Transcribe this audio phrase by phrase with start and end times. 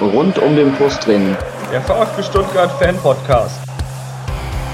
[0.00, 1.36] Rund um den Brustring.
[1.72, 3.60] Der VfB Stuttgart Fan Podcast.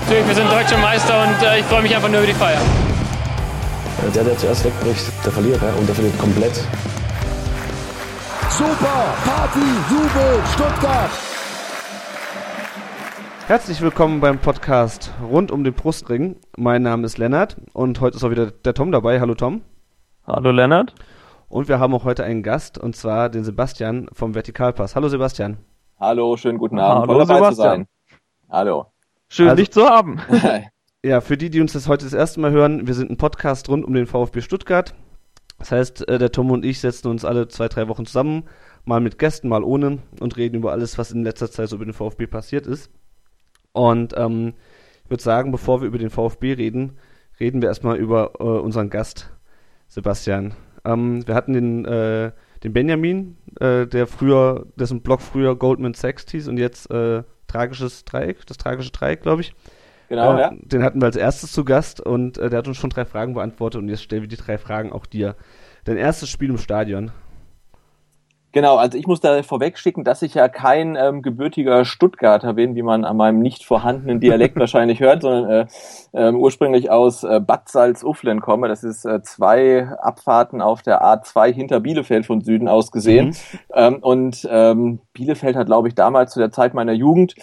[0.03, 2.61] Natürlich, wir sind deutsche Meister und äh, ich freue mich einfach nur über die Feier.
[4.15, 5.73] Der, der zuerst wegbricht, der verliert ne?
[5.79, 6.55] und der verliert komplett.
[8.51, 9.15] Super!
[9.25, 9.61] Party,
[9.91, 11.11] Jubel, Stuttgart!
[13.47, 16.37] Herzlich willkommen beim Podcast rund um den Brustring.
[16.57, 19.21] Mein Name ist Lennart und heute ist auch wieder der Tom dabei.
[19.21, 19.63] Hallo Tom.
[20.27, 20.95] Hallo Lennart.
[21.55, 24.97] Und wir haben auch heute einen Gast und zwar den Sebastian vom Vertikalpass.
[24.97, 25.59] Hallo Sebastian.
[26.01, 27.03] Hallo, schönen guten Abend.
[27.03, 27.55] Hallo, Toll dabei Sebastian.
[27.55, 27.87] zu sein.
[28.51, 28.87] Hallo.
[29.29, 30.19] Schön, Also- dich zu haben.
[31.05, 33.69] Ja, für die, die uns das heute das erste Mal hören, wir sind ein Podcast
[33.69, 34.95] rund um den VfB Stuttgart.
[35.59, 38.49] Das heißt, äh, der Tom und ich setzen uns alle zwei, drei Wochen zusammen,
[38.85, 41.85] mal mit Gästen, mal ohne und reden über alles, was in letzter Zeit so über
[41.85, 42.91] den VfB passiert ist.
[43.71, 44.55] Und ähm,
[45.05, 46.99] ich würde sagen, bevor wir über den VfB reden,
[47.39, 49.31] reden wir erstmal über äh, unseren Gast,
[49.87, 50.55] Sebastian.
[50.85, 56.31] Ähm, wir hatten den, äh, den Benjamin, äh, der früher, dessen Blog früher Goldman Sachs
[56.31, 57.23] hieß und jetzt äh,
[57.55, 59.55] Tragisches Dreieck, das tragische Dreieck, glaube ich.
[60.09, 60.53] Genau, Äh, ja.
[60.55, 63.35] Den hatten wir als erstes zu Gast und äh, der hat uns schon drei Fragen
[63.35, 65.37] beantwortet und jetzt stellen wir die drei Fragen auch dir.
[65.85, 67.13] Dein erstes Spiel im Stadion.
[68.51, 72.75] Genau, also ich muss da vorweg schicken, dass ich ja kein ähm, gebürtiger Stuttgarter bin,
[72.77, 75.67] wie man an meinem nicht vorhandenen Dialekt wahrscheinlich hört, sondern äh,
[76.15, 78.69] ähm, ursprünglich aus äh, Bad Salzuflen komme.
[78.69, 83.37] Das ist äh, zwei Abfahrten auf der A2 hinter Bielefeld von Süden aus gesehen.
[83.75, 87.35] Ähm, und ähm, Bielefeld hat, glaube ich, damals zu der Zeit meiner Jugend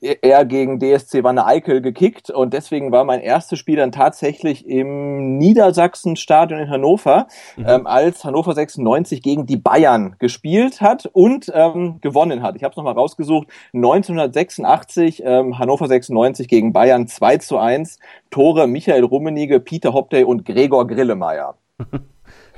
[0.00, 4.66] e- eher gegen DSC Wanne Eickel gekickt und deswegen war mein erstes Spiel dann tatsächlich
[4.66, 12.00] im Niedersachsen-Stadion in Hannover, ähm, als Hannover 96 gegen die Bayern gespielt hat und ähm,
[12.00, 12.56] gewonnen hat.
[12.56, 13.48] Ich habe es nochmal rausgesucht.
[13.74, 17.98] 1986 ähm, Hannover 96 gegen Bayern 2 zu 1.
[18.30, 21.54] Tore Michael Rummenigge, Peter Hopday und Gregor Grillemeyer.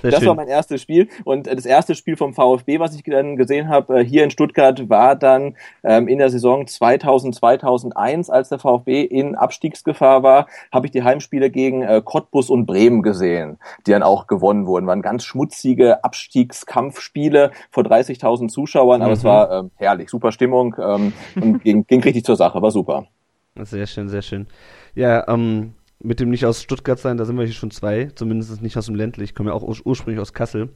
[0.03, 0.29] Sehr Das schön.
[0.31, 3.69] war mein erstes Spiel und äh, das erste Spiel vom VfB, was ich dann gesehen
[3.69, 8.59] habe, äh, hier in Stuttgart, war dann ähm, in der Saison 2000, 2001, als der
[8.59, 13.93] VfB in Abstiegsgefahr war, habe ich die Heimspiele gegen äh, Cottbus und Bremen gesehen, die
[13.93, 14.89] dann auch gewonnen wurden.
[14.89, 19.29] Waren ganz schmutzige Abstiegskampfspiele vor 30.000 Zuschauern, aber es Mhm.
[19.29, 23.07] war ähm, herrlich, super Stimmung ähm, und ging, ging richtig zur Sache, war super.
[23.55, 24.47] Sehr schön, sehr schön.
[24.95, 28.61] Ja, ähm, mit dem nicht aus Stuttgart sein, da sind wir hier schon zwei, zumindest
[28.61, 29.25] nicht aus dem Ländle.
[29.25, 30.71] Ich komme ja auch ur ursprünglich aus Kassel.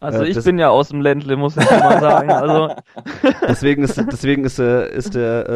[0.00, 2.30] Also Äh, ich bin ja aus dem Ländle, muss ich mal sagen.
[2.30, 2.74] Also
[3.48, 5.48] Deswegen ist, deswegen ist, äh, ist der,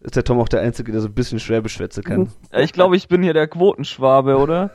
[0.00, 2.28] äh, ist der Tom auch der Einzige, der so ein bisschen Schwäbisch schwätzen kann.
[2.56, 4.70] ich glaube, ich bin hier der Quotenschwabe, oder?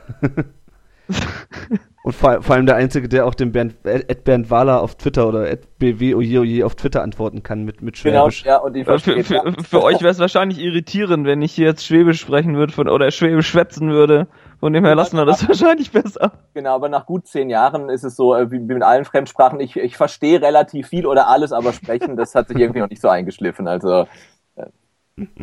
[2.08, 5.28] Und vor, vor allem der Einzige, der auch dem Bernd, Ed Bernd Wahler auf Twitter
[5.28, 8.44] oder Ed BWOJOJ auf Twitter antworten kann mit, mit Genau, Schwäbisch.
[8.46, 9.22] ja, und die Für, für,
[9.62, 13.10] für euch wäre es wahrscheinlich irritierend, wenn ich hier jetzt Schwäbisch sprechen würde von, oder
[13.10, 14.26] Schwäbisch schwätzen würde.
[14.58, 16.32] Von dem her lassen wir das wahrscheinlich besser.
[16.54, 19.60] Genau, aber nach gut zehn Jahren ist es so, äh, wie wie mit allen Fremdsprachen,
[19.60, 23.02] ich, ich verstehe relativ viel oder alles, aber sprechen, das hat sich irgendwie noch nicht
[23.02, 23.68] so eingeschliffen.
[23.68, 24.06] Also,
[24.56, 24.64] äh,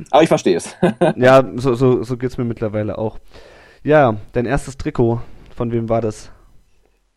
[0.10, 0.76] aber ich verstehe es.
[1.16, 3.20] Ja, so, so, so geht's mir mittlerweile auch.
[3.84, 5.22] Ja, dein erstes Trikot,
[5.56, 6.32] von wem war das?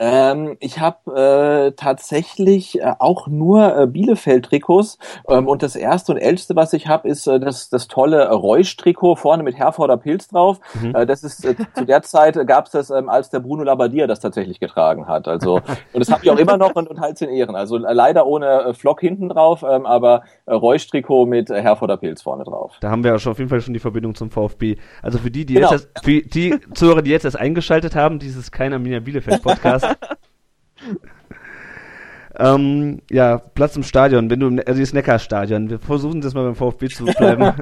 [0.01, 4.99] Ähm, ich habe äh, tatsächlich äh, auch nur äh, Bielefeld-Trikots
[5.29, 8.29] ähm, und das erste und älteste, was ich habe, ist äh, das, das tolle äh,
[8.33, 10.59] Reusch-Trikot vorne mit Herforder Pilz drauf.
[10.81, 10.95] Mhm.
[10.95, 13.63] Äh, das ist äh, zu der Zeit äh, gab es das, ähm, als der Bruno
[13.65, 15.29] Labbadia das tatsächlich getragen hat.
[15.29, 15.57] Also
[15.93, 17.57] und das habe ich auch immer noch und, und halt in Ehren.
[17.57, 21.97] Also äh, leider ohne äh, Flock hinten drauf, ähm, aber äh, Reusch-Trikot mit äh, Herforder
[21.97, 22.77] Pilz vorne drauf.
[22.81, 24.77] Da haben wir ja schon auf jeden Fall schon die Verbindung zum VfB.
[25.03, 25.73] Also für die, die Genau.
[25.73, 29.88] jetzt erst, für die Zuhörer, die jetzt erst eingeschaltet haben, dieses kein Arminia Bielefeld Podcast.
[32.39, 35.71] ähm, ja, Platz im Stadion, wenn du im, also das Neckarstadion.
[35.71, 37.53] Wir versuchen das mal beim VfB zu bleiben.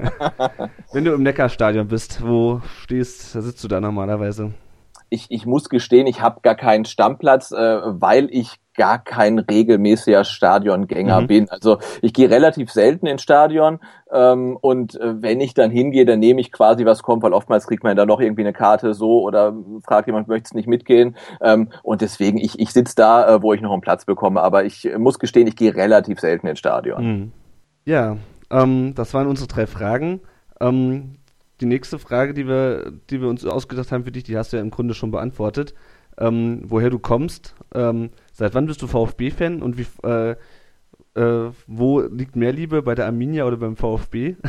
[0.93, 4.53] wenn du im Neckarstadion bist, wo stehst, da sitzt du da normalerweise.
[5.09, 10.25] ich, ich muss gestehen, ich habe gar keinen Stammplatz, äh, weil ich gar kein regelmäßiger
[10.25, 11.27] Stadiongänger Mhm.
[11.27, 11.51] bin.
[11.51, 13.81] Also ich gehe relativ selten ins Stadion
[14.13, 17.67] ähm, und äh, wenn ich dann hingehe, dann nehme ich quasi was kommt, weil oftmals
[17.67, 19.55] kriegt man dann noch irgendwie eine Karte so oder
[19.85, 21.17] fragt jemand, möchtest nicht mitgehen?
[21.41, 24.65] Ähm, und deswegen, ich, ich sitze da, äh, wo ich noch einen Platz bekomme, aber
[24.65, 27.05] ich äh, muss gestehen, ich gehe relativ selten ins Stadion.
[27.05, 27.33] Mhm.
[27.85, 28.17] Ja,
[28.51, 30.21] ähm, das waren unsere drei Fragen.
[30.61, 31.17] Ähm,
[31.61, 34.59] die nächste Frage, die wir, die wir uns ausgedacht haben für dich, die hast du
[34.59, 35.75] ja im Grunde schon beantwortet.
[36.19, 40.37] Ähm, woher du kommst, ähm, seit wann bist du VfB-Fan und wie, äh,
[41.17, 44.37] äh, wo liegt mehr Liebe, bei der Arminia oder beim VfB?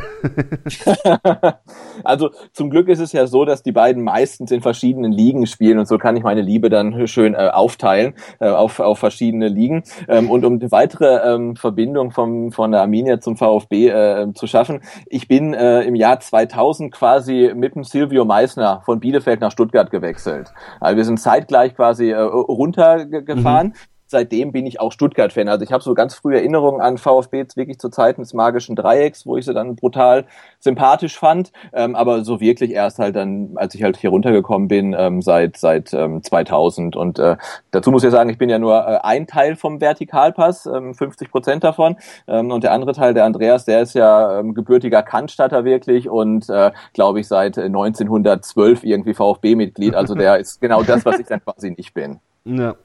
[2.04, 5.80] Also zum Glück ist es ja so, dass die beiden meistens in verschiedenen Ligen spielen
[5.80, 9.84] und so kann ich meine Liebe dann schön äh, aufteilen äh, auf, auf verschiedene Ligen.
[10.08, 14.48] Ähm, und um eine weitere ähm, Verbindung vom, von der Arminia zum VfB äh, zu
[14.48, 19.52] schaffen, ich bin äh, im Jahr 2000 quasi mit dem Silvio Meissner von Bielefeld nach
[19.52, 20.54] Stuttgart gewechselt.
[20.80, 23.74] Also wir sind zeitgleich quasi äh, runtergefahren.
[24.08, 25.50] Seitdem bin ich auch Stuttgart-Fan.
[25.50, 29.26] Also ich habe so ganz frühe Erinnerungen an VfB wirklich zu Zeiten des magischen Dreiecks,
[29.26, 30.26] wo ich sie dann brutal
[30.60, 31.52] sympathisch fand.
[31.74, 35.58] Ähm, aber so wirklich erst halt dann, als ich halt hier runtergekommen bin, ähm, seit
[35.58, 36.96] seit ähm, 2000.
[36.96, 37.38] Und äh,
[37.72, 41.30] dazu muss ich sagen, ich bin ja nur äh, ein Teil vom Vertikalpass, ähm, 50
[41.30, 41.98] Prozent davon.
[42.28, 46.50] Ähm, und der andere Teil, der Andreas, der ist ja ähm, gebürtiger Cannstatter wirklich und
[46.50, 49.96] äh, glaube ich seit 1912 irgendwie VfB-Mitglied.
[49.96, 52.20] Also der ist genau das, was ich dann quasi nicht bin.
[52.48, 52.76] Ja,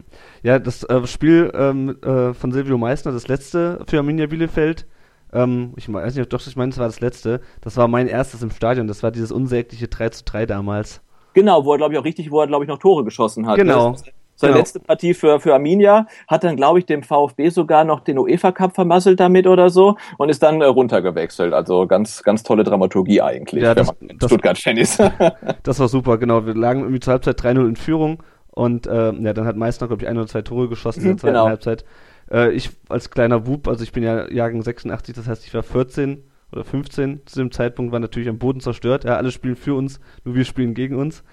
[0.43, 4.87] ja das äh, Spiel ähm, äh, von Silvio Meissner, das letzte für Arminia Bielefeld,
[5.33, 8.43] ähm, ich weiß nicht, doch, ich meine, es war das letzte, das war mein erstes
[8.43, 11.01] im Stadion, das war dieses unsägliche 3 zu 3 damals.
[11.35, 13.57] Genau, wo er, glaube ich, auch richtig, wo er, glaube ich, noch Tore geschossen hat.
[13.57, 13.95] Genau.
[14.35, 14.59] Seine Genau.
[14.61, 18.51] letzte Partie für, für Arminia hat dann, glaube ich, dem VfB sogar noch den UEFA
[18.51, 21.53] Cup vermasselt damit oder so und ist dann äh, runtergewechselt.
[21.53, 25.01] Also ganz, ganz tolle Dramaturgie eigentlich, Ja, wenn das- man das- Stuttgart-Fan ist.
[25.63, 26.45] Das war super, genau.
[26.45, 30.05] Wir lagen irgendwie zur Halbzeit 3-0 in Führung und äh, ja, dann hat Meißner, glaube
[30.05, 31.47] ich, ein oder zwei Tore geschossen in der Mhm, zweiten genau.
[31.47, 31.85] Halbzeit.
[32.31, 35.65] Äh, ich als kleiner Wub, also ich bin ja Jahrgang 86, das heißt, ich war
[35.65, 39.05] 14 oder 15 zu dem Zeitpunkt, war natürlich am Boden zerstört.
[39.05, 41.25] Ja, alle spielen für uns, nur wir spielen gegen uns.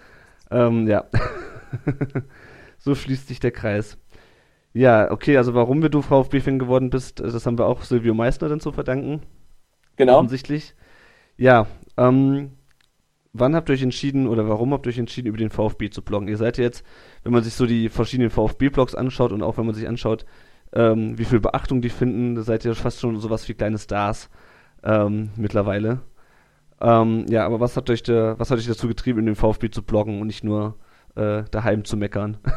[0.51, 1.06] Ähm, ja.
[2.80, 3.98] so schließt sich der Kreis.
[4.74, 8.13] Ja, okay, also warum wir du VfB-Fan geworden bist, äh, das haben wir auch Silvio
[8.13, 9.22] Meissner dann zu verdanken
[9.95, 10.19] genau.
[10.19, 10.75] offensichtlich.
[11.38, 11.68] Ja,
[11.98, 12.51] ähm,
[13.34, 16.02] wann habt ihr euch entschieden oder warum habt ihr euch entschieden, über den VfB zu
[16.02, 16.28] bloggen?
[16.28, 16.86] Ihr seid jetzt,
[17.24, 20.26] wenn man sich so die verschiedenen VfB-Blogs anschaut und auch wenn man sich anschaut,
[20.74, 24.30] ähm, wie viel Beachtung die finden, da seid ihr fast schon sowas wie kleine Stars
[24.84, 26.00] ähm, mittlerweile.
[26.81, 29.70] Ähm, ja, aber was hat euch da, was hat euch dazu getrieben, in den VfB
[29.70, 30.75] zu bloggen und nicht nur
[31.16, 32.38] äh, daheim zu meckern?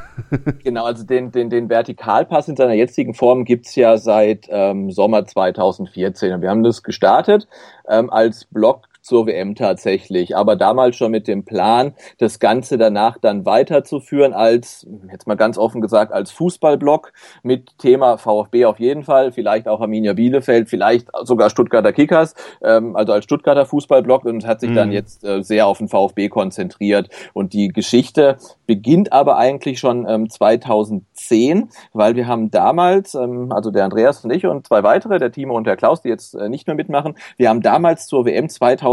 [0.62, 5.24] Genau, also den, den, den Vertikalpass in seiner jetzigen Form gibt's ja seit ähm, Sommer
[5.24, 6.32] 2014.
[6.32, 7.48] Und wir haben das gestartet
[7.88, 13.18] ähm, als Blog zur WM tatsächlich, aber damals schon mit dem Plan, das Ganze danach
[13.18, 17.12] dann weiterzuführen als, jetzt mal ganz offen gesagt, als Fußballblog
[17.42, 22.96] mit Thema VfB auf jeden Fall, vielleicht auch Arminia Bielefeld, vielleicht sogar Stuttgarter Kickers, ähm,
[22.96, 24.94] also als Stuttgarter Fußballblog und hat sich dann Mhm.
[24.94, 27.08] jetzt äh, sehr auf den VfB konzentriert.
[27.32, 33.70] Und die Geschichte beginnt aber eigentlich schon ähm, 2010, weil wir haben damals, ähm, also
[33.70, 36.48] der Andreas und ich und zwei weitere, der Timo und der Klaus, die jetzt äh,
[36.48, 38.91] nicht mehr mitmachen, wir haben damals zur WM 2010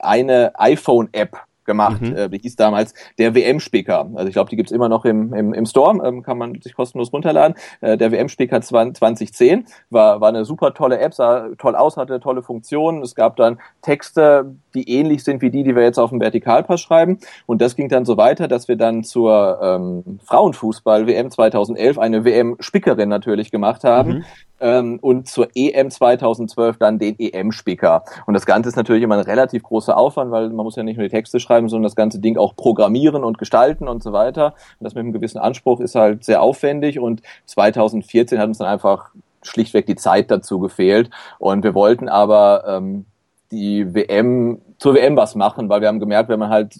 [0.00, 2.16] eine iPhone-App gemacht, Mhm.
[2.16, 4.08] äh, die hieß damals der WM-Spicker.
[4.14, 6.74] Also ich glaube, die gibt's immer noch im, im, im Store, ähm, kann man sich
[6.74, 7.54] kostenlos runterladen.
[7.80, 12.42] Äh, der WM-Spicker 2010 war, war eine super tolle App, sah toll aus, hatte tolle
[12.42, 13.02] Funktionen.
[13.02, 16.80] Es gab dann Texte, die ähnlich sind wie die, die wir jetzt auf dem Vertikalpass
[16.80, 17.18] schreiben.
[17.46, 23.08] Und das ging dann so weiter, dass wir dann zur ähm, Frauenfußball-WM 2011 eine WM-Spickerin
[23.08, 24.10] natürlich gemacht haben.
[24.10, 24.24] Mhm.
[24.62, 28.04] Ähm, und zur EM 2012 dann den EM-Spicker.
[28.26, 30.98] Und das Ganze ist natürlich immer ein relativ großer Aufwand, weil man muss ja nicht
[30.98, 34.54] nur die Texte schreiben, sondern das ganze Ding auch programmieren und gestalten und so weiter.
[34.78, 36.98] Und das mit einem gewissen Anspruch ist halt sehr aufwendig.
[36.98, 39.10] Und 2014 hat uns dann einfach
[39.42, 41.10] schlichtweg die Zeit dazu gefehlt.
[41.38, 43.06] Und wir wollten aber ähm,
[43.50, 46.74] die WM zur WM was machen, weil wir haben gemerkt, wenn man halt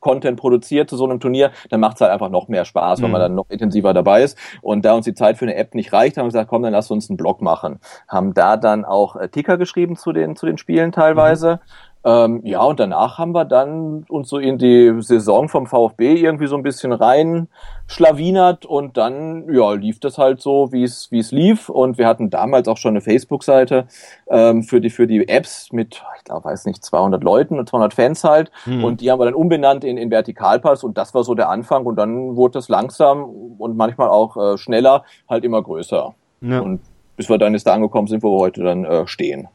[0.00, 3.10] Content produziert zu so einem Turnier, dann macht es halt einfach noch mehr Spaß, Mhm.
[3.10, 4.36] man dann noch intensiver dabei ist.
[4.62, 6.72] Und da uns die Zeit für eine App nicht reicht, haben wir gesagt, komm, dann
[6.72, 7.80] lass uns einen Blog machen.
[8.08, 11.60] Haben da dann auch äh, Ticker geschrieben zu den, zu den Spielen teilweise.
[12.02, 16.46] Ähm, ja, und danach haben wir dann uns so in die Saison vom VfB irgendwie
[16.46, 17.48] so ein bisschen rein
[17.88, 22.06] schlawinert und dann ja lief das halt so, wie es wie es lief und wir
[22.06, 23.86] hatten damals auch schon eine Facebook-Seite
[24.28, 27.92] ähm, für die für die Apps mit ich glaube weiß nicht 200 Leuten und 200
[27.92, 28.82] Fans halt Hm.
[28.84, 31.84] und die haben wir dann umbenannt in, in Vertikalpass und das war so der Anfang
[31.84, 33.24] und dann wurde das langsam
[33.58, 36.60] und manchmal auch äh, schneller halt immer größer Ja.
[36.60, 36.80] und
[37.16, 39.48] bis wir dann jetzt da angekommen sind, wo wir heute dann äh, stehen.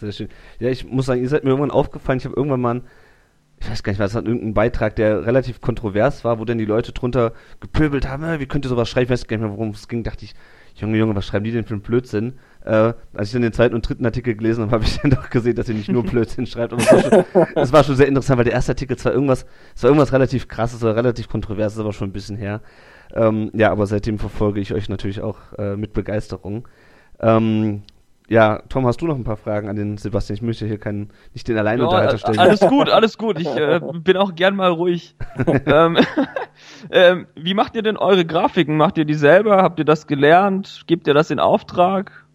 [0.00, 0.28] Sehr schön.
[0.60, 2.84] Ja, ich muss sagen, ihr seid mir irgendwann aufgefallen, ich habe irgendwann mal, einen-
[3.60, 6.64] ich weiß gar nicht, was hat irgendein Beitrag, der relativ kontrovers war, wo dann die
[6.64, 9.52] Leute drunter gepöbelt haben, äh, wie könnt ihr sowas schreiben, ich weiß gar nicht mehr,
[9.52, 10.34] worum es ging, dachte ich,
[10.76, 12.34] Junge, Junge, was schreiben die denn für einen Blödsinn?
[12.64, 15.28] Äh, als ich dann den zweiten und dritten Artikel gelesen habe, habe ich dann doch
[15.28, 17.24] gesehen, dass ihr nicht nur Blödsinn schreibt, aber es war, schon,
[17.56, 20.46] es war schon sehr interessant, weil der erste Artikel zwar irgendwas, es war irgendwas relativ
[20.46, 22.60] krasses oder relativ kontroverses, aber schon ein bisschen her.
[23.12, 26.68] Ähm, ja, aber seitdem verfolge ich euch natürlich auch äh, mit Begeisterung.
[27.20, 27.82] Ähm,
[28.28, 30.36] ja, Tom, hast du noch ein paar Fragen an den Sebastian?
[30.36, 32.38] Ich möchte hier keinen, nicht den Alleinunterhalter Ja, stellen.
[32.38, 33.40] alles gut, alles gut.
[33.40, 35.16] Ich äh, bin auch gern mal ruhig.
[35.66, 35.98] ähm,
[36.90, 38.76] ähm, wie macht ihr denn eure Grafiken?
[38.76, 39.62] Macht ihr die selber?
[39.62, 40.82] Habt ihr das gelernt?
[40.86, 42.26] Gebt ihr das in Auftrag?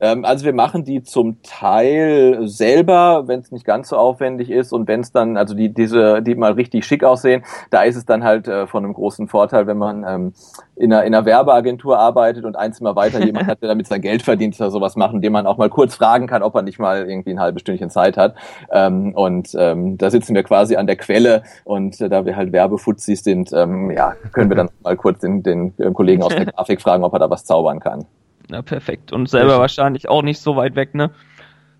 [0.00, 4.72] Ähm, also wir machen die zum Teil selber, wenn es nicht ganz so aufwendig ist
[4.72, 8.04] und wenn es dann, also die diese, die mal richtig schick aussehen, da ist es
[8.04, 10.32] dann halt äh, von einem großen Vorteil, wenn man ähm,
[10.76, 14.00] in, einer, in einer Werbeagentur arbeitet und eins immer weiter jemand hat, der damit sein
[14.00, 16.78] Geld verdient oder sowas machen, dem man auch mal kurz fragen kann, ob er nicht
[16.78, 18.34] mal irgendwie ein halbes Stündchen Zeit hat.
[18.70, 22.52] Ähm, und ähm, da sitzen wir quasi an der Quelle und äh, da wir halt
[22.52, 26.46] Werbefuzis sind, ähm, ja, können wir dann mal kurz den, den äh, Kollegen aus der
[26.52, 28.04] Grafik fragen, ob er da was zaubern kann.
[28.48, 29.12] Na, perfekt.
[29.12, 31.10] Und selber wahrscheinlich auch nicht so weit weg, ne?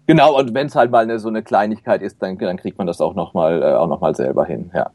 [0.06, 2.86] Genau, und wenn es halt mal eine, so eine Kleinigkeit ist, dann, dann kriegt man
[2.86, 4.90] das auch nochmal äh, auch noch mal selber hin, ja.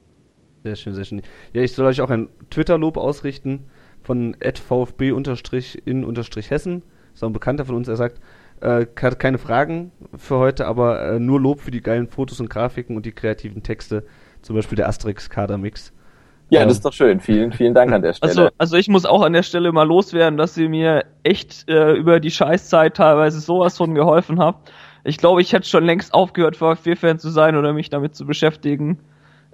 [0.64, 1.22] Sehr schön, sehr schön.
[1.54, 3.66] Ja, ich soll euch auch ein Twitter-Lob ausrichten
[4.04, 5.34] von vfb-in-hessen.
[7.14, 8.20] Ist auch ein Bekannter von uns, er sagt,
[8.62, 12.50] äh, hat keine Fragen für heute, aber äh, nur Lob für die geilen Fotos und
[12.50, 14.06] Grafiken und die kreativen Texte.
[14.42, 15.94] Zum Beispiel der Asterix-Kader-Mix.
[16.50, 17.20] Ja, das ist doch schön.
[17.20, 18.30] Vielen, vielen Dank an der Stelle.
[18.30, 21.94] Also, also ich muss auch an der Stelle mal loswerden, dass ihr mir echt äh,
[21.94, 24.72] über die Scheißzeit teilweise sowas von geholfen habt.
[25.04, 29.00] Ich glaube, ich hätte schon längst aufgehört, VfB-Fan zu sein oder mich damit zu beschäftigen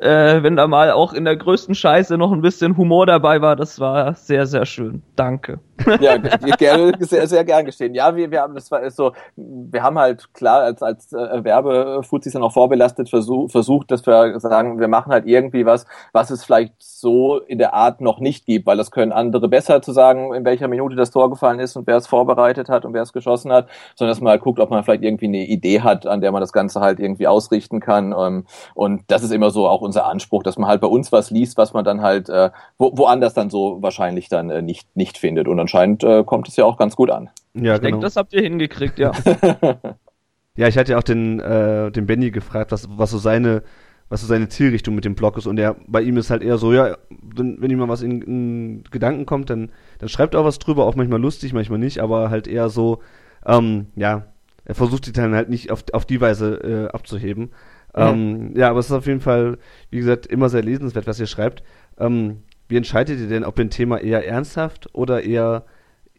[0.06, 3.56] äh, wenn da mal auch in der größten Scheiße noch ein bisschen Humor dabei war,
[3.56, 5.02] das war sehr, sehr schön.
[5.16, 5.60] Danke.
[6.00, 7.94] Ja, gerne, sehr, sehr gern geschehen.
[7.96, 12.34] Ja, wir, wir haben, das war so, wir haben halt klar als, als äh, Werbefuzis
[12.34, 16.46] dann auch vorbelastet versuch, versucht, dass wir sagen, wir machen halt irgendwie was, was es
[16.46, 20.34] vielleicht so in der Art noch nicht gibt, weil das können andere besser zu sagen,
[20.34, 23.12] in welcher Minute das Tor gefallen ist und wer es vorbereitet hat und wer es
[23.12, 26.22] geschossen hat, sondern dass man halt guckt, ob man vielleicht irgendwie eine Idee hat, an
[26.22, 28.14] der man das Ganze halt irgendwie ausrichten kann.
[28.18, 28.46] Ähm,
[28.76, 31.58] und das ist immer so auch unser Anspruch, dass man halt bei uns was liest,
[31.58, 35.48] was man dann halt äh, wo, woanders dann so wahrscheinlich dann äh, nicht, nicht findet.
[35.48, 37.30] Und anscheinend äh, kommt es ja auch ganz gut an.
[37.54, 37.80] Ja, ich genau.
[37.80, 39.12] denke, das habt ihr hingekriegt, ja.
[40.58, 43.64] ja, ich hatte ja auch den, äh, den Benny gefragt, was, was so seine
[44.10, 45.48] was so seine Zielrichtung mit dem Blog ist.
[45.48, 48.22] Und er, bei ihm ist halt eher so, ja, wenn, wenn ihm mal was in,
[48.22, 52.00] in Gedanken kommt, dann, dann schreibt er auch was drüber, auch manchmal lustig, manchmal nicht,
[52.00, 53.02] aber halt eher so,
[53.46, 54.28] ähm, ja,
[54.64, 57.52] er versucht sich dann halt nicht auf, auf die Weise äh, abzuheben.
[57.96, 59.58] Ähm, ja, aber es ist auf jeden Fall,
[59.90, 61.64] wie gesagt, immer sehr lesenswert, was ihr schreibt.
[61.98, 65.64] Ähm, wie entscheidet ihr denn, ob ihr ein Thema eher ernsthaft oder eher,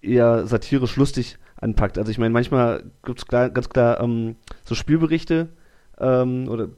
[0.01, 1.99] eher satirisch lustig anpackt?
[1.99, 5.49] Also ich meine, manchmal gibt es ganz klar ähm, so Spielberichte
[5.99, 6.69] ähm, oder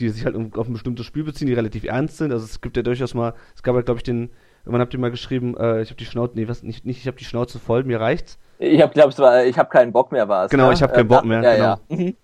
[0.00, 2.32] die sich halt auf ein bestimmtes Spiel beziehen, die relativ ernst sind.
[2.32, 4.30] Also es gibt ja durchaus mal, es gab ja, glaube ich, den,
[4.64, 7.06] wann habt ihr mal geschrieben, äh, ich habe die Schnauze, nee, was, nicht, nicht ich
[7.06, 8.38] habe die Schnauze voll, mir reicht's.
[8.58, 9.10] Ich habe, glaube
[9.46, 10.50] ich, habe keinen Bock mehr, war es.
[10.50, 10.74] Genau, ne?
[10.74, 11.42] ich habe keinen Bock mehr.
[11.42, 11.64] Ja, genau.
[11.64, 11.96] ja.
[11.96, 12.16] Mhm.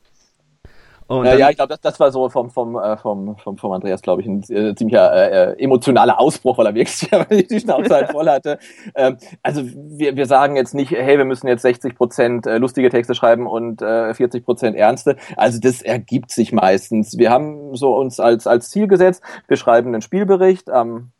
[1.08, 3.72] Und ja, ja, ich glaube, das, das war so vom, vom, äh, vom, vom, vom
[3.72, 7.94] Andreas, glaube ich, ein äh, ziemlicher äh, äh, emotionaler Ausbruch, weil er wirklich die Schnauze
[7.94, 8.58] halt voll hatte.
[8.94, 12.90] Ähm, also wir, wir sagen jetzt nicht, hey, wir müssen jetzt 60 Prozent äh, lustige
[12.90, 15.16] Texte schreiben und äh, 40 Prozent ernste.
[15.38, 17.16] Also das ergibt sich meistens.
[17.16, 21.12] Wir haben so uns als, als Ziel gesetzt, wir schreiben einen Spielbericht am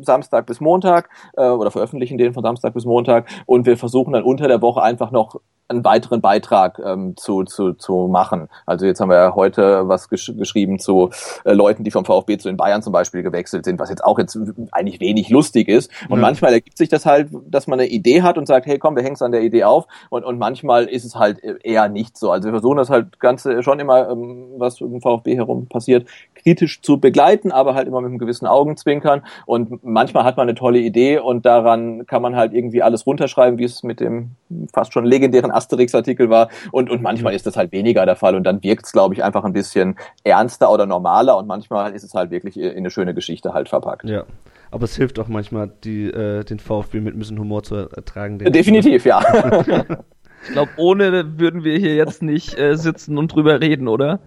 [0.00, 4.22] Samstag bis Montag äh, oder veröffentlichen den von Samstag bis Montag und wir versuchen dann
[4.22, 8.48] unter der Woche einfach noch einen weiteren Beitrag ähm, zu, zu, zu machen.
[8.66, 11.10] Also jetzt haben wir ja heute was gesch geschrieben zu
[11.44, 14.18] äh, Leuten, die vom VfB zu den Bayern zum Beispiel gewechselt sind, was jetzt auch
[14.18, 14.38] jetzt
[14.72, 15.90] eigentlich wenig lustig ist.
[16.08, 16.22] Und ja.
[16.22, 19.02] manchmal ergibt sich das halt, dass man eine Idee hat und sagt, hey komm, wir
[19.02, 19.86] hängen es an der Idee auf.
[20.10, 22.30] Und, und manchmal ist es halt eher nicht so.
[22.30, 26.06] Also wir versuchen das halt Ganze schon immer, ähm, was im VfB herum passiert,
[26.46, 29.22] kritisch zu begleiten, aber halt immer mit einem gewissen Augenzwinkern.
[29.46, 33.58] Und manchmal hat man eine tolle Idee und daran kann man halt irgendwie alles runterschreiben,
[33.58, 34.30] wie es mit dem
[34.72, 36.48] fast schon legendären Asterix-Artikel war.
[36.70, 38.36] Und, und manchmal ist das halt weniger der Fall.
[38.36, 41.36] Und dann wirkt es, glaube ich, einfach ein bisschen ernster oder normaler.
[41.36, 44.04] Und manchmal ist es halt wirklich in eine schöne Geschichte halt verpackt.
[44.04, 44.22] Ja.
[44.70, 48.38] Aber es hilft auch manchmal, die, äh, den VfB mit ein bisschen Humor zu ertragen.
[48.38, 49.20] Definitiv, ja.
[50.44, 54.20] ich glaube, ohne würden wir hier jetzt nicht äh, sitzen und drüber reden, oder?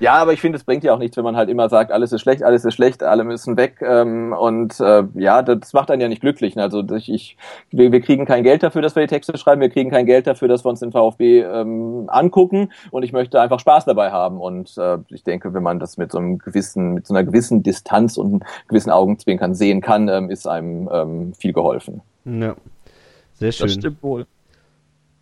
[0.00, 2.12] Ja, aber ich finde, es bringt ja auch nichts, wenn man halt immer sagt, alles
[2.12, 3.80] ist schlecht, alles ist schlecht, alle müssen weg.
[3.80, 6.56] Ähm, und äh, ja, das macht einen ja nicht glücklich.
[6.56, 6.62] Ne?
[6.62, 7.36] Also ich, ich,
[7.70, 10.26] wir, wir kriegen kein Geld dafür, dass wir die Texte schreiben, wir kriegen kein Geld
[10.26, 12.70] dafür, dass wir uns den VfB ähm, angucken.
[12.90, 14.40] Und ich möchte einfach Spaß dabei haben.
[14.40, 17.62] Und äh, ich denke, wenn man das mit so einem gewissen, mit so einer gewissen
[17.62, 22.02] Distanz und gewissen Augenzwinkern sehen kann, ähm, ist einem ähm, viel geholfen.
[22.26, 22.56] Ja,
[23.32, 23.66] sehr schön.
[23.66, 24.26] Das stimmt wohl.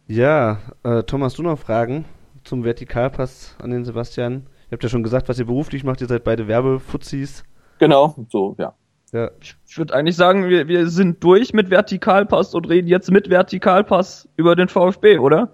[0.09, 2.05] Ja, äh, Thomas, du noch Fragen
[2.43, 4.47] zum Vertikalpass an den Sebastian?
[4.69, 6.01] Ihr habt ja schon gesagt, was ihr beruflich macht.
[6.01, 7.45] Ihr seid beide Werbefuzis.
[7.79, 8.75] Genau, so, ja.
[9.13, 9.31] Ja.
[9.41, 13.31] Ich, ich würde eigentlich sagen, wir, wir sind durch mit Vertikalpass und reden jetzt mit
[13.31, 15.51] Vertikalpass über den VfB, oder?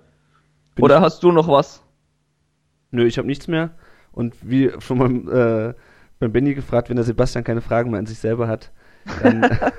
[0.75, 1.83] Bin oder hast du noch was?
[2.91, 3.71] Nö, ich habe nichts mehr.
[4.13, 5.75] Und wie schon beim, äh,
[6.19, 8.71] beim Benny gefragt, wenn der Sebastian keine Fragen mehr an sich selber hat,
[9.23, 9.43] dann.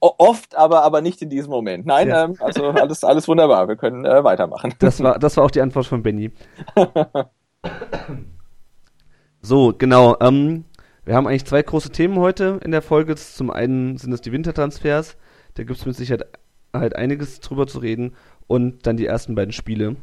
[0.00, 1.86] Oft, aber, aber nicht in diesem Moment.
[1.86, 2.24] Nein, ja.
[2.24, 3.66] ähm, also alles, alles wunderbar.
[3.66, 4.72] Wir können äh, weitermachen.
[4.78, 6.30] Das war, das war auch die Antwort von Benny.
[9.42, 10.16] So, genau.
[10.20, 10.64] Ähm,
[11.04, 13.14] wir haben eigentlich zwei große Themen heute in der Folge.
[13.14, 15.16] Zum einen sind es die Wintertransfers.
[15.54, 16.26] Da gibt es mit Sicherheit
[16.72, 18.16] halt einiges drüber zu reden
[18.48, 19.94] und dann die ersten beiden Spiele.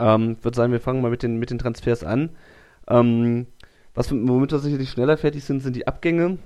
[0.00, 2.30] Ähm, ich würde sagen, wir fangen mal mit den, mit den Transfers an.
[2.88, 3.46] Ähm,
[3.94, 6.38] was womit wir sicherlich schneller fertig sind, sind die Abgänge.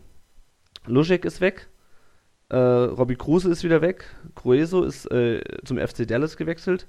[0.87, 1.69] Luschek ist weg.
[2.51, 4.05] Äh, Robbie Kruse ist wieder weg.
[4.35, 6.87] Crueso ist äh, zum FC Dallas gewechselt.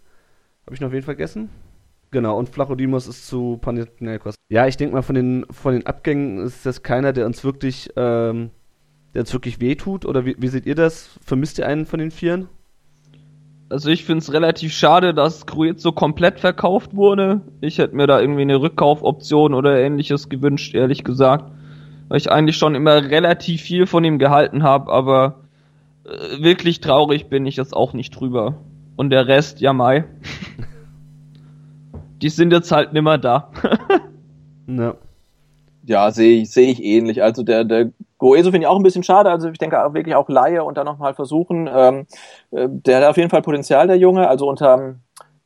[0.65, 1.49] Habe ich noch wen vergessen?
[2.11, 4.35] Genau, und Flachodimos ist zu Panathinaikos.
[4.49, 7.89] Ja, ich denke mal, von den, von den Abgängen ist das keiner, der uns wirklich,
[7.95, 8.51] ähm,
[9.13, 10.05] der uns wirklich wehtut.
[10.05, 11.17] Oder wie, wie seht ihr das?
[11.21, 12.47] Vermisst ihr einen von den Vieren?
[13.69, 17.41] Also ich finde es relativ schade, dass Cruiz so komplett verkauft wurde.
[17.61, 21.51] Ich hätte mir da irgendwie eine Rückkaufoption oder ähnliches gewünscht, ehrlich gesagt.
[22.07, 25.45] Weil ich eigentlich schon immer relativ viel von ihm gehalten habe, aber
[26.05, 28.59] äh, wirklich traurig bin ich jetzt auch nicht drüber.
[28.95, 30.05] Und der Rest, ja mai.
[32.25, 33.51] Die sind jetzt halt nimmer da.
[34.67, 34.95] ja.
[35.83, 37.21] Ja, sehe ich, sehe ich ähnlich.
[37.21, 39.29] Also der, der Goeso finde ich auch ein bisschen schade.
[39.29, 41.69] Also ich denke auch wirklich auch Laie und dann nochmal versuchen.
[41.71, 42.07] Ähm,
[42.49, 44.27] äh, der hat auf jeden Fall Potenzial, der Junge.
[44.27, 44.95] Also unter,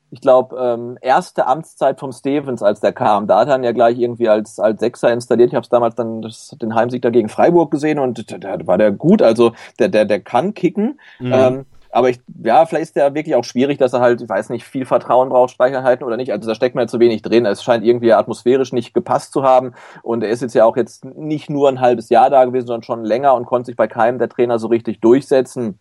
[0.09, 3.74] ich glaube, ähm, erste Amtszeit vom Stevens, als der kam, da hat er ihn ja
[3.74, 5.50] gleich irgendwie als, als Sechser installiert.
[5.50, 8.77] Ich habe es damals dann das, den Heimsieg dagegen Freiburg gesehen und da, da war
[8.77, 9.21] der gut.
[9.21, 10.98] Also der, der, der kann kicken.
[11.19, 11.33] Mhm.
[11.33, 14.50] Ähm, aber ich, ja, vielleicht ist der wirklich auch schwierig, dass er halt, ich weiß
[14.50, 16.31] nicht, viel Vertrauen braucht, Speicherhalten oder nicht.
[16.31, 17.46] Also da steckt mir zu wenig drin.
[17.46, 19.74] Es scheint irgendwie atmosphärisch nicht gepasst zu haben.
[20.03, 22.84] Und er ist jetzt ja auch jetzt nicht nur ein halbes Jahr da gewesen, sondern
[22.84, 25.79] schon länger und konnte sich bei keinem der Trainer so richtig durchsetzen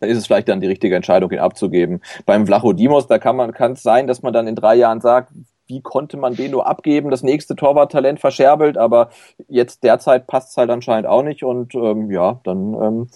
[0.00, 2.00] dann ist es vielleicht dann die richtige Entscheidung, ihn abzugeben.
[2.24, 5.30] Beim Vlachodimos, da kann man, kann es sein, dass man dann in drei Jahren sagt,
[5.70, 7.10] wie konnte man den nur abgeben?
[7.10, 9.10] Das nächste Torwarttalent verscherbelt, aber
[9.48, 13.08] jetzt derzeit passt es halt anscheinend auch nicht und ähm, ja, dann ähm,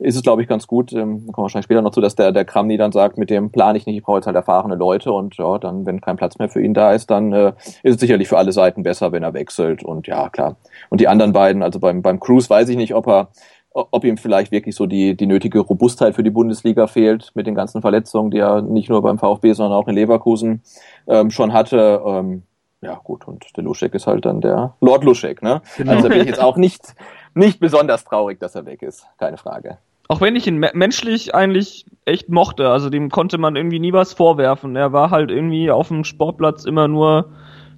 [0.00, 0.92] ist es, glaube ich, ganz gut.
[0.92, 3.50] Ähm, kommen wir wahrscheinlich später noch zu, dass der, der Kramni dann sagt, mit dem
[3.50, 6.38] plan ich nicht, ich brauche jetzt halt erfahrene Leute und ja, dann, wenn kein Platz
[6.38, 7.52] mehr für ihn da ist, dann äh,
[7.82, 9.82] ist es sicherlich für alle Seiten besser, wenn er wechselt.
[9.82, 10.56] Und ja, klar.
[10.88, 13.28] Und die anderen beiden, also beim, beim Cruise weiß ich nicht, ob er
[13.72, 17.54] ob ihm vielleicht wirklich so die, die nötige Robustheit für die Bundesliga fehlt mit den
[17.54, 20.62] ganzen Verletzungen, die er nicht nur beim VfB, sondern auch in Leverkusen
[21.06, 22.02] ähm, schon hatte.
[22.04, 22.42] Ähm,
[22.80, 25.62] ja, gut, und der Luschek ist halt dann der Lord Luschek, ne?
[25.76, 25.92] Genau.
[25.92, 26.94] Also bin ich jetzt auch nicht,
[27.34, 29.06] nicht besonders traurig, dass er weg ist.
[29.18, 29.78] Keine Frage.
[30.10, 34.12] Auch wenn ich ihn menschlich eigentlich echt mochte, also dem konnte man irgendwie nie was
[34.12, 34.74] vorwerfen.
[34.74, 37.30] Er war halt irgendwie auf dem Sportplatz immer nur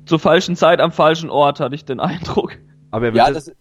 [0.07, 2.53] zur falschen Zeit am falschen Ort, hatte ich den Eindruck.
[2.91, 3.53] Aber ja, das,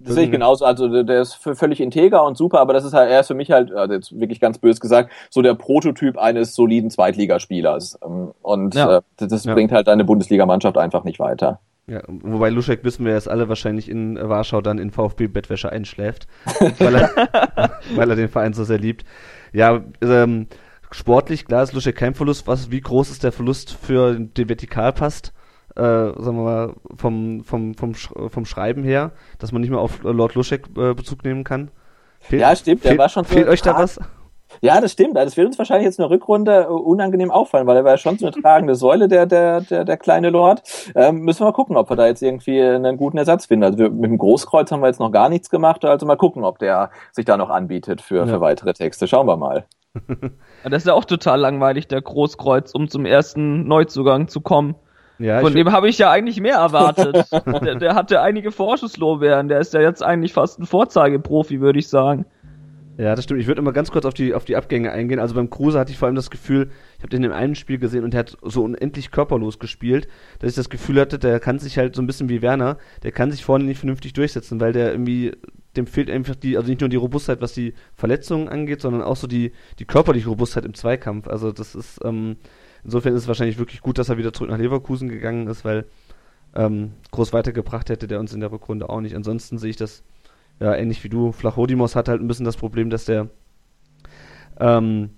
[0.00, 0.66] das sehe ich genauso.
[0.66, 3.52] Also der ist völlig integer und super, aber das ist halt, er ist für mich
[3.52, 8.00] halt, also jetzt wirklich ganz bös gesagt, so der Prototyp eines soliden Zweitligaspielers.
[8.04, 8.98] Ähm, und ja.
[8.98, 9.54] äh, das ja.
[9.54, 11.60] bringt halt deine Bundesligamannschaft einfach nicht weiter.
[11.86, 16.28] Ja, wobei Luschek wissen wir jetzt alle wahrscheinlich in Warschau dann in VfB-Bettwäsche einschläft,
[16.78, 19.04] weil er, weil er den Verein so sehr liebt.
[19.52, 20.46] Ja, ähm,
[20.90, 22.46] sportlich, klar ist Luschek kein Verlust.
[22.46, 25.32] Was, wie groß ist der Verlust für den Vertikalpast?
[25.76, 30.02] Äh, sagen wir mal, vom, vom, vom, vom Schreiben her, dass man nicht mehr auf
[30.02, 31.70] Lord Luschek äh, Bezug nehmen kann?
[32.20, 33.98] Fehlt, ja, stimmt, der fehlt, war schon so Fehlt euch da was?
[34.60, 35.16] Ja, das stimmt.
[35.16, 37.98] Das wird uns wahrscheinlich jetzt in der Rückrunde äh, unangenehm auffallen, weil er war ja
[37.98, 40.62] schon so eine tragende Säule, der, der, der, der kleine Lord.
[40.94, 43.64] Ähm, müssen wir mal gucken, ob wir da jetzt irgendwie einen guten Ersatz finden.
[43.64, 46.44] Also wir, mit dem Großkreuz haben wir jetzt noch gar nichts gemacht, also mal gucken,
[46.44, 48.26] ob der sich da noch anbietet für, ja.
[48.26, 49.06] für weitere Texte.
[49.06, 49.64] Schauen wir mal.
[50.64, 54.76] das ist ja auch total langweilig, der Großkreuz, um zum ersten Neuzugang zu kommen.
[55.20, 57.26] Ja, Von dem habe ich ja eigentlich mehr erwartet.
[57.62, 61.88] der, der hatte einige Vorschusslorbeeren, der ist ja jetzt eigentlich fast ein Vorzeigeprofi, würde ich
[61.88, 62.24] sagen.
[63.00, 63.40] Ja, das stimmt.
[63.40, 65.20] Ich würde immer ganz kurz auf die, auf die Abgänge eingehen.
[65.20, 67.78] Also beim Kruse hatte ich vor allem das Gefühl, ich habe den in einem Spiel
[67.78, 70.06] gesehen und der hat so unendlich körperlos gespielt,
[70.38, 73.10] dass ich das Gefühl hatte, der kann sich halt so ein bisschen wie Werner, der
[73.10, 75.32] kann sich vorne nicht vernünftig durchsetzen, weil der irgendwie,
[75.78, 79.16] dem fehlt einfach die, also nicht nur die Robustheit, was die Verletzungen angeht, sondern auch
[79.16, 81.26] so die, die körperliche Robustheit im Zweikampf.
[81.26, 82.36] Also das ist, ähm,
[82.84, 85.86] insofern ist es wahrscheinlich wirklich gut, dass er wieder zurück nach Leverkusen gegangen ist, weil
[86.54, 89.16] ähm, groß weitergebracht hätte der uns in der Rückrunde auch nicht.
[89.16, 90.02] Ansonsten sehe ich das
[90.60, 93.28] ja, ähnlich wie du, Flachodimos hat halt ein bisschen das Problem, dass der,
[94.58, 95.10] ähm,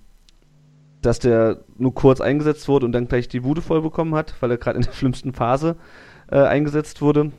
[1.01, 4.51] dass der nur kurz eingesetzt wurde und dann gleich die Bude voll bekommen hat, weil
[4.51, 5.75] er gerade in der schlimmsten Phase
[6.31, 7.31] äh, eingesetzt wurde.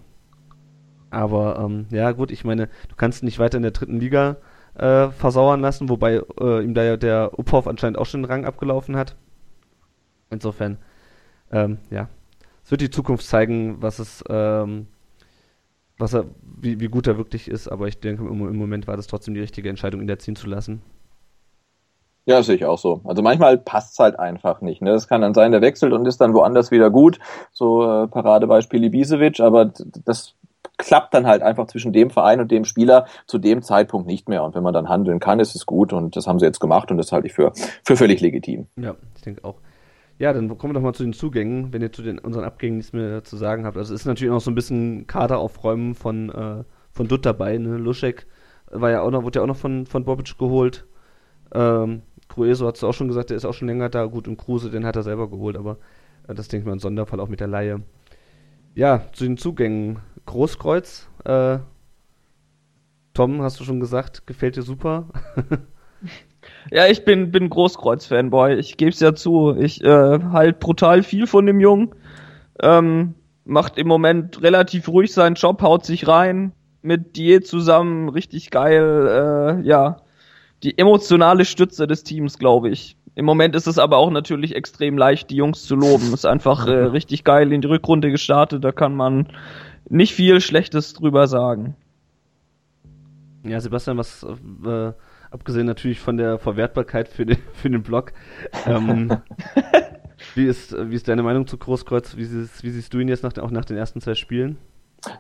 [1.11, 4.37] Aber ähm, ja, gut, ich meine, du kannst nicht weiter in der dritten Liga
[4.75, 8.45] äh, versauern lassen, wobei äh, ihm da ja der Uphoff anscheinend auch schon den Rang
[8.45, 9.17] abgelaufen hat.
[10.31, 10.79] Insofern,
[11.53, 12.09] ähm, ja,
[12.65, 14.89] es wird die Zukunft zeigen, was es, ähm,
[15.99, 18.97] was er, wie, wie gut er wirklich ist, aber ich denke, im, im Moment war
[18.97, 20.83] das trotzdem die richtige Entscheidung, ihn da ziehen zu lassen.
[22.27, 23.03] Ja, sehe ich auch so.
[23.05, 24.81] Also manchmal passt's halt einfach nicht.
[24.81, 24.93] Ne?
[24.93, 27.19] Das kann dann sein, der wechselt und ist dann woanders wieder gut.
[27.53, 29.71] So äh, Paradebeispiel Ibisevic, aber
[30.07, 30.35] das
[30.79, 34.43] klappt dann halt einfach zwischen dem Verein und dem Spieler zu dem Zeitpunkt nicht mehr.
[34.43, 36.91] Und wenn man dann handeln kann, ist es gut und das haben sie jetzt gemacht
[36.91, 37.53] und das halte ich für,
[37.85, 38.67] für völlig legitim.
[38.77, 39.57] Ja, ich denke auch.
[40.19, 42.77] Ja, dann kommen wir doch mal zu den Zugängen, wenn ihr zu den unseren Abgängen
[42.77, 43.77] nichts mehr zu sagen habt.
[43.77, 47.59] Also es ist natürlich noch so ein bisschen Kader aufräumen von, äh, von Dutt dabei.
[47.59, 47.77] Ne?
[47.77, 48.27] Luschek
[48.71, 50.87] war ja auch noch, wurde ja auch noch von, von Bobic geholt.
[51.53, 54.07] Ähm, Grueso hat es auch schon gesagt, der ist auch schon länger da.
[54.07, 55.79] Gut, und Kruse, den hat er selber geholt, aber
[56.29, 57.83] äh, das denke ich mal ein Sonderfall auch mit der Laie.
[58.75, 60.01] Ja, zu den Zugängen.
[60.27, 61.59] Großkreuz, äh,
[63.13, 65.09] Tom, hast du schon gesagt, gefällt dir super.
[66.71, 68.57] ja, ich bin, bin Großkreuz-Fanboy.
[68.57, 69.57] Ich gebe es ja zu.
[69.59, 71.95] Ich äh, halt brutal viel von dem Jungen.
[72.63, 76.53] Ähm, macht im Moment relativ ruhig seinen Job, haut sich rein
[76.83, 79.61] mit Diet zusammen, richtig geil.
[79.63, 79.99] Äh, ja,
[80.63, 82.97] die emotionale Stütze des Teams, glaube ich.
[83.15, 86.13] Im Moment ist es aber auch natürlich extrem leicht, die Jungs zu loben.
[86.13, 88.65] Ist einfach äh, richtig geil in die Rückrunde gestartet.
[88.65, 89.29] Da kann man
[89.89, 91.77] nicht viel Schlechtes drüber sagen.
[93.45, 94.93] Ja, Sebastian, was äh,
[95.35, 98.13] abgesehen natürlich von der Verwertbarkeit für den, für den Blog,
[98.67, 99.19] ähm,
[100.35, 102.17] wie, ist, wie ist deine Meinung zu Großkreuz?
[102.17, 104.59] Wie siehst, wie siehst du ihn jetzt nach, auch nach den ersten zwei Spielen?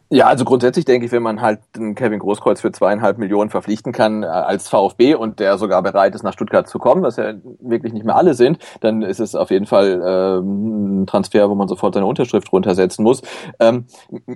[0.08, 3.92] Ja, also grundsätzlich denke ich, wenn man halt den Kevin Großkreuz für zweieinhalb Millionen verpflichten
[3.92, 7.34] kann äh, als VfB und der sogar bereit ist, nach Stuttgart zu kommen, was ja
[7.60, 11.54] wirklich nicht mehr alle sind, dann ist es auf jeden Fall ähm, ein Transfer, wo
[11.54, 13.22] man sofort seine Unterschrift runtersetzen muss.
[13.60, 13.86] Ähm,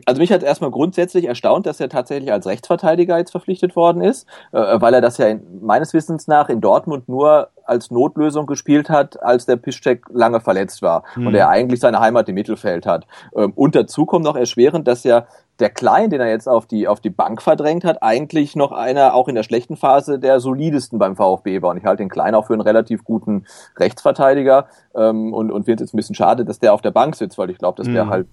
[0.04, 4.26] also mich hat erstmal grundsätzlich erstaunt, dass er tatsächlich als Rechtsverteidiger jetzt verpflichtet worden ist,
[4.52, 8.88] äh, weil er das ja in, meines Wissens nach in Dortmund nur als Notlösung gespielt
[8.88, 11.28] hat, als der Piszczek lange verletzt war mhm.
[11.28, 13.07] und er eigentlich seine Heimat im Mittelfeld hat.
[13.35, 15.26] Ähm, und dazu kommt noch erschwerend, dass ja
[15.59, 19.14] der Klein, den er jetzt auf die, auf die Bank verdrängt hat, eigentlich noch einer,
[19.14, 21.70] auch in der schlechten Phase, der solidesten beim VfB war.
[21.70, 23.44] Und ich halte den Klein auch für einen relativ guten
[23.76, 27.16] Rechtsverteidiger ähm, und, und finde es jetzt ein bisschen schade, dass der auf der Bank
[27.16, 27.94] sitzt, weil ich glaube, dass mhm.
[27.94, 28.28] der halt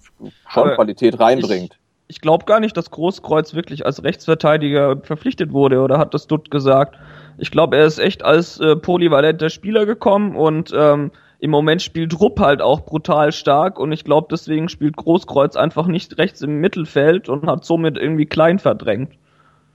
[0.48, 1.78] schon Aber Qualität reinbringt.
[2.06, 6.28] Ich, ich glaube gar nicht, dass Großkreuz wirklich als Rechtsverteidiger verpflichtet wurde, oder hat das
[6.28, 6.96] Dutt gesagt?
[7.38, 12.18] Ich glaube, er ist echt als äh, polyvalenter Spieler gekommen und ähm, im Moment spielt
[12.18, 16.60] Rupp halt auch brutal stark und ich glaube, deswegen spielt Großkreuz einfach nicht rechts im
[16.60, 19.12] Mittelfeld und hat somit irgendwie klein verdrängt.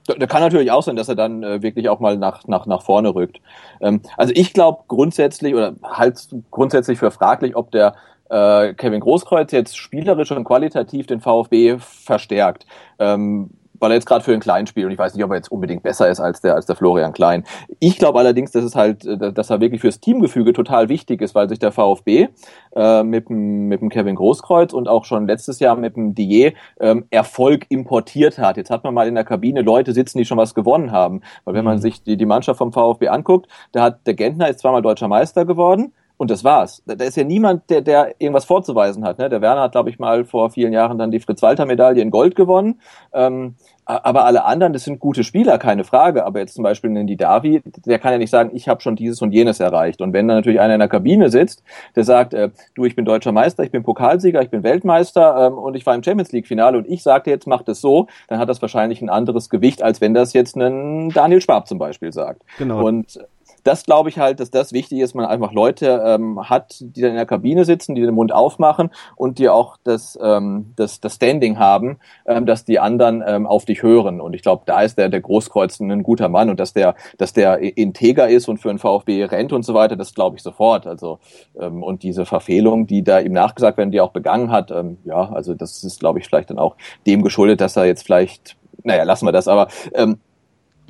[0.08, 2.82] Da, kann natürlich auch sein, dass er dann äh, wirklich auch mal nach, nach, nach
[2.82, 3.40] vorne rückt.
[3.80, 7.94] Ähm, also ich glaube grundsätzlich oder halt grundsätzlich für fraglich, ob der
[8.30, 12.66] äh, Kevin Großkreuz jetzt spielerisch und qualitativ den VfB verstärkt.
[12.98, 15.38] Ähm, weil er jetzt gerade für einen Klein spielt und ich weiß nicht, ob er
[15.38, 17.44] jetzt unbedingt besser ist als der als der Florian Klein.
[17.80, 21.36] Ich glaube allerdings, dass es halt, äh, dass er wirklich fürs Teamgefüge total wichtig ist,
[21.36, 22.30] weil sich der VfB
[22.76, 26.54] äh, mit dem mit dem Kevin Großkreuz und auch schon letztes Jahr mit dem Dier
[26.80, 28.58] ähm, Erfolg importiert hat.
[28.58, 31.56] Jetzt hat man mal in der Kabine Leute sitzen, die schon was gewonnen haben, weil
[31.56, 31.82] wenn man mhm.
[31.82, 35.46] sich die die Mannschaft vom VfB anguckt, da hat der Gentner ist zweimal deutscher Meister
[35.46, 36.84] geworden und das war's.
[36.86, 39.18] Da, ist ja niemand, der, der irgendwas vorzuweisen hat.
[39.18, 39.28] Ne?
[39.28, 42.80] Der Werner hat, glaube ich, mal vor vielen Jahren dann die Fritz-Walter-Medaille in Gold gewonnen.
[43.12, 43.56] Ähm,
[43.86, 46.24] aber alle anderen, das sind gute Spieler, keine Frage.
[46.24, 49.24] Aber jetzt zum Beispiel den Didavi, der kann ja nicht sagen, ich habe schon dieses
[49.24, 50.00] und jenes erreicht.
[50.00, 51.64] Und wenn dann natürlich einer in der Kabine sitzt,
[51.96, 55.58] der sagt, äh, du, ich bin deutscher Meister, ich bin Pokalsieger, ich bin Weltmeister ähm,
[55.58, 58.48] und ich war im Champions League-Finale und ich sagte jetzt, mach das so, dann hat
[58.48, 62.44] das wahrscheinlich ein anderes Gewicht, als wenn das jetzt ein Daniel Schwab zum Beispiel sagt.
[62.60, 62.86] Genau.
[62.86, 63.18] Und
[63.64, 67.12] das glaube ich halt, dass das wichtig ist, man einfach Leute ähm, hat, die dann
[67.12, 71.16] in der Kabine sitzen, die den Mund aufmachen und die auch das, ähm, das, das
[71.16, 74.22] Standing haben, ähm, dass die anderen ähm, auf dich hören.
[74.22, 77.34] Und ich glaube, da ist der, der Großkreuz ein guter Mann und dass der, dass
[77.34, 80.88] der integer ist und für einen VfB rennt und so weiter, das glaube ich sofort.
[80.88, 81.20] Also
[81.60, 84.98] ähm, und diese Verfehlung, die da ihm nachgesagt werden, die er auch begangen hat, ähm,
[85.06, 88.56] ja, also das ist, glaube ich, vielleicht dann auch dem geschuldet, dass er jetzt vielleicht
[88.84, 90.18] naja, lassen wir das, aber ähm,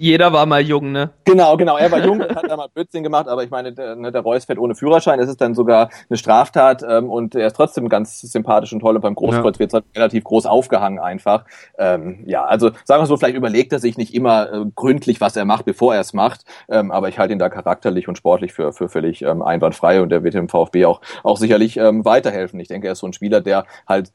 [0.01, 1.11] jeder war mal jung, ne?
[1.25, 1.77] Genau, genau.
[1.77, 4.21] Er war jung und hat da mal Blödsinn gemacht, aber ich meine, der, ne, der
[4.21, 5.19] Reus fährt ohne Führerschein.
[5.19, 8.95] Das ist dann sogar eine Straftat ähm, und er ist trotzdem ganz sympathisch und toll.
[8.95, 9.59] Und beim Großkreuz ja.
[9.59, 11.45] wird es halt relativ groß aufgehangen einfach.
[11.77, 15.35] Ähm, ja, also sagen wir so, vielleicht überlegt er sich nicht immer äh, gründlich, was
[15.35, 16.45] er macht, bevor er es macht.
[16.67, 20.11] Ähm, aber ich halte ihn da charakterlich und sportlich für, für völlig ähm, einwandfrei und
[20.11, 22.59] er wird dem VfB auch, auch sicherlich ähm, weiterhelfen.
[22.59, 24.11] Ich denke, er ist so ein Spieler, der halt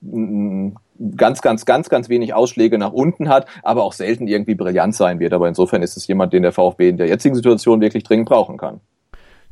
[1.17, 5.21] ganz, ganz, ganz, ganz wenig Ausschläge nach unten hat, aber auch selten irgendwie brillant sein
[5.21, 5.33] wird.
[5.33, 8.57] Aber insofern ist es jemand, den der VfB in der jetzigen Situation wirklich dringend brauchen
[8.57, 8.81] kann.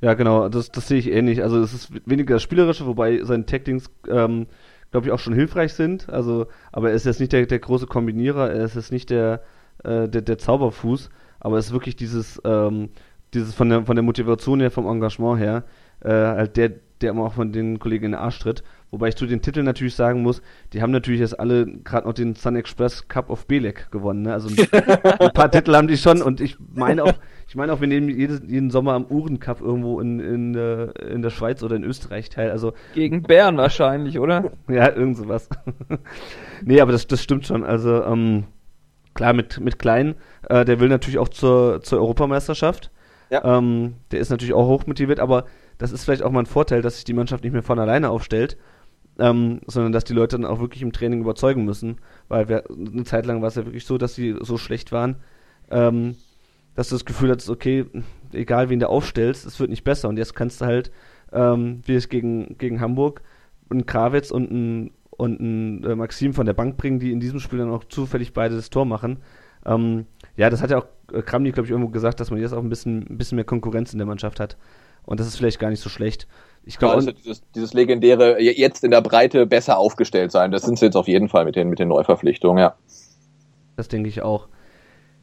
[0.00, 1.42] Ja, genau, das, das sehe ich ähnlich.
[1.42, 4.46] Also es ist weniger das Spielerische, wobei seine Tactings, ähm,
[4.90, 6.08] glaube ich, auch schon hilfreich sind.
[6.10, 9.42] Also, aber er ist jetzt nicht der, der große Kombinierer, er ist jetzt nicht der,
[9.82, 12.90] äh, der, der Zauberfuß, aber es ist wirklich dieses, ähm,
[13.32, 15.64] dieses von der, von der Motivation her, vom Engagement her,
[16.00, 18.62] äh, halt der, der immer auch von den Kollegen in den Arsch tritt.
[18.94, 20.40] Wobei ich zu den Titeln natürlich sagen muss,
[20.72, 24.22] die haben natürlich jetzt alle gerade noch den Sun Express Cup of Belek gewonnen.
[24.22, 24.32] Ne?
[24.32, 24.68] Also ein,
[25.18, 27.14] ein, paar Titel haben die schon und ich meine auch,
[27.48, 30.84] ich meine auch, wir nehmen jedes, jeden Sommer am Uhren Cup irgendwo in, in, äh,
[31.12, 32.52] in der Schweiz oder in Österreich teil.
[32.52, 34.52] Also gegen Bern wahrscheinlich, oder?
[34.68, 35.48] ja, irgend sowas.
[36.64, 37.64] nee, aber das, das stimmt schon.
[37.64, 38.44] Also ähm,
[39.14, 40.14] klar mit mit Klein,
[40.48, 42.92] äh, der will natürlich auch zur zur Europameisterschaft.
[43.28, 43.58] Ja.
[43.58, 45.46] Ähm, der ist natürlich auch hochmotiviert, aber
[45.78, 48.10] das ist vielleicht auch mal ein Vorteil, dass sich die Mannschaft nicht mehr von alleine
[48.10, 48.56] aufstellt,
[49.18, 51.98] ähm, sondern dass die Leute dann auch wirklich im Training überzeugen müssen,
[52.28, 55.16] weil wir, eine Zeit lang war es ja wirklich so, dass sie so schlecht waren,
[55.70, 56.16] ähm,
[56.74, 57.86] dass du das Gefühl hattest, okay,
[58.32, 60.08] egal wen du aufstellst, es wird nicht besser.
[60.08, 60.90] Und jetzt kannst du halt,
[61.32, 63.22] ähm, wie es gegen, gegen Hamburg,
[63.70, 67.40] einen Krawitz und einen und ein äh, Maxim von der Bank bringen, die in diesem
[67.40, 69.18] Spiel dann auch zufällig beide das Tor machen.
[69.64, 72.52] Ähm, ja, das hat ja auch äh, Kramny, glaube ich, irgendwo gesagt, dass man jetzt
[72.52, 74.56] auch ein bisschen, ein bisschen mehr Konkurrenz in der Mannschaft hat.
[75.04, 76.26] Und das ist vielleicht gar nicht so schlecht.
[76.66, 80.78] Ich glaube, also dieses, dieses legendäre jetzt in der Breite besser aufgestellt sein, das sind
[80.78, 82.74] sie jetzt auf jeden Fall mit den, mit den Neuverpflichtungen, ja.
[83.76, 84.48] Das denke ich auch.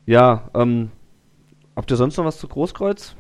[0.06, 0.92] Ja, ähm,
[1.76, 3.16] habt ihr sonst noch was zu Großkreuz?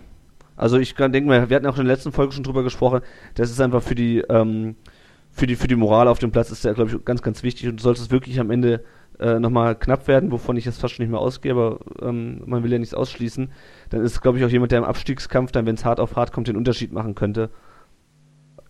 [0.56, 3.02] Also ich denke mal, wir hatten auch in der letzten Folge schon drüber gesprochen,
[3.34, 4.76] das ist einfach für die, ähm,
[5.32, 7.70] für die, für die Moral auf dem Platz ist der, glaube ich, ganz, ganz wichtig
[7.70, 8.84] und sollte es wirklich am Ende
[9.20, 12.64] äh, nochmal knapp werden, wovon ich jetzt fast schon nicht mehr ausgehe, aber ähm, man
[12.64, 13.52] will ja nichts ausschließen,
[13.90, 16.32] dann ist, glaube ich, auch jemand, der im Abstiegskampf dann, wenn es hart auf hart
[16.32, 17.50] kommt, den Unterschied machen könnte.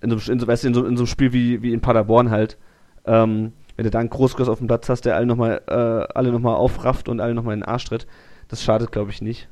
[0.02, 1.82] In so, in so, weißt du, in so, in so einem Spiel wie, wie in
[1.82, 2.58] Paderborn halt.
[3.06, 6.32] Ähm, wenn du da einen Großkurs auf dem Platz hast, der alle nochmal äh, alle
[6.32, 8.08] nochmal aufrafft und alle nochmal in den Arsch tritt,
[8.48, 9.48] das schadet, glaube ich, nicht.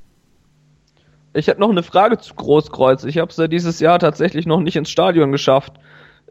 [1.34, 3.04] Ich hätte noch eine Frage zu Großkreuz.
[3.04, 5.74] Ich habe es ja dieses Jahr tatsächlich noch nicht ins Stadion geschafft.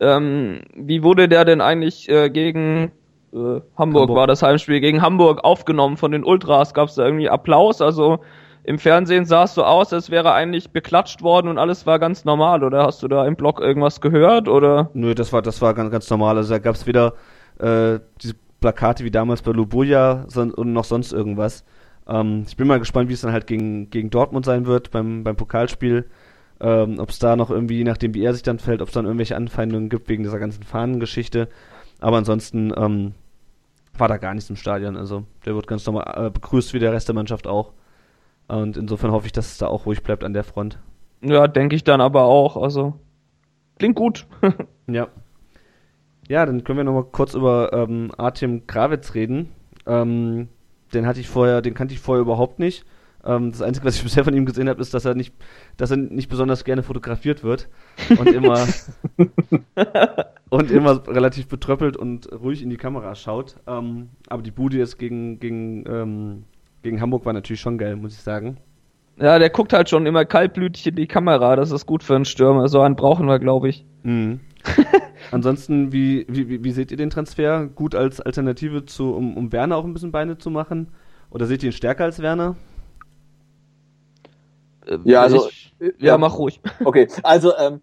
[0.01, 2.93] Ähm, wie wurde der denn eigentlich äh, gegen
[3.33, 6.75] äh, Hamburg, Hamburg, war das Heimspiel, gegen Hamburg aufgenommen von den Ultras?
[6.75, 7.81] Gab es da irgendwie Applaus?
[7.81, 8.21] Also
[8.69, 12.27] im Fernsehen sah es so aus, als wäre eigentlich beklatscht worden und alles war ganz
[12.27, 12.63] normal.
[12.63, 14.47] Oder hast du da im Blog irgendwas gehört?
[14.47, 14.91] Oder?
[14.93, 16.37] Nö, das war, das war ganz, ganz normal.
[16.37, 17.15] Also da gab es wieder
[17.59, 21.65] äh, diese Plakate wie damals bei Lubuja und noch sonst irgendwas.
[22.07, 25.25] Ähm, ich bin mal gespannt, wie es dann halt gegen, gegen Dortmund sein wird beim,
[25.25, 26.05] beim Pokalspiel.
[26.61, 28.95] Ähm, ob es da noch irgendwie, je nachdem wie er sich dann fällt, ob es
[28.95, 31.49] dann irgendwelche Anfeindungen gibt wegen dieser ganzen Fahnengeschichte.
[32.01, 33.15] Aber ansonsten ähm,
[33.97, 34.99] war da gar nichts im Stadion.
[34.99, 37.73] Also der wird ganz normal äh, begrüßt wie der Rest der Mannschaft auch.
[38.49, 40.79] Und insofern hoffe ich, dass es da auch ruhig bleibt an der Front.
[41.21, 42.57] Ja, denke ich dann aber auch.
[42.57, 42.95] Also
[43.79, 44.27] klingt gut.
[44.87, 45.09] ja.
[46.29, 49.51] Ja, dann können wir noch mal kurz über ähm, Artem Krawitz reden.
[49.87, 50.49] Ähm,
[50.93, 52.85] den hatte ich vorher, den kannte ich vorher überhaupt nicht.
[53.25, 55.35] Ähm, das Einzige, was ich bisher von ihm gesehen habe, ist, dass er nicht,
[55.77, 57.69] dass er nicht besonders gerne fotografiert wird
[58.11, 58.67] und immer
[60.51, 63.57] und immer relativ betröppelt und ruhig in die Kamera schaut.
[63.67, 66.45] Ähm, aber die Bude jetzt gegen gegen ähm,
[66.89, 68.57] gegen Hamburg war natürlich schon geil, muss ich sagen.
[69.19, 71.55] Ja, der guckt halt schon immer kaltblütig in die Kamera.
[71.55, 72.69] Das ist gut für einen Stürmer.
[72.69, 73.85] So einen brauchen wir, glaube ich.
[74.05, 74.41] Mhm.
[75.31, 77.67] Ansonsten, wie, wie, wie seht ihr den Transfer?
[77.67, 80.89] Gut als Alternative zu, um, um Werner auch ein bisschen Beine zu machen?
[81.31, 82.57] Oder seht ihr ihn stärker als Werner?
[85.05, 85.49] Ja, also.
[85.49, 86.63] Ich, ja, ja, mach ruhig.
[86.83, 87.83] Okay, also, ähm,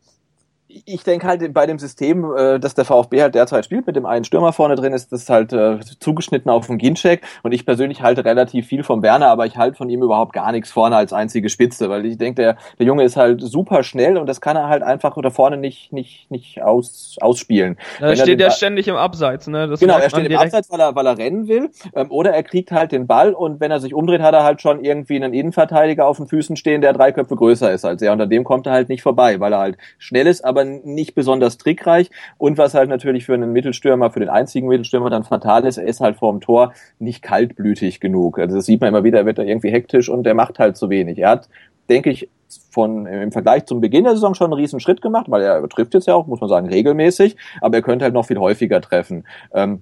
[0.86, 4.06] ich denke halt bei dem System, äh, dass der VfB halt derzeit spielt, mit dem
[4.06, 8.02] einen Stürmer vorne drin ist, das halt äh, zugeschnitten auf den Ginczek und ich persönlich
[8.02, 11.14] halte relativ viel vom Werner, aber ich halte von ihm überhaupt gar nichts vorne als
[11.14, 14.58] einzige Spitze, weil ich denke, der, der Junge ist halt super schnell und das kann
[14.58, 17.78] er halt einfach da vorne nicht, nicht, nicht aus, ausspielen.
[18.00, 19.68] Da steht er ständig im Abseits, ne?
[19.68, 22.44] Das genau, er steht im Abseits, weil er, weil er rennen will ähm, oder er
[22.44, 25.34] kriegt halt den Ball und wenn er sich umdreht, hat er halt schon irgendwie einen
[25.34, 28.44] Innenverteidiger auf den Füßen stehen, der drei Köpfe größer ist als er und an dem
[28.44, 32.10] kommt er halt nicht vorbei, weil er halt schnell ist, aber nicht besonders trickreich.
[32.38, 35.88] Und was halt natürlich für einen Mittelstürmer, für den einzigen Mittelstürmer dann fatal ist, er
[35.88, 38.40] ist halt vorm Tor nicht kaltblütig genug.
[38.40, 40.78] Also das sieht man immer wieder, er wird da irgendwie hektisch und er macht halt
[40.78, 41.20] zu wenig.
[41.20, 41.50] Er hat,
[41.90, 42.30] denke ich,
[42.70, 45.94] von im Vergleich zum Beginn der Saison schon einen riesen Schritt gemacht, weil er trifft
[45.94, 49.26] jetzt ja auch, muss man sagen, regelmäßig, aber er könnte halt noch viel häufiger treffen.
[49.54, 49.82] Ähm,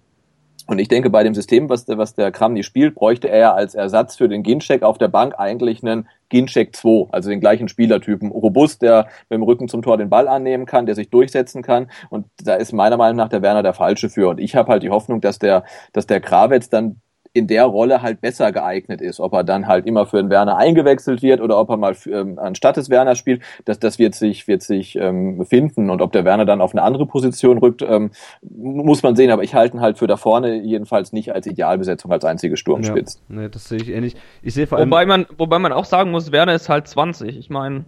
[0.65, 3.75] und ich denke, bei dem System, was der, was der Kramny spielt, bräuchte er als
[3.75, 8.31] Ersatz für den Ginczek auf der Bank eigentlich einen Ginczek 2, also den gleichen Spielertypen.
[8.31, 11.91] Robust, der mit dem Rücken zum Tor den Ball annehmen kann, der sich durchsetzen kann.
[12.09, 14.29] Und da ist meiner Meinung nach der Werner der Falsche für.
[14.29, 17.01] Und ich habe halt die Hoffnung, dass der, dass der Krawetz dann
[17.33, 19.19] in der Rolle halt besser geeignet ist.
[19.19, 22.11] Ob er dann halt immer für den Werner eingewechselt wird oder ob er mal für,
[22.11, 25.89] ähm, anstatt des Werner spielt, das, das wird sich, wird sich ähm, finden.
[25.89, 29.31] Und ob der Werner dann auf eine andere Position rückt, ähm, muss man sehen.
[29.31, 33.17] Aber ich halte ihn halt für da vorne jedenfalls nicht als Idealbesetzung, als einzige Sturmspitze.
[33.29, 34.15] Ja, nee, das sehe ich ähnlich.
[34.43, 34.91] Ich sehe vor allem.
[34.91, 37.35] Wobei man, wobei man auch sagen muss, Werner ist halt 20.
[37.35, 37.85] Ich meine,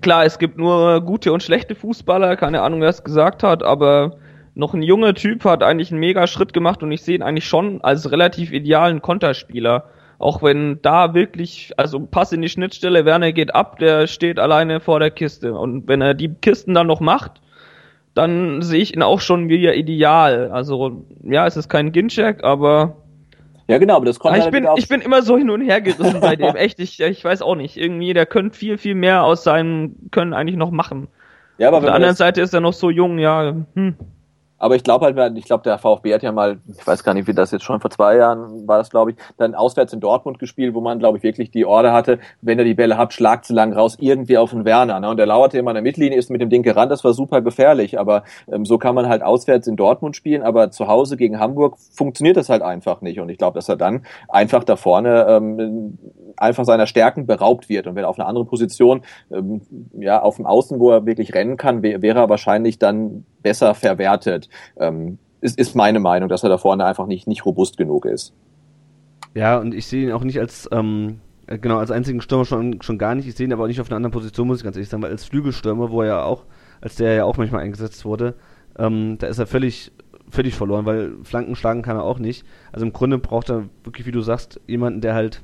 [0.00, 4.16] klar, es gibt nur gute und schlechte Fußballer, keine Ahnung, wer es gesagt hat, aber
[4.54, 7.46] noch ein junger Typ hat eigentlich einen mega Schritt gemacht und ich sehe ihn eigentlich
[7.46, 9.84] schon als relativ idealen Konterspieler.
[10.18, 14.80] Auch wenn da wirklich, also Pass in die Schnittstelle, Werner geht ab, der steht alleine
[14.80, 15.54] vor der Kiste.
[15.54, 17.40] Und wenn er die Kisten dann noch macht,
[18.14, 20.50] dann sehe ich ihn auch schon wieder ideal.
[20.50, 22.96] Also, ja, es ist kein Gincheck, aber.
[23.66, 26.20] Ja, genau, aber das kommt ich bin, ich bin immer so hin und her gerissen
[26.20, 26.54] bei dem.
[26.56, 27.78] Echt, ich, ich weiß auch nicht.
[27.78, 31.08] Irgendwie, der könnte viel, viel mehr aus seinem Können eigentlich noch machen.
[31.56, 33.54] Ja, aber Auf der anderen Seite ist er noch so jung, ja.
[33.74, 33.94] Hm.
[34.60, 37.26] Aber ich glaube halt, ich glaube, der VfB hat ja mal, ich weiß gar nicht,
[37.26, 40.38] wie das jetzt schon vor zwei Jahren war das, glaube ich, dann auswärts in Dortmund
[40.38, 43.46] gespielt, wo man, glaube ich, wirklich die Order hatte, wenn er die Bälle habt, schlagt
[43.46, 45.00] sie lang raus, irgendwie auf den Werner.
[45.00, 45.08] Ne?
[45.08, 47.40] Und der lauerte immer in der Mittellinie, ist mit dem Ding gerannt, das war super
[47.40, 47.98] gefährlich.
[47.98, 51.78] Aber ähm, so kann man halt auswärts in Dortmund spielen, aber zu Hause gegen Hamburg
[51.92, 53.18] funktioniert das halt einfach nicht.
[53.18, 55.98] Und ich glaube, dass er dann einfach da vorne ähm,
[56.40, 57.86] einfach seiner Stärken beraubt wird.
[57.86, 59.60] Und wenn auf einer anderen Position, ähm,
[59.92, 63.74] ja, auf dem Außen, wo er wirklich rennen kann, wär, wäre er wahrscheinlich dann besser
[63.74, 64.48] verwertet.
[64.78, 68.34] Ähm, ist, ist meine Meinung, dass er da vorne einfach nicht, nicht robust genug ist.
[69.34, 72.98] Ja, und ich sehe ihn auch nicht als, ähm, genau, als einzigen Stürmer schon, schon
[72.98, 73.28] gar nicht.
[73.28, 75.02] Ich sehe ihn aber auch nicht auf einer anderen Position, muss ich ganz ehrlich sagen,
[75.02, 76.44] weil als Flügelstürmer, wo er ja auch,
[76.80, 78.34] als der ja auch manchmal eingesetzt wurde,
[78.78, 79.92] ähm, da ist er völlig,
[80.28, 82.44] völlig verloren, weil Flanken schlagen kann er auch nicht.
[82.72, 85.42] Also im Grunde braucht er wirklich, wie du sagst, jemanden, der halt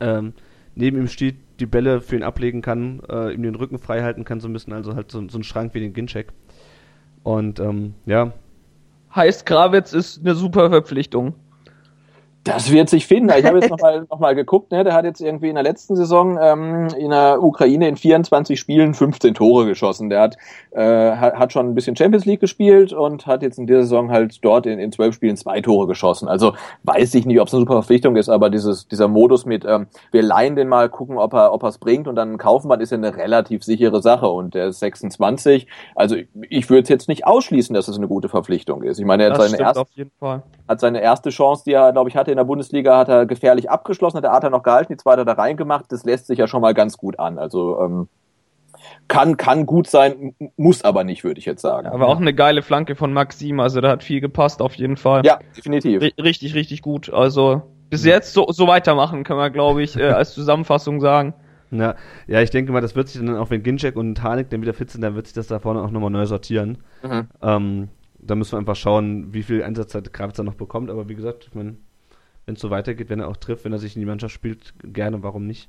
[0.00, 0.32] ähm,
[0.74, 4.24] neben ihm steht, die Bälle für ihn ablegen kann, äh, ihm den Rücken frei halten
[4.24, 6.32] kann, so ein bisschen, also halt so, so ein Schrank wie den Gincheck.
[7.22, 8.32] Und ähm, ja.
[9.14, 11.34] Heißt, Gravitz ist eine super Verpflichtung.
[12.48, 13.30] Das wird sich finden.
[13.36, 14.84] Ich habe jetzt nochmal noch mal geguckt, ne?
[14.84, 18.94] der hat jetzt irgendwie in der letzten Saison ähm, in der Ukraine in 24 Spielen
[18.94, 20.08] 15 Tore geschossen.
[20.08, 20.36] Der hat,
[20.70, 24.44] äh, hat schon ein bisschen Champions League gespielt und hat jetzt in dieser Saison halt
[24.44, 26.28] dort in, in 12 Spielen zwei Tore geschossen.
[26.28, 29.64] Also weiß ich nicht, ob es eine super Verpflichtung ist, aber dieses, dieser Modus mit,
[29.64, 32.80] ähm, wir leihen den mal, gucken, ob er ob es bringt und dann kaufen wir,
[32.80, 34.28] ist ja eine relativ sichere Sache.
[34.28, 35.66] Und der ist 26.
[35.94, 36.16] Also
[36.48, 38.98] ich würde jetzt nicht ausschließen, dass es das eine gute Verpflichtung ist.
[38.98, 39.84] Ich meine, er hat seine, erste,
[40.68, 43.70] hat seine erste Chance, die er, glaube ich, hatte in der Bundesliga hat er gefährlich
[43.70, 45.86] abgeschlossen, hat der Arthur noch gehalten, die zweite da reingemacht.
[45.90, 47.38] Das lässt sich ja schon mal ganz gut an.
[47.38, 48.08] Also ähm,
[49.08, 51.86] kann, kann gut sein, muss aber nicht, würde ich jetzt sagen.
[51.86, 54.96] Ja, aber auch eine geile Flanke von Maxim, also da hat viel gepasst auf jeden
[54.96, 55.24] Fall.
[55.24, 56.02] Ja, definitiv.
[56.02, 57.12] R richtig, richtig gut.
[57.12, 61.34] Also bis jetzt so, so weitermachen, können wir, glaube ich, äh, als Zusammenfassung sagen.
[61.70, 61.96] Ja,
[62.26, 64.74] ja, ich denke mal, das wird sich dann auch, wenn Ginczek und Hanik dann wieder
[64.74, 66.78] fit sind, dann wird sich das da vorne auch nochmal neu sortieren.
[67.02, 67.28] Mhm.
[67.42, 67.88] Ähm,
[68.20, 70.90] da müssen wir einfach schauen, wie viel Einsatzzeit Kravitz noch bekommt.
[70.90, 71.76] Aber wie gesagt, ich meine,
[72.48, 74.72] wenn es so weitergeht, wenn er auch trifft, wenn er sich in die Mannschaft spielt,
[74.82, 75.68] gerne, warum nicht?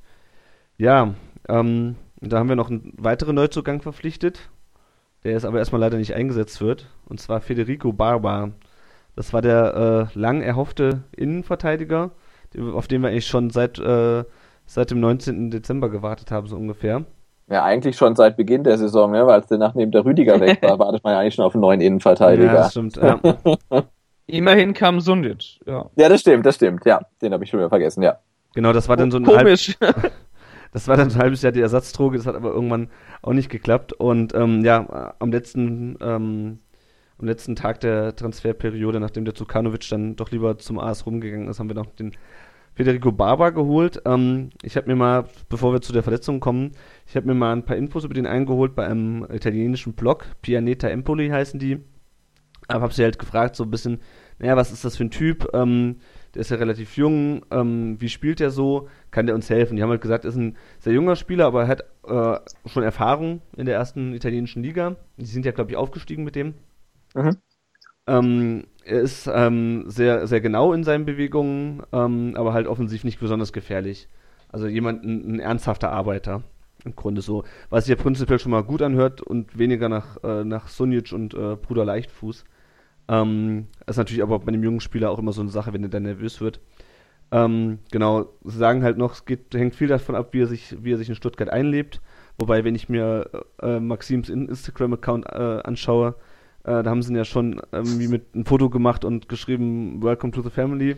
[0.78, 1.12] Ja,
[1.46, 4.48] ähm, da haben wir noch einen weiteren Neuzugang verpflichtet,
[5.22, 8.52] der jetzt aber erstmal leider nicht eingesetzt wird, und zwar Federico Barba.
[9.14, 12.12] Das war der äh, lang erhoffte Innenverteidiger,
[12.72, 14.24] auf den wir eigentlich schon seit, äh,
[14.64, 15.50] seit dem 19.
[15.50, 17.04] Dezember gewartet haben, so ungefähr.
[17.50, 19.26] Ja, eigentlich schon seit Beginn der Saison, ne?
[19.26, 21.82] weil als nachdem der Rüdiger weg war, wartet man ja eigentlich schon auf einen neuen
[21.82, 22.46] Innenverteidiger.
[22.46, 22.96] Ja, das stimmt.
[22.96, 23.20] Ja.
[24.32, 25.90] Immerhin kam Sundic, ja.
[25.96, 27.00] Ja, das stimmt, das stimmt, ja.
[27.22, 28.18] Den habe ich schon wieder vergessen, ja.
[28.54, 29.76] Genau, das war dann so ein Komisch.
[29.80, 30.12] Halb,
[30.72, 32.88] das war dann ein halbes Jahr die Ersatzdroge, das hat aber irgendwann
[33.22, 33.92] auch nicht geklappt.
[33.92, 36.58] Und ähm, ja, am letzten, ähm,
[37.18, 41.60] am letzten Tag der Transferperiode, nachdem der Zukanovic dann doch lieber zum AS rumgegangen ist,
[41.60, 42.12] haben wir noch den
[42.74, 44.02] Federico Barba geholt.
[44.06, 46.72] Ähm, ich habe mir mal, bevor wir zu der Verletzung kommen,
[47.06, 50.88] ich habe mir mal ein paar Infos über den eingeholt bei einem italienischen Blog, Pianeta
[50.88, 51.80] Empoli heißen die.
[52.70, 54.00] Aber habe sie halt gefragt, so ein bisschen,
[54.38, 55.48] naja, was ist das für ein Typ?
[55.52, 55.96] Ähm,
[56.34, 58.88] der ist ja relativ jung, ähm, wie spielt der so?
[59.10, 59.76] Kann der uns helfen?
[59.76, 63.42] Die haben halt gesagt, ist ein sehr junger Spieler, aber er hat äh, schon Erfahrung
[63.56, 64.96] in der ersten italienischen Liga.
[65.16, 66.54] Die sind ja, glaube ich, aufgestiegen mit dem.
[67.14, 67.36] Mhm.
[68.06, 73.20] Ähm, er ist ähm, sehr, sehr genau in seinen Bewegungen, ähm, aber halt offensiv nicht
[73.20, 74.08] besonders gefährlich.
[74.48, 76.42] Also jemand, ein, ein, ernsthafter Arbeiter.
[76.84, 77.44] Im Grunde so.
[77.68, 81.34] Was sich ja prinzipiell schon mal gut anhört und weniger nach, äh, nach Sunic und
[81.34, 82.44] äh, Bruder Leichtfuß.
[83.10, 85.88] Ähm, ist natürlich aber bei einem jungen Spieler auch immer so eine Sache, wenn er
[85.88, 86.60] dann nervös wird.
[87.32, 90.76] Ähm, genau, sie sagen halt noch, es geht, hängt viel davon ab, wie er sich,
[90.80, 92.00] wie er sich in Stuttgart einlebt.
[92.38, 93.28] Wobei, wenn ich mir
[93.60, 96.14] äh, Maxims Instagram-Account äh, anschaue,
[96.62, 100.32] äh, da haben sie ihn ja schon irgendwie mit ein Foto gemacht und geschrieben, Welcome
[100.32, 100.96] to the Family.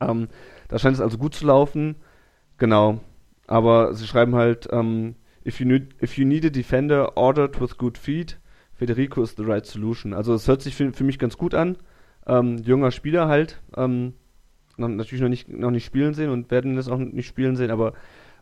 [0.00, 0.28] Ähm,
[0.68, 1.96] da scheint es also gut zu laufen.
[2.58, 3.00] Genau.
[3.48, 7.78] Aber sie schreiben halt, ähm, if, you need, if you need a defender ordered with
[7.78, 8.38] good feet,
[8.80, 10.14] Federico is the right solution.
[10.14, 11.76] Also es hört sich für, für mich ganz gut an.
[12.26, 13.60] Ähm, junger Spieler halt.
[13.76, 14.14] Ähm,
[14.78, 17.92] natürlich noch nicht, noch nicht spielen sehen und werden das auch nicht spielen sehen, aber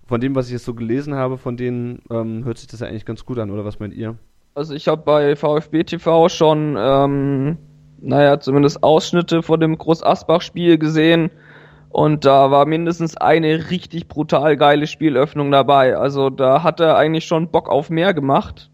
[0.07, 2.87] von dem, was ich jetzt so gelesen habe, von denen ähm, hört sich das ja
[2.87, 4.15] eigentlich ganz gut an, oder was meint ihr?
[4.55, 7.59] Also ich habe bei VfB TV schon, ähm,
[8.01, 11.33] naja, zumindest Ausschnitte von dem Groß-Asbach-Spiel gesehen
[11.89, 15.97] und da war mindestens eine richtig brutal geile Spielöffnung dabei.
[15.97, 18.71] Also da hat er eigentlich schon Bock auf mehr gemacht.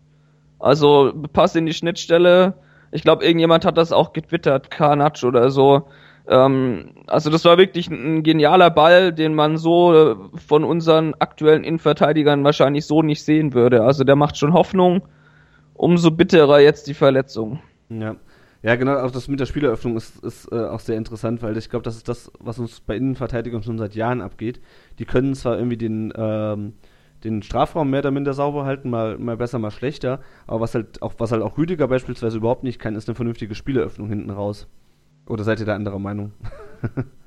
[0.65, 2.55] Also passt in die Schnittstelle.
[2.91, 5.89] Ich glaube, irgendjemand hat das auch getwittert, Karnatsch oder so.
[6.27, 11.65] Ähm, also das war wirklich ein, genialer Ball, den man so äh, von unseren aktuellen
[11.65, 13.83] Innenverteidigern wahrscheinlich so nicht sehen würde.
[13.83, 15.03] Also der macht schon Hoffnung.
[15.75, 17.61] Umso bitterer jetzt die Verletzung.
[17.91, 18.17] Ja.
[18.63, 21.69] Ja, genau, auch das mit der Spieleröffnung ist, ist äh, auch sehr interessant, weil ich
[21.69, 24.63] glaube, das ist das, was uns bei Innenverteidigern schon seit Jahren abgeht.
[24.99, 26.73] Die können zwar irgendwie den ähm,
[27.25, 30.21] den Strafraum mehr oder minder sauber halten, mal, mal besser, mal schlechter.
[30.47, 33.55] Aber was halt auch, was halt auch Rüdiger beispielsweise überhaupt nicht kann, ist eine vernünftige
[33.55, 34.69] Spieleröffnung hinten raus.
[35.27, 36.33] Oder seid ihr da anderer Meinung?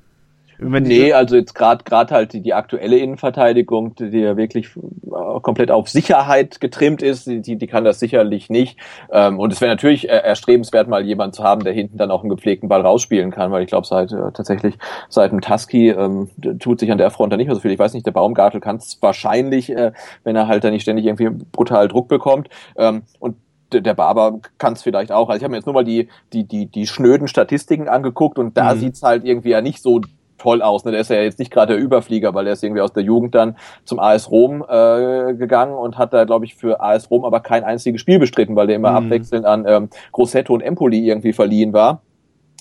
[0.59, 5.71] nee, also jetzt gerade gerade halt die, die aktuelle Innenverteidigung, die, ja wirklich äh, komplett
[5.71, 8.79] auf Sicherheit getrimmt ist, die, die kann das sicherlich nicht.
[9.11, 12.21] Ähm, und es wäre natürlich äh, erstrebenswert, mal jemand zu haben, der hinten dann auch
[12.21, 14.75] einen gepflegten Ball rausspielen kann, weil ich glaube, seit äh, tatsächlich
[15.09, 16.29] seit dem Tusky ähm,
[16.59, 17.71] tut sich an der Front da nicht mehr so viel.
[17.71, 19.91] Ich weiß nicht, der Baumgartel kann es wahrscheinlich, äh,
[20.23, 22.49] wenn er halt da nicht ständig irgendwie brutal Druck bekommt.
[22.77, 23.35] Ähm, und
[23.71, 25.29] der Barber kann es vielleicht auch.
[25.29, 28.57] Also ich habe mir jetzt nur mal die, die, die, die schnöden Statistiken angeguckt und
[28.57, 28.79] da mhm.
[28.79, 30.01] sieht's halt irgendwie ja nicht so
[30.37, 30.85] toll aus.
[30.85, 30.91] Ne?
[30.91, 33.35] Der ist ja jetzt nicht gerade der Überflieger, weil er ist irgendwie aus der Jugend
[33.35, 37.39] dann zum AS Rom äh, gegangen und hat da, glaube ich, für AS Rom aber
[37.39, 39.07] kein einziges Spiel bestritten, weil der immer mhm.
[39.07, 42.01] abwechselnd an ähm, Grossetto und Empoli irgendwie verliehen war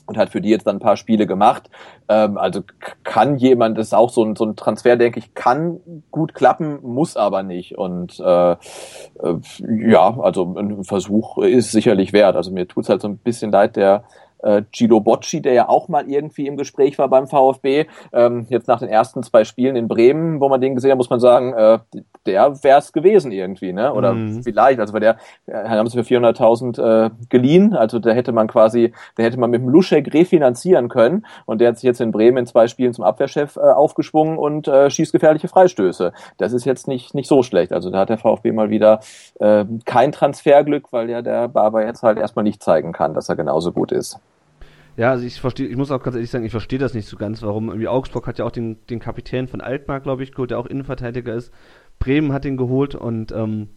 [0.07, 1.69] und hat für die jetzt dann ein paar Spiele gemacht.
[2.09, 2.63] Ähm, also
[3.03, 6.79] kann jemand, das ist auch so ein, so ein Transfer, denke ich, kann gut klappen,
[6.83, 7.77] muss aber nicht.
[7.77, 8.57] Und äh, äh,
[9.61, 12.37] ja, also ein Versuch ist sicherlich wert.
[12.37, 14.05] Also mir tut's halt so ein bisschen leid, der
[14.47, 17.87] äh, Gilo Bocci, der ja auch mal irgendwie im Gespräch war beim VfB.
[18.13, 21.11] Ähm, jetzt nach den ersten zwei Spielen in Bremen, wo man den gesehen hat, muss
[21.11, 21.79] man sagen, äh,
[22.27, 23.93] der wäre es gewesen irgendwie, ne?
[23.93, 24.43] Oder mhm.
[24.43, 25.17] vielleicht, also bei der
[25.47, 29.51] äh, haben sie für 400.000 äh, geliehen, also da hätte man quasi, da hätte man
[29.51, 32.93] mit dem Luschek refinanzieren können und der hat sich jetzt in Bremen in zwei Spielen
[32.93, 36.13] zum Abwehrchef äh, aufgeschwungen und äh, schießt gefährliche Freistöße.
[36.39, 37.73] Das ist jetzt nicht nicht so schlecht.
[37.73, 39.01] Also da hat der VfB mal wieder
[39.41, 43.37] äh, kein Transferglück, weil ja der Barber jetzt halt erstmal nicht zeigen kann, dass er
[43.37, 44.21] genauso gut ist.
[44.97, 47.19] Ja, also ich verstehe, ich muss auch ganz ehrlich sagen, ich verstehe das nicht so
[47.19, 47.69] ganz, warum.
[47.69, 50.67] Irgendwie Augsburg hat ja auch den, den Kapitän von Altmark, glaube ich, geholt, der auch
[50.67, 51.53] Innenverteidiger ist.
[51.99, 53.69] Bremen hat ihn geholt und ähm,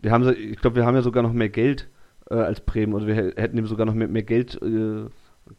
[0.00, 1.90] wir haben, ich glaube, wir haben ja sogar noch mehr Geld
[2.30, 5.04] äh, als Bremen oder wir hätten ihm sogar noch mehr, mehr Geld äh,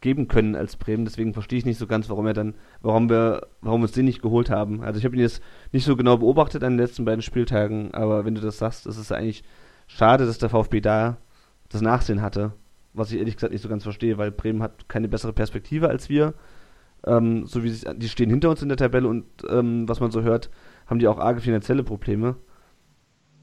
[0.00, 1.04] geben können als Bremen.
[1.04, 4.06] Deswegen verstehe ich nicht so ganz, warum er dann, warum wir, warum wir uns den
[4.06, 4.82] nicht geholt haben.
[4.82, 5.40] Also ich habe ihn jetzt
[5.70, 8.98] nicht so genau beobachtet an den letzten beiden Spieltagen, aber wenn du das sagst, ist
[8.98, 9.44] es eigentlich
[9.86, 11.18] schade, dass der VfB da
[11.68, 12.52] das Nachsehen hatte
[12.94, 16.08] was ich ehrlich gesagt nicht so ganz verstehe, weil Bremen hat keine bessere Perspektive als
[16.08, 16.34] wir.
[17.06, 20.10] Ähm, so wie sie, die stehen hinter uns in der Tabelle und ähm, was man
[20.10, 20.48] so hört,
[20.86, 22.36] haben die auch arge finanzielle Probleme.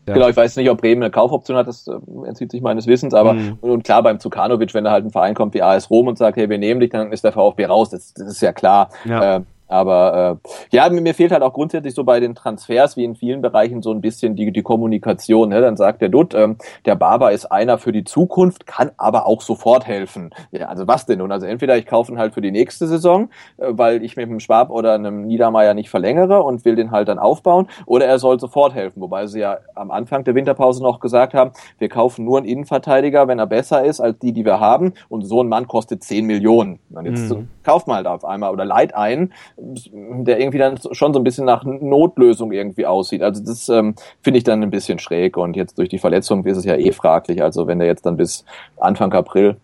[0.07, 0.15] Ja.
[0.15, 1.93] Genau, ich weiß nicht, ob Bremen eine Kaufoption hat, das äh,
[2.25, 3.57] entzieht sich meines Wissens, aber mhm.
[3.61, 6.17] und, und, klar beim Zukanovic, wenn da halt ein Verein kommt wie AS Rom und
[6.17, 8.89] sagt, hey, wir nehmen dich, dann ist der VfB raus, das, das ist ja klar.
[9.05, 9.37] Ja.
[9.37, 9.41] Äh,
[9.71, 13.41] aber äh, ja, mir, fehlt halt auch grundsätzlich so bei den Transfers wie in vielen
[13.41, 15.49] Bereichen so ein bisschen die, die Kommunikation.
[15.49, 15.61] Ne?
[15.61, 19.41] Dann sagt der Dutt, ähm, der Barber ist einer für die Zukunft, kann aber auch
[19.41, 20.31] sofort helfen.
[20.51, 21.31] Ja, also was denn nun?
[21.31, 24.39] Also entweder ich kaufe ihn halt für die nächste Saison, äh, weil ich mit einem
[24.39, 28.39] Schwab oder einem Niedermeier nicht verlängere und will den halt dann aufbauen, oder er soll
[28.39, 29.01] sofort helfen.
[29.01, 33.27] Wobei sie ja am Anfang der Winterpause noch gesagt haben, wir kaufen nur einen Innenverteidiger,
[33.27, 34.93] wenn er besser ist als die, die wir haben.
[35.07, 36.79] Und so ein Mann kostet 10 Millionen.
[36.91, 37.47] Und jetzt mhm.
[37.63, 39.31] kauft man halt auf einmal oder leiht einen
[39.63, 43.21] der irgendwie dann schon so ein bisschen nach Notlösung irgendwie aussieht.
[43.21, 46.57] Also das ähm, finde ich dann ein bisschen schräg und jetzt durch die Verletzung ist
[46.57, 47.43] es ja eh fraglich.
[47.43, 48.43] Also wenn der jetzt dann bis
[48.77, 49.57] Anfang April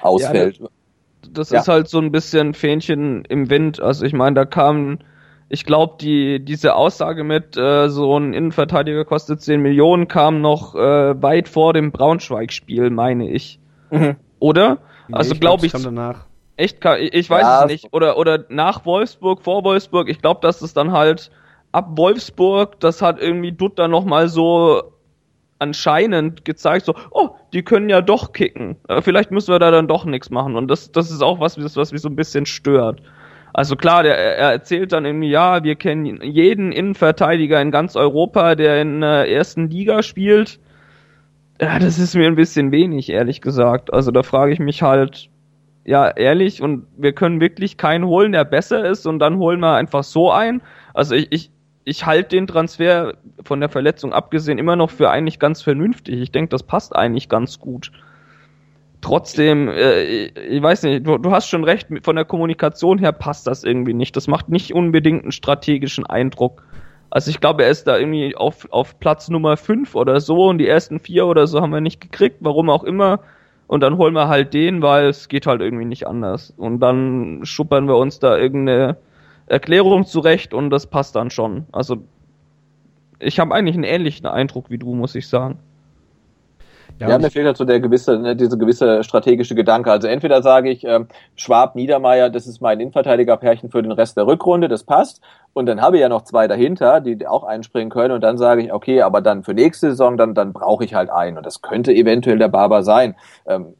[0.00, 0.58] ausfällt.
[0.58, 0.66] Ja,
[1.32, 1.60] das ja.
[1.60, 3.80] ist halt so ein bisschen Fähnchen im Wind.
[3.80, 4.98] Also ich meine, da kam,
[5.48, 10.76] ich glaube, die diese Aussage mit äh, so ein Innenverteidiger kostet 10 Millionen kam noch
[10.76, 13.58] äh, weit vor dem Braunschweig-Spiel, meine ich.
[13.90, 14.16] Mhm.
[14.38, 14.78] Oder?
[15.08, 15.72] Nee, also glaube ich.
[15.72, 16.26] Glaub, ich danach.
[16.56, 17.92] Echt, ich weiß ja, es nicht.
[17.92, 20.08] Oder, oder nach Wolfsburg, vor Wolfsburg.
[20.08, 21.30] Ich glaube, dass es dann halt
[21.72, 24.92] ab Wolfsburg, das hat irgendwie Dutt dann nochmal so
[25.58, 28.76] anscheinend gezeigt, so, oh, die können ja doch kicken.
[28.88, 30.56] Äh, vielleicht müssen wir da dann doch nichts machen.
[30.56, 33.00] Und das, das ist auch was, was mich so ein bisschen stört.
[33.52, 38.54] Also klar, der, er erzählt dann irgendwie, ja, wir kennen jeden Innenverteidiger in ganz Europa,
[38.54, 40.60] der in der ersten Liga spielt.
[41.60, 43.92] Ja, das ist mir ein bisschen wenig, ehrlich gesagt.
[43.94, 45.30] Also da frage ich mich halt,
[45.86, 49.76] ja, ehrlich, und wir können wirklich keinen holen, der besser ist, und dann holen wir
[49.76, 50.60] einfach so ein.
[50.94, 51.50] Also ich, ich,
[51.84, 53.14] ich halte den Transfer
[53.44, 56.20] von der Verletzung abgesehen immer noch für eigentlich ganz vernünftig.
[56.20, 57.92] Ich denke, das passt eigentlich ganz gut.
[59.00, 63.46] Trotzdem, äh, ich weiß nicht, du, du hast schon recht, von der Kommunikation her passt
[63.46, 64.16] das irgendwie nicht.
[64.16, 66.64] Das macht nicht unbedingt einen strategischen Eindruck.
[67.10, 70.58] Also ich glaube, er ist da irgendwie auf, auf Platz Nummer 5 oder so und
[70.58, 73.20] die ersten vier oder so haben wir nicht gekriegt, warum auch immer.
[73.66, 76.52] Und dann holen wir halt den, weil es geht halt irgendwie nicht anders.
[76.56, 78.96] Und dann schuppern wir uns da irgendeine
[79.46, 81.66] Erklärung zurecht und das passt dann schon.
[81.72, 81.98] Also
[83.18, 85.58] ich habe eigentlich einen ähnlichen Eindruck wie du, muss ich sagen.
[86.98, 89.90] Ja, ja mir fehlt halt so der gewisse, ne, diese gewisse strategische Gedanke.
[89.90, 94.26] Also entweder sage ich, ähm, Schwab, Niedermeier, das ist mein Innenverteidigerpärchen für den Rest der
[94.26, 95.20] Rückrunde, das passt.
[95.52, 98.14] Und dann habe ich ja noch zwei dahinter, die auch einspringen können.
[98.14, 101.10] Und dann sage ich, okay, aber dann für nächste Saison, dann, dann brauche ich halt
[101.10, 101.36] einen.
[101.36, 103.14] Und das könnte eventuell der Barber sein.
[103.46, 103.74] Ähm,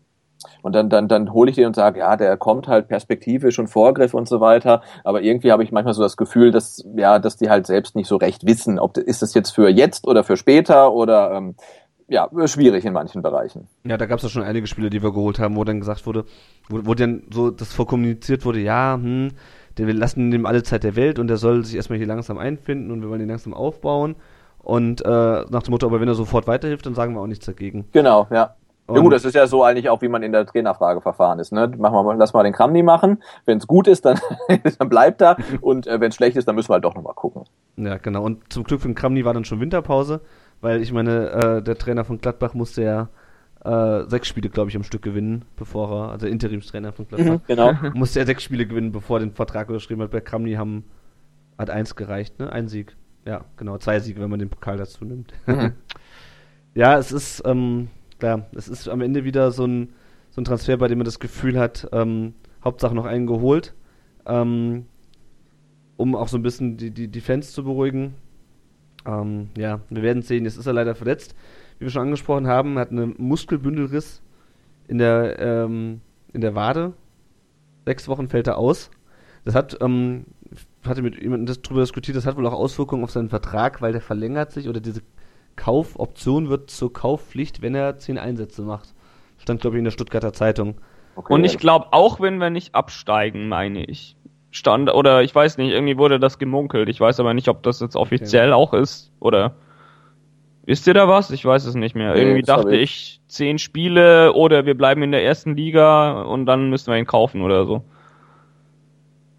[0.62, 3.68] und dann, dann, dann hole ich den und sage, ja, der kommt halt perspektivisch und
[3.68, 4.82] Vorgriff und so weiter.
[5.04, 8.08] Aber irgendwie habe ich manchmal so das Gefühl, dass, ja, dass die halt selbst nicht
[8.08, 11.54] so recht wissen, ob ist das jetzt für jetzt oder für später oder ähm,
[12.08, 13.68] ja, schwierig in manchen Bereichen.
[13.84, 16.06] Ja, da gab es ja schon einige Spiele, die wir geholt haben, wo dann gesagt
[16.06, 16.24] wurde,
[16.68, 19.32] wo, wo dann so das vorkommuniziert wurde, ja, hm,
[19.76, 22.90] wir lassen dem alle Zeit der Welt und der soll sich erstmal hier langsam einfinden
[22.90, 24.16] und wir wollen ihn langsam aufbauen.
[24.58, 27.46] Und äh, nach dem Motto, aber wenn er sofort weiterhilft, dann sagen wir auch nichts
[27.46, 27.86] dagegen.
[27.92, 28.54] Genau, ja.
[28.86, 31.40] Und ja gut, das ist ja so eigentlich auch, wie man in der Trainerfrage verfahren
[31.40, 31.52] ist.
[31.52, 31.66] Ne?
[31.76, 33.22] Machen wir mal, lass mal den Kramni machen.
[33.44, 34.18] Wenn es gut ist, dann,
[34.78, 35.36] dann bleibt er.
[35.60, 37.44] Und äh, wenn es schlecht ist, dann müssen wir halt doch nochmal gucken.
[37.76, 38.22] Ja, genau.
[38.22, 40.20] Und zum Glück für den Kramni war dann schon Winterpause,
[40.60, 43.08] weil ich meine, äh, der Trainer von Gladbach musste ja
[43.64, 47.72] äh, sechs Spiele, glaube ich, am Stück gewinnen, bevor er, also Interimstrainer von Gladbach, Genau.
[47.94, 50.10] musste er sechs Spiele gewinnen, bevor er den Vertrag unterschrieben hat.
[50.10, 50.84] Bei Kramni haben,
[51.58, 52.50] hat eins gereicht, ne?
[52.52, 52.96] Ein Sieg.
[53.26, 55.32] Ja, genau, zwei Siege, wenn man den Pokal dazu nimmt.
[55.46, 55.72] Mhm.
[56.74, 57.88] ja, es ist, ähm,
[58.20, 59.94] klar, es ist am Ende wieder so ein,
[60.30, 63.74] so ein Transfer, bei dem man das Gefühl hat, ähm, Hauptsache noch einen geholt,
[64.26, 64.86] ähm,
[65.96, 68.14] um auch so ein bisschen die, die, die Fans zu beruhigen.
[69.06, 71.34] Ähm, ja, wir werden sehen, jetzt ist er leider verletzt.
[71.78, 74.22] Wie wir schon angesprochen haben, hat einen Muskelbündelriss
[74.88, 76.00] in der, ähm,
[76.32, 76.94] in der Wade.
[77.84, 78.90] Sechs Wochen fällt er aus.
[79.44, 80.24] Das hat, ähm,
[80.84, 83.92] hatte mit jemandem das drüber diskutiert, das hat wohl auch Auswirkungen auf seinen Vertrag, weil
[83.92, 85.02] der verlängert sich oder diese
[85.54, 88.94] Kaufoption wird zur Kaufpflicht, wenn er zehn Einsätze macht.
[89.38, 90.76] Stand, glaube ich, in der Stuttgarter Zeitung.
[91.14, 91.32] Okay.
[91.32, 94.15] Und ich glaube, auch wenn wir nicht absteigen, meine ich.
[94.56, 96.88] Stand, oder ich weiß nicht, irgendwie wurde das gemunkelt.
[96.88, 99.54] Ich weiß aber nicht, ob das jetzt offiziell auch ist, oder.
[100.64, 101.30] Wisst ihr da was?
[101.30, 102.14] Ich weiß es nicht mehr.
[102.14, 106.70] Nee, irgendwie dachte ich, zehn Spiele oder wir bleiben in der ersten Liga und dann
[106.70, 107.84] müssen wir ihn kaufen oder so.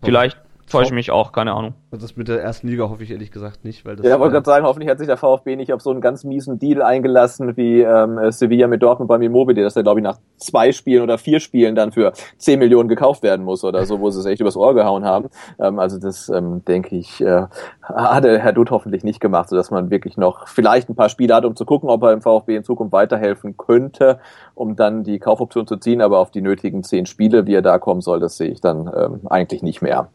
[0.03, 0.37] Vielleicht
[0.69, 1.73] täusche ich mich auch, keine Ahnung.
[1.91, 4.05] Also das mit der ersten Liga hoffe ich ehrlich gesagt nicht, weil das.
[4.05, 6.23] Ja, wollte äh, gerade sagen, hoffentlich hat sich der VfB nicht auf so einen ganz
[6.23, 10.03] miesen Deal eingelassen wie ähm, äh, Sevilla mit Dortmund beim Immobile, dass der, glaube ich,
[10.03, 13.99] nach zwei Spielen oder vier Spielen dann für 10 Millionen gekauft werden muss oder so,
[13.99, 15.29] wo sie es echt übers Ohr gehauen haben.
[15.59, 17.43] Ähm, also das, ähm, denke ich, äh,
[17.81, 21.33] hat der Herr Dutt hoffentlich nicht gemacht, sodass man wirklich noch vielleicht ein paar Spiele
[21.33, 24.19] hat, um zu gucken, ob er im VfB in Zukunft weiterhelfen könnte,
[24.53, 26.01] um dann die Kaufoption zu ziehen.
[26.01, 28.91] Aber auf die nötigen zehn Spiele, wie er da kommen soll, das sehe ich dann
[28.93, 30.09] ähm, eigentlich nicht mehr.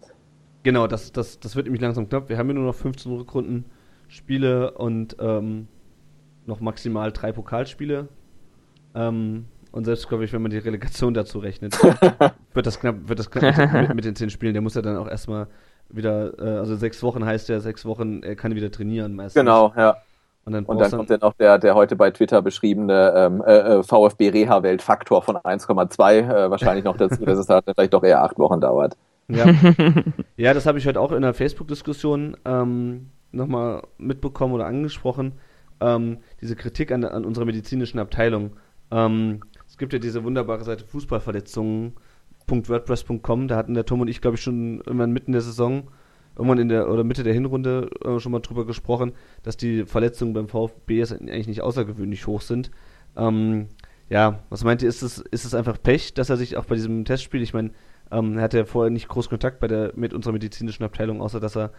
[0.63, 2.29] Genau, das, das, das wird nämlich langsam knapp.
[2.29, 3.65] Wir haben ja nur noch 15 Rückrunden
[4.09, 5.69] Spiele und ähm,
[6.47, 8.09] noch maximal drei Pokalspiele.
[8.95, 11.73] Ähm, und selbst, glaube ich, wenn man die Relegation dazu rechnet,
[12.53, 14.53] wird das knapp, wird das knapp mit, mit den zehn Spielen.
[14.53, 15.47] Der muss ja dann auch erstmal
[15.89, 19.41] wieder, äh, also sechs Wochen heißt ja sechs Wochen, er kann wieder trainieren meistens.
[19.41, 19.97] Genau, ja.
[20.45, 23.83] Und dann, Und dann kommt ja noch der, der heute bei Twitter beschriebene ähm, äh,
[23.85, 28.61] VfB-Reha-Welt-Faktor von 1,2 äh, wahrscheinlich noch dazu, dass es halt vielleicht doch eher acht Wochen
[28.61, 28.97] dauert.
[29.35, 29.47] Ja,
[30.37, 35.33] ja das habe ich heute auch in einer Facebook-Diskussion ähm, nochmal mitbekommen oder angesprochen.
[35.81, 38.53] Ähm, diese Kritik an, an unserer medizinischen Abteilung.
[38.91, 43.49] Ähm, es gibt ja diese wunderbare Seite Fußballverletzungen.wordpress.com.
[43.49, 45.89] Da hatten der Tom und ich, glaube ich, schon irgendwann mitten in der Saison,
[46.37, 49.13] irgendwann in der oder Mitte der Hinrunde äh, schon mal drüber gesprochen,
[49.43, 52.71] dass die Verletzungen beim VfB jetzt eigentlich nicht außergewöhnlich hoch sind.
[53.17, 53.69] Ähm,
[54.09, 56.75] ja, was meint ihr, ist es, ist es einfach Pech, dass er sich auch bei
[56.75, 57.71] diesem Testspiel, ich meine,
[58.13, 61.41] ähm, er hatte ja vorher nicht groß Kontakt bei der, mit unserer medizinischen Abteilung, außer
[61.41, 61.73] dass er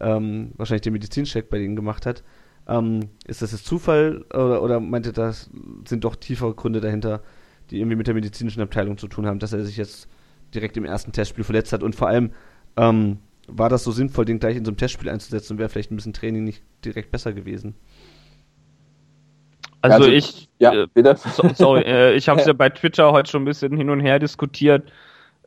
[0.00, 2.22] ähm, wahrscheinlich den Medizincheck bei denen gemacht hat.
[2.68, 5.48] Ähm, ist das jetzt Zufall oder, oder meint ihr, das
[5.86, 7.22] sind doch tiefere Gründe dahinter,
[7.70, 10.08] die irgendwie mit der medizinischen Abteilung zu tun haben, dass er sich jetzt
[10.54, 11.82] direkt im ersten Testspiel verletzt hat?
[11.82, 12.32] Und vor allem,
[12.76, 13.18] ähm,
[13.48, 15.96] war das so sinnvoll, den gleich in so einem Testspiel einzusetzen und wäre vielleicht ein
[15.96, 17.76] bisschen Training nicht direkt besser gewesen?
[19.82, 21.16] Also, Also, ich, Ja, äh, bitte.
[21.16, 24.00] so, sorry, äh, ich habe es ja bei Twitter heute schon ein bisschen hin und
[24.00, 24.90] her diskutiert.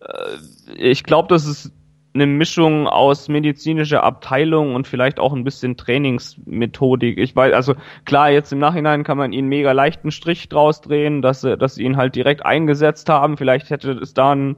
[0.02, 0.38] Äh,
[0.76, 1.72] ich glaube, das ist
[2.14, 7.20] eine Mischung aus medizinischer Abteilung und vielleicht auch ein bisschen Trainingsmethodik.
[7.20, 7.76] Ich weiß, also
[8.06, 11.76] klar, jetzt im Nachhinein kann man ihnen mega leichten Strich draus drehen, dass sie, dass
[11.76, 13.38] sie ihn halt direkt eingesetzt haben.
[13.38, 14.56] Vielleicht hätte es da ein,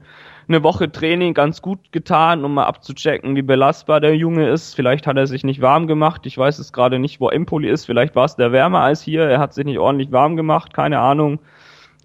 [0.47, 4.73] eine Woche Training ganz gut getan, um mal abzuchecken, wie belastbar der Junge ist.
[4.73, 6.25] Vielleicht hat er sich nicht warm gemacht.
[6.25, 7.85] Ich weiß es gerade nicht, wo Empoli ist.
[7.85, 9.23] Vielleicht war es der wärmer als hier.
[9.23, 10.73] Er hat sich nicht ordentlich warm gemacht.
[10.73, 11.39] Keine Ahnung.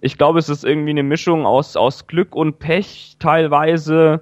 [0.01, 4.21] Ich glaube, es ist irgendwie eine Mischung aus, aus Glück und Pech teilweise.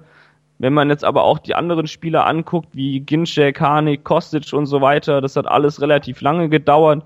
[0.58, 4.80] Wenn man jetzt aber auch die anderen Spieler anguckt, wie Ginczek, Harnik, Kostic und so
[4.80, 7.04] weiter, das hat alles relativ lange gedauert.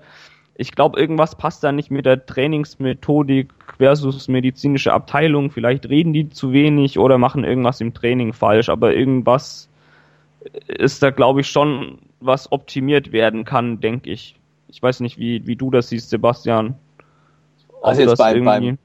[0.55, 5.51] Ich glaube, irgendwas passt da nicht mit der Trainingsmethodik versus medizinische Abteilung.
[5.51, 9.69] Vielleicht reden die zu wenig oder machen irgendwas im Training falsch, aber irgendwas
[10.67, 14.35] ist da, glaube ich, schon, was optimiert werden kann, denke ich.
[14.67, 16.75] Ich weiß nicht, wie, wie du das siehst, Sebastian.
[17.81, 18.77] Also jetzt beim, beim,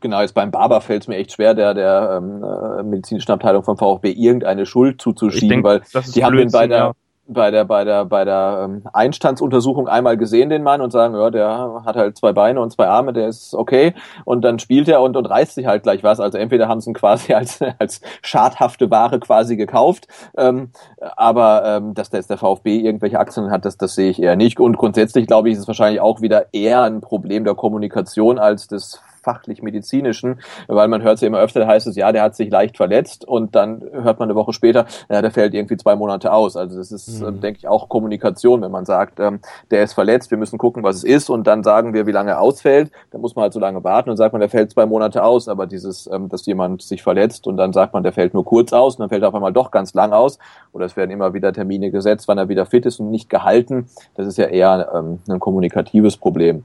[0.00, 3.62] genau, jetzt beim Barber fällt es mir echt schwer, der, der ähm, äh, medizinischen Abteilung
[3.62, 5.82] vom VfB irgendeine Schuld zuzuschieben, denk, weil
[6.14, 6.92] die haben den bei der, ja.
[7.26, 11.30] Bei der, bei der, bei der ähm, Einstandsuntersuchung einmal gesehen, den Mann, und sagen, ja,
[11.30, 13.94] der hat halt zwei Beine und zwei Arme, der ist okay.
[14.24, 16.20] Und dann spielt er und, und reißt sich halt gleich was.
[16.20, 20.70] Also entweder haben sie ihn quasi als, als schadhafte Ware quasi gekauft, ähm,
[21.16, 24.36] aber ähm, dass der jetzt der VfB irgendwelche Aktien hat, das, das sehe ich eher
[24.36, 24.58] nicht.
[24.58, 28.66] Und grundsätzlich glaube ich, ist es wahrscheinlich auch wieder eher ein Problem der Kommunikation als
[28.66, 32.50] des fachlich-medizinischen, weil man hört es ja immer öfter, heißt es, ja, der hat sich
[32.50, 36.32] leicht verletzt und dann hört man eine Woche später, ja, der fällt irgendwie zwei Monate
[36.32, 36.56] aus.
[36.56, 37.40] Also das ist, mhm.
[37.40, 40.96] denke ich, auch Kommunikation, wenn man sagt, ähm, der ist verletzt, wir müssen gucken, was
[40.96, 42.90] es ist und dann sagen wir, wie lange er ausfällt.
[43.10, 45.48] Dann muss man halt so lange warten und sagt man, der fällt zwei Monate aus.
[45.48, 48.72] Aber dieses, ähm, dass jemand sich verletzt und dann sagt man, der fällt nur kurz
[48.72, 50.38] aus und dann fällt er auf einmal doch ganz lang aus
[50.72, 53.88] oder es werden immer wieder Termine gesetzt, wann er wieder fit ist und nicht gehalten.
[54.14, 56.64] Das ist ja eher ähm, ein kommunikatives Problem.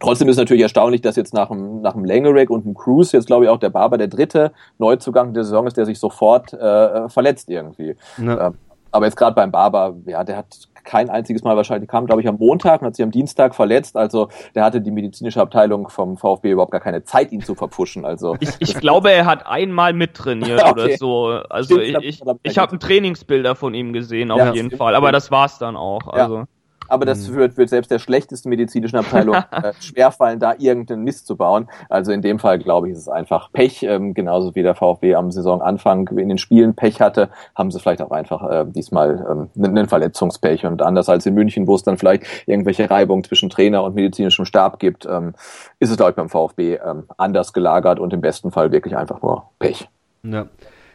[0.00, 3.26] Trotzdem ist natürlich erstaunlich, dass jetzt nach einem, nach einem Langerack und einem Cruise jetzt,
[3.26, 7.08] glaube ich, auch der Barber der dritte Neuzugang der Saison ist, der sich sofort äh,
[7.08, 7.96] verletzt irgendwie.
[8.18, 8.48] Ja.
[8.48, 8.54] Ähm,
[8.90, 12.28] aber jetzt gerade beim Barber, ja, der hat kein einziges Mal wahrscheinlich, kam, glaube ich,
[12.28, 13.96] am Montag und hat sich am Dienstag verletzt.
[13.96, 18.04] Also der hatte die medizinische Abteilung vom VfB überhaupt gar keine Zeit, ihn zu verpfuschen.
[18.04, 20.70] Also ich, ich glaube, er hat einmal mittrainiert okay.
[20.70, 21.26] oder so.
[21.48, 24.94] Also stimmt, ich, ich, ich habe ein Trainingsbilder von ihm gesehen, auf ja, jeden Fall.
[24.94, 26.06] Aber das war's dann auch.
[26.06, 26.36] Also.
[26.36, 26.46] Ja
[26.88, 27.36] aber das mhm.
[27.36, 31.68] wird, wird selbst der schlechtesten medizinischen Abteilung äh, schwerfallen, da irgendeinen Mist zu bauen.
[31.88, 35.14] Also in dem Fall, glaube ich, ist es einfach Pech, ähm, genauso wie der VfB
[35.14, 39.64] am Saisonanfang in den Spielen Pech hatte, haben sie vielleicht auch einfach äh, diesmal ähm,
[39.64, 40.66] einen Verletzungspech.
[40.66, 44.44] Und anders als in München, wo es dann vielleicht irgendwelche Reibungen zwischen Trainer und medizinischem
[44.44, 45.34] Stab gibt, ähm,
[45.78, 49.22] ist es, glaube ich, beim VfB ähm, anders gelagert und im besten Fall wirklich einfach
[49.22, 49.88] nur Pech.
[50.22, 50.46] Ja.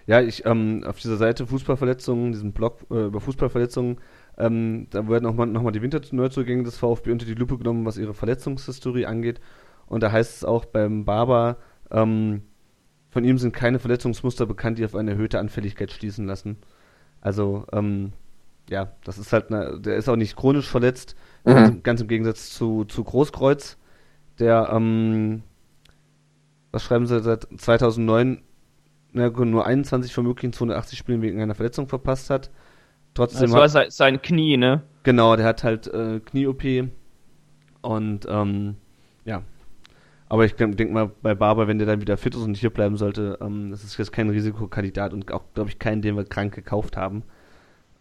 [0.10, 4.00] Ja, ich ähm, auf dieser Seite Fußballverletzungen, diesem Blog äh, über Fußballverletzungen,
[4.40, 7.98] ähm, da werden nochmal noch mal die Winterneuzugänge des VfB unter die Lupe genommen, was
[7.98, 9.40] ihre Verletzungshistorie angeht.
[9.86, 11.58] Und da heißt es auch beim Barber,
[11.92, 12.44] ähm,
[13.10, 16.58] von ihm sind keine Verletzungsmuster bekannt, die auf eine erhöhte Anfälligkeit schließen lassen.
[17.22, 18.14] Also, ähm,
[18.70, 21.54] ja, das ist halt, eine, der ist auch nicht chronisch verletzt, mhm.
[21.54, 23.78] ganz, ganz, im Gegensatz zu, zu Großkreuz,
[24.38, 25.42] der, ähm,
[26.72, 28.44] was schreiben sie, seit 2009
[29.12, 32.52] na, nur 21 von möglichen 280 Spielen wegen einer Verletzung verpasst hat.
[33.14, 34.84] Trotzdem das war sein Knie, ne?
[35.04, 36.90] Genau, der hat halt äh, Knie-OP
[37.82, 38.76] und ähm,
[39.26, 39.44] ja.
[40.28, 42.98] Aber ich denke mal, bei Barber, wenn der dann wieder fit ist und hier bleiben
[42.98, 46.54] sollte, ähm, das ist jetzt kein Risikokandidat und auch, glaube ich, keinen, den wir krank
[46.54, 47.24] gekauft haben.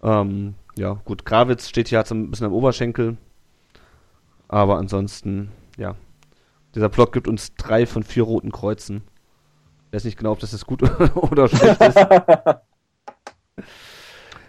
[0.03, 3.17] Ähm, ja, gut, Gravitz steht hier, hat so ein bisschen am Oberschenkel.
[4.47, 5.97] Aber ansonsten, ja.
[6.75, 9.03] Dieser Block gibt uns drei von vier roten Kreuzen.
[9.87, 10.83] Ich weiß nicht genau, ob das jetzt gut
[11.15, 11.97] oder schlecht ist.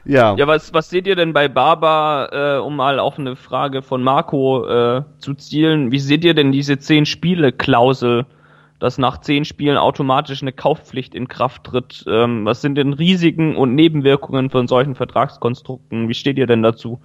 [0.09, 0.35] Ja.
[0.35, 4.01] Ja, was, was seht ihr denn bei Baba, äh, um mal auf eine Frage von
[4.01, 8.25] Marco äh, zu zielen, wie seht ihr denn diese 10-Spiele-Klausel,
[8.79, 12.05] dass nach 10 Spielen automatisch eine Kaufpflicht in Kraft tritt?
[12.07, 16.09] Ähm, was sind denn Risiken und Nebenwirkungen von solchen Vertragskonstrukten?
[16.09, 16.99] Wie steht ihr denn dazu?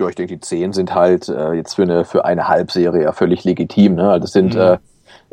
[0.00, 3.12] Ja, ich denke, die 10 sind halt äh, jetzt für eine, für eine Halbserie ja
[3.12, 3.94] völlig legitim.
[3.94, 4.18] Ne?
[4.18, 4.78] Das sind mhm.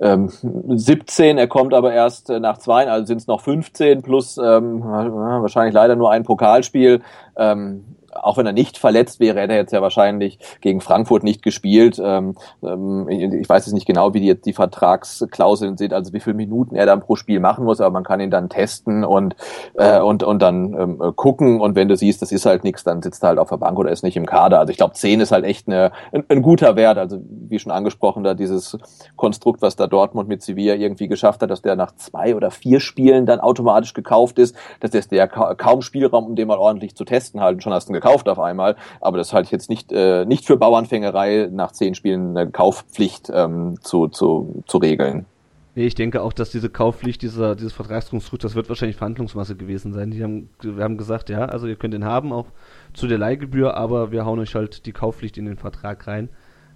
[0.02, 4.02] Äh, ähm, 17, er kommt aber erst äh, nach zwei, also sind es noch 15
[4.02, 7.02] plus ähm, wahrscheinlich leider nur ein Pokalspiel.
[7.38, 11.42] Ähm, auch wenn er nicht verletzt wäre, hätte er jetzt ja wahrscheinlich gegen Frankfurt nicht
[11.42, 12.02] gespielt.
[12.04, 16.20] Ähm, ähm, ich weiß jetzt nicht genau, wie die jetzt die Vertragsklauseln sind, also wie
[16.20, 19.36] viele Minuten er dann pro Spiel machen muss, aber man kann ihn dann testen und
[19.76, 23.02] äh, und und dann ähm, gucken und wenn du siehst, das ist halt nichts, dann
[23.02, 24.60] sitzt er halt auf der Bank oder ist nicht im Kader.
[24.60, 26.98] Also ich glaube, 10 ist halt echt eine, ein, ein, guter Wert.
[26.98, 28.78] Also wie schon angesprochen, da dieses
[29.16, 32.80] Konstrukt, was da Dortmund mit Sevilla irgendwie geschafft hat, dass der nach zwei oder vier
[32.80, 37.06] Spielen dann automatisch gekauft ist, dass der ja kaum Spielraum, um den mal ordentlich zu
[37.06, 37.62] testen halt.
[37.64, 38.76] Schon hast du gekauft auf einmal.
[39.00, 43.32] Aber das halte ich jetzt nicht, äh, nicht für Bauernfängerei, nach zehn Spielen eine Kaufpflicht
[43.34, 45.26] ähm, zu, zu, zu regeln.
[45.74, 49.94] Nee, ich denke auch, dass diese Kaufpflicht, dieser, dieses Vertragskonstrukt, das wird wahrscheinlich Verhandlungsmasse gewesen
[49.94, 50.12] sein.
[50.12, 52.48] Die haben, wir haben gesagt, ja, also ihr könnt den haben, auch
[52.94, 56.28] zu der Leihgebühr, aber wir hauen euch halt die Kaufpflicht in den Vertrag rein.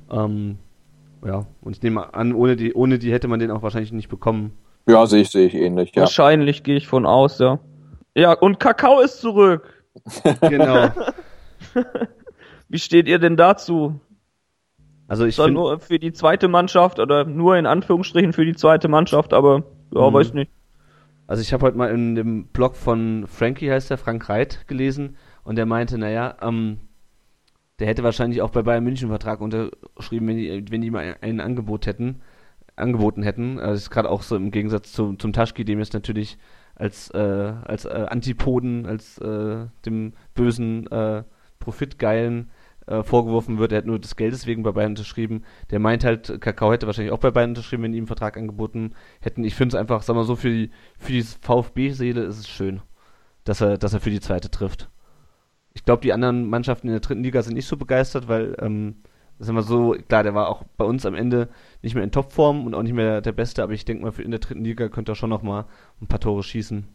[0.10, 0.60] Ähm,
[1.26, 4.08] ja, und ich nehme an, ohne die, ohne die hätte man den auch wahrscheinlich nicht
[4.08, 4.54] bekommen.
[4.88, 6.04] Ja, sehe ich, sehe ich ähnlich, ja.
[6.04, 7.60] Wahrscheinlich gehe ich von aus, ja.
[8.16, 9.75] Ja, und Kakao ist zurück.
[10.42, 10.90] Genau.
[12.70, 14.00] Wie steht ihr denn dazu?
[15.08, 18.88] Also ich finde nur für die zweite Mannschaft oder nur in Anführungsstrichen für die zweite
[18.88, 20.14] Mannschaft, aber ja, mhm.
[20.14, 20.52] weiß nicht.
[21.28, 25.18] Also ich habe heute mal in dem Blog von Frankie heißt der Frank Reit gelesen
[25.44, 26.80] und der meinte, naja, ähm,
[27.80, 31.18] der hätte wahrscheinlich auch bei Bayern München einen Vertrag unterschrieben, wenn die, wenn die mal
[31.22, 32.22] ein Angebot hätten,
[32.76, 33.60] angeboten hätten.
[33.60, 36.38] Also das ist gerade auch so im Gegensatz zu, zum Taschki, dem jetzt natürlich
[36.76, 37.18] als äh,
[37.64, 41.24] als äh, Antipoden, als äh, dem bösen äh,
[41.60, 42.52] Profitgeilen
[42.88, 45.44] äh, vorgeworfen wird, er hat nur des Geldes wegen bei Bayern unterschrieben.
[45.72, 48.38] Der meint halt, Kakao hätte wahrscheinlich auch bei Bayern unterschrieben, wenn die ihm einen Vertrag
[48.38, 49.44] angeboten hätten.
[49.44, 52.82] Ich finde es einfach, sag mal so, für die, für die VfB-Seele ist es schön,
[53.44, 54.90] dass er, dass er für die zweite trifft.
[55.74, 58.98] Ich glaube, die anderen Mannschaften in der dritten Liga sind nicht so begeistert, weil, ähm,
[59.38, 61.50] das ist immer so, klar, der war auch bei uns am Ende
[61.82, 64.24] nicht mehr in Topform und auch nicht mehr der, Beste, aber ich denke mal, für
[64.24, 65.66] in der dritten Liga könnte er schon noch mal
[66.02, 66.88] ein paar Tore schießen.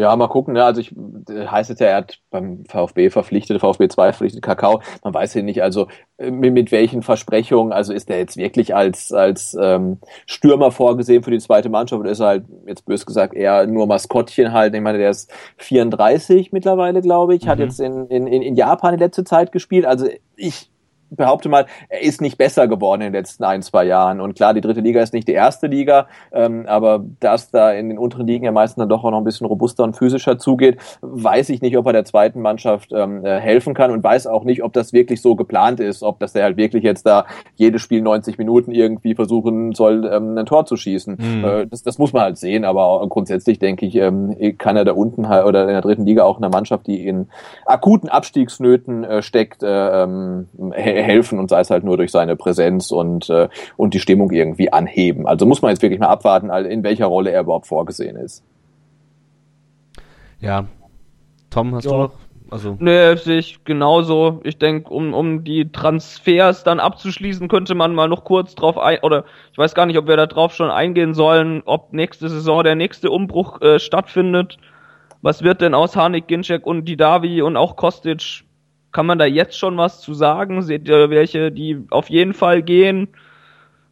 [0.00, 0.54] Ja, mal gucken.
[0.54, 0.64] Ne?
[0.64, 0.94] Also ich
[1.28, 4.80] heißt jetzt ja, er hat beim VfB verpflichtet, VfB 2 verpflichtet Kakao.
[5.04, 7.70] Man weiß ja nicht, also äh, mit, mit welchen Versprechungen.
[7.70, 12.12] Also ist er jetzt wirklich als als ähm, Stürmer vorgesehen für die zweite Mannschaft oder
[12.12, 14.74] ist er halt jetzt bös gesagt eher nur Maskottchen halt?
[14.74, 17.48] Ich meine, der ist 34 mittlerweile, glaube ich, mhm.
[17.48, 19.84] hat jetzt in, in in Japan in letzter Zeit gespielt.
[19.84, 20.69] Also ich
[21.10, 24.20] behaupte mal, er ist nicht besser geworden in den letzten ein, zwei Jahren.
[24.20, 27.88] Und klar, die dritte Liga ist nicht die erste Liga, ähm, aber dass da in
[27.88, 30.78] den unteren Ligen ja meistens dann doch auch noch ein bisschen robuster und physischer zugeht,
[31.02, 34.44] weiß ich nicht, ob er der zweiten Mannschaft ähm, äh, helfen kann und weiß auch
[34.44, 37.82] nicht, ob das wirklich so geplant ist, ob das der halt wirklich jetzt da jedes
[37.82, 41.18] Spiel 90 Minuten irgendwie versuchen soll, ähm, ein Tor zu schießen.
[41.18, 41.44] Mhm.
[41.44, 44.92] Äh, das, das muss man halt sehen, aber grundsätzlich denke ich, ähm, kann er da
[44.92, 47.28] unten halt oder in der dritten Liga auch einer Mannschaft, die in
[47.66, 50.99] akuten Abstiegsnöten äh, steckt, äh, ähm, helfen
[51.38, 55.26] und sei es halt nur durch seine Präsenz und, äh, und die Stimmung irgendwie anheben.
[55.26, 58.44] Also muss man jetzt wirklich mal abwarten, in welcher Rolle er überhaupt vorgesehen ist.
[60.40, 60.64] Ja.
[61.50, 61.90] Tom, hast ja.
[61.90, 62.12] du noch?
[62.50, 62.76] Also.
[62.80, 64.40] Nee, sehe ich genauso.
[64.42, 68.98] Ich denke, um, um die Transfers dann abzuschließen, könnte man mal noch kurz drauf ein,
[69.02, 72.64] oder ich weiß gar nicht, ob wir da drauf schon eingehen sollen, ob nächste Saison
[72.64, 74.58] der nächste Umbruch äh, stattfindet.
[75.22, 78.44] Was wird denn aus Hanik, Ginczek und Didavi und auch Kostic
[78.92, 80.62] kann man da jetzt schon was zu sagen?
[80.62, 83.08] Seht ihr welche, die auf jeden Fall gehen?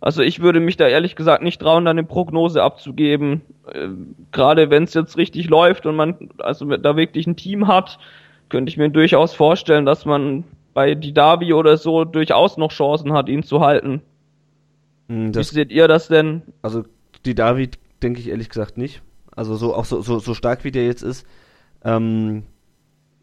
[0.01, 3.42] Also ich würde mich da ehrlich gesagt nicht trauen, da eine Prognose abzugeben.
[3.72, 3.88] Äh,
[4.32, 7.99] Gerade wenn es jetzt richtig läuft und man also da wirklich ein Team hat,
[8.49, 13.28] könnte ich mir durchaus vorstellen, dass man bei Didavi oder so durchaus noch Chancen hat,
[13.28, 14.03] ihn zu halten.
[15.09, 16.42] Hm, das, Wie seht ihr das denn?
[16.62, 16.84] Also
[17.26, 17.70] Didavi
[18.03, 19.03] denke ich ehrlich gesagt nicht.
[19.34, 21.26] Also so auch so, so, so stark wie der jetzt ist,
[21.84, 22.44] ähm,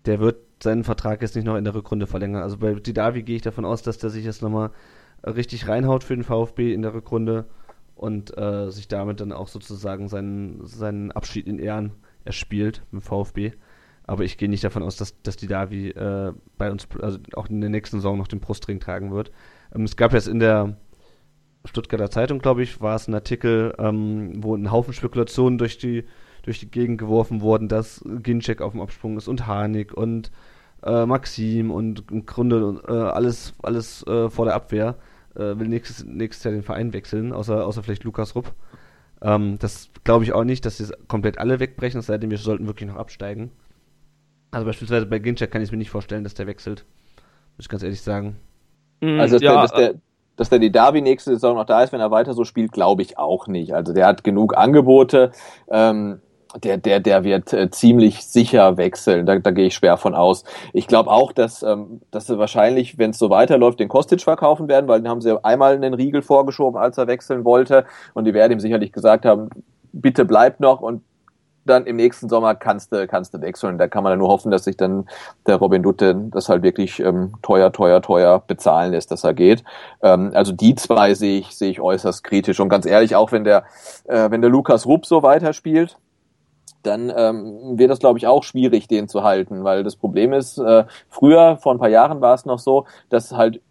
[0.06, 2.44] der wird seinen Vertrag jetzt nicht noch in der Rückrunde verlängern.
[2.44, 4.72] Also bei Didavi gehe ich davon aus, dass der sich jetzt nochmal
[5.26, 7.46] richtig reinhaut für den VfB in der Rückrunde
[7.96, 11.94] und äh, sich damit dann auch sozusagen seinen, seinen Abschied in Ehren
[12.26, 13.54] erspielt mit VfB.
[14.04, 17.62] Aber ich gehe nicht davon aus, dass, dass Didavi äh, bei uns, also auch in
[17.62, 19.32] der nächsten Saison noch den Brustring tragen wird.
[19.74, 20.78] Ähm, es gab jetzt in der
[21.64, 26.04] Stuttgarter Zeitung, glaube ich, war es ein Artikel, ähm, wo ein Haufen Spekulationen durch die
[26.46, 30.32] durch die Gegend geworfen wurden, dass Ginczek auf dem Absprung ist und Harnik und
[30.86, 34.96] äh, Maxim und im Grunde äh, alles, alles äh, vor der Abwehr.
[35.36, 38.54] Äh, will nächstes, nächstes Jahr den Verein wechseln, außer, außer vielleicht Lukas Rupp.
[39.22, 42.38] Ähm, das glaube ich auch nicht, dass sie komplett alle wegbrechen, es sei denn, wir
[42.38, 43.52] sollten wirklich noch absteigen.
[44.52, 46.86] Also beispielsweise bei Ginczek kann ich mir nicht vorstellen, dass der wechselt.
[47.58, 48.38] Muss ich ganz ehrlich sagen.
[49.02, 49.94] Mhm, also, dass, ja, der, dass, der,
[50.38, 53.02] dass der die Derby nächste Saison noch da ist, wenn er weiter so spielt, glaube
[53.02, 53.74] ich auch nicht.
[53.74, 55.32] Also der hat genug Angebote.
[55.70, 56.22] Ähm,
[56.64, 59.26] der, der, der wird äh, ziemlich sicher wechseln.
[59.26, 60.44] Da, da gehe ich schwer von aus.
[60.74, 64.68] Ich glaube auch, dass, ähm, dass sie wahrscheinlich, wenn es so weiterläuft, den Kostic verkaufen
[64.68, 67.86] werden, weil den haben sie einmal einen Riegel vorgeschoben, als er wechseln wollte.
[68.14, 69.50] Und die werden ihm sicherlich gesagt haben,
[69.92, 71.02] bitte bleib noch und
[71.66, 73.78] dann im nächsten Sommer kannst du, kannst du wechseln.
[73.78, 75.08] Da kann man dann nur hoffen, dass sich dann
[75.48, 79.64] der Robin Dutte das halt wirklich ähm, teuer, teuer, teuer bezahlen lässt, dass er geht.
[80.02, 82.60] Ähm, also die zwei sehe ich, sehe ich äußerst kritisch.
[82.60, 83.66] Und ganz ehrlich, auch wenn der,
[84.06, 85.98] äh, wenn der Lukas Rupp so weiterspielt,
[86.86, 90.58] dann ähm, wird das, glaube ich, auch schwierig, den zu halten, weil das Problem ist,
[90.58, 93.62] äh, früher, vor ein paar Jahren war es noch so, dass halt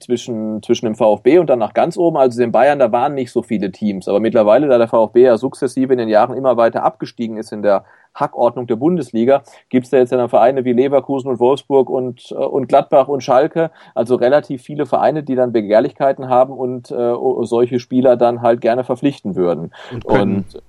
[0.00, 3.32] zwischen, zwischen dem VfB und dann nach ganz oben, also den Bayern, da waren nicht
[3.32, 4.08] so viele Teams.
[4.08, 7.62] Aber mittlerweile, da der VfB ja sukzessive in den Jahren immer weiter abgestiegen ist in
[7.62, 7.84] der
[8.14, 12.34] Hackordnung der Bundesliga, gibt es da jetzt ja Vereine wie Leverkusen und Wolfsburg und, äh,
[12.34, 17.78] und Gladbach und Schalke, also relativ viele Vereine, die dann Begehrlichkeiten haben und äh, solche
[17.78, 19.72] Spieler dann halt gerne verpflichten würden.
[19.92, 20.62] Und, und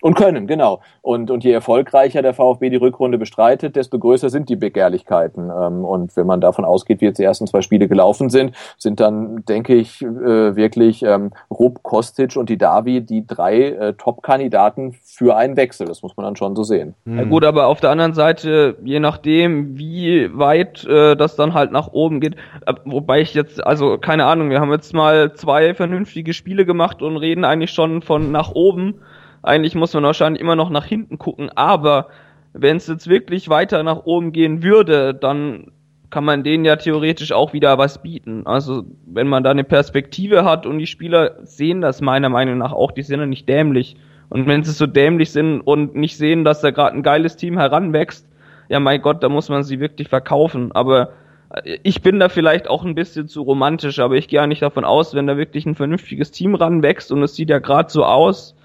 [0.00, 0.80] und können, genau.
[1.02, 5.50] Und, und je erfolgreicher der VfB die Rückrunde bestreitet, desto größer sind die Begehrlichkeiten.
[5.50, 9.00] Ähm, und wenn man davon ausgeht, wie jetzt die ersten zwei Spiele gelaufen sind, sind
[9.00, 14.96] dann, denke ich, äh, wirklich ähm, Rupp, Kostic und die Davi die drei äh, Top-Kandidaten
[15.02, 15.86] für einen Wechsel.
[15.86, 16.94] Das muss man dann schon so sehen.
[17.04, 21.72] Ja gut, aber auf der anderen Seite, je nachdem, wie weit äh, das dann halt
[21.72, 22.36] nach oben geht,
[22.84, 27.16] wobei ich jetzt, also keine Ahnung, wir haben jetzt mal zwei vernünftige Spiele gemacht und
[27.16, 29.00] reden eigentlich schon von nach oben.
[29.42, 32.08] Eigentlich muss man wahrscheinlich immer noch nach hinten gucken, aber
[32.52, 35.70] wenn es jetzt wirklich weiter nach oben gehen würde, dann
[36.10, 38.46] kann man denen ja theoretisch auch wieder was bieten.
[38.46, 42.72] Also wenn man da eine Perspektive hat und die Spieler sehen das meiner Meinung nach
[42.72, 43.96] auch, die sind ja nicht dämlich.
[44.28, 47.58] Und wenn sie so dämlich sind und nicht sehen, dass da gerade ein geiles Team
[47.58, 48.28] heranwächst,
[48.68, 50.72] ja mein Gott, da muss man sie wirklich verkaufen.
[50.72, 51.12] Aber
[51.50, 54.62] äh, ich bin da vielleicht auch ein bisschen zu romantisch, aber ich gehe ja nicht
[54.62, 58.04] davon aus, wenn da wirklich ein vernünftiges Team ranwächst und es sieht ja gerade so
[58.04, 58.56] aus,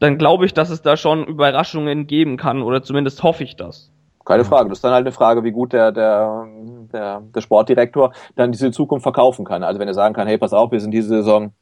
[0.00, 3.92] dann glaube ich, dass es da schon Überraschungen geben kann oder zumindest hoffe ich das.
[4.24, 4.68] Keine Frage.
[4.68, 6.46] Das ist dann halt eine Frage, wie gut der, der,
[6.92, 9.62] der, der Sportdirektor dann diese Zukunft verkaufen kann.
[9.62, 11.52] Also wenn er sagen kann, hey, pass auf, wir sind diese Saison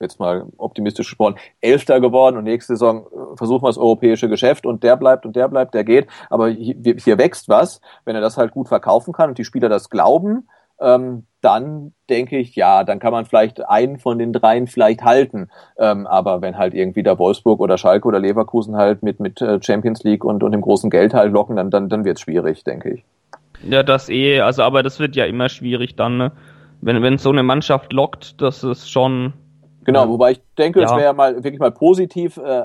[0.00, 4.66] jetzt mal optimistisch gesprochen, Elfter geworden und nächste Saison äh, versuchen wir das europäische Geschäft
[4.66, 6.08] und der bleibt und der bleibt, der geht.
[6.30, 9.68] Aber hier, hier wächst was, wenn er das halt gut verkaufen kann und die Spieler
[9.68, 10.48] das glauben,
[10.80, 15.50] ähm, dann denke ich, ja, dann kann man vielleicht einen von den dreien vielleicht halten.
[15.78, 19.60] Ähm, aber wenn halt irgendwie der Wolfsburg oder Schalke oder Leverkusen halt mit, mit äh,
[19.62, 22.64] Champions League und, und dem großen Geld halt locken, dann, dann, dann wird es schwierig,
[22.64, 23.04] denke ich.
[23.68, 26.32] Ja, das eh, also aber das wird ja immer schwierig dann, ne?
[26.80, 29.32] Wenn, wenn so eine Mannschaft lockt, das ist schon
[29.84, 30.86] Genau, wobei ich denke, ja.
[30.86, 32.62] es wäre mal wirklich mal positiv äh,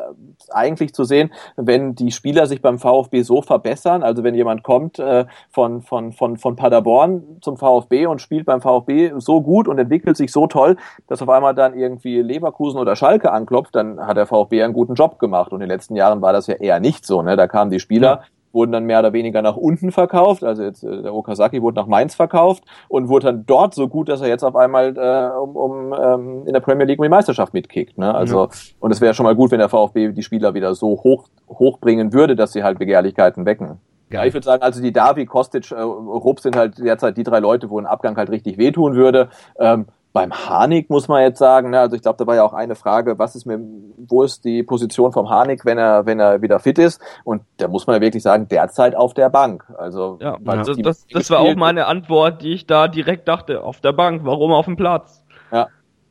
[0.52, 4.04] eigentlich zu sehen, wenn die Spieler sich beim VfB so verbessern.
[4.04, 8.62] Also wenn jemand kommt äh, von, von, von, von Paderborn zum VfB und spielt beim
[8.62, 12.96] VfB so gut und entwickelt sich so toll, dass auf einmal dann irgendwie Leverkusen oder
[12.96, 15.52] Schalke anklopft, dann hat der VfB einen guten Job gemacht.
[15.52, 17.22] Und in den letzten Jahren war das ja eher nicht so.
[17.22, 17.36] Ne?
[17.36, 20.44] Da kamen die Spieler, ja wurden dann mehr oder weniger nach unten verkauft.
[20.44, 24.10] Also jetzt äh, der Okazaki wurde nach Mainz verkauft und wurde dann dort so gut,
[24.10, 27.10] dass er jetzt auf einmal äh, um, um ähm, in der Premier League um die
[27.10, 27.98] Meisterschaft mitkickt.
[27.98, 28.14] Ne?
[28.14, 28.50] Also ja.
[28.80, 32.14] und es wäre schon mal gut, wenn der VfB die Spieler wieder so hoch hochbringen
[32.14, 33.80] würde, dass sie halt Begehrlichkeiten wecken.
[34.12, 37.40] Ja, ich würde sagen, also die Davi, Kostic, äh, Rupp sind halt derzeit die drei
[37.40, 39.30] Leute, wo ein Abgang halt richtig wehtun würde.
[39.60, 39.86] Ähm,
[40.20, 42.76] beim Harnik muss man jetzt sagen, ne, also ich glaube, da war ja auch eine
[42.76, 43.58] Frage, was ist mir,
[43.98, 47.02] wo ist die Position vom Harnik, wenn er, wenn er wieder fit ist?
[47.24, 49.64] Und da muss man ja wirklich sagen, derzeit auf der Bank.
[49.78, 53.80] Also ja, also das, das war auch meine Antwort, die ich da direkt dachte, auf
[53.80, 55.24] der Bank, warum auf dem Platz?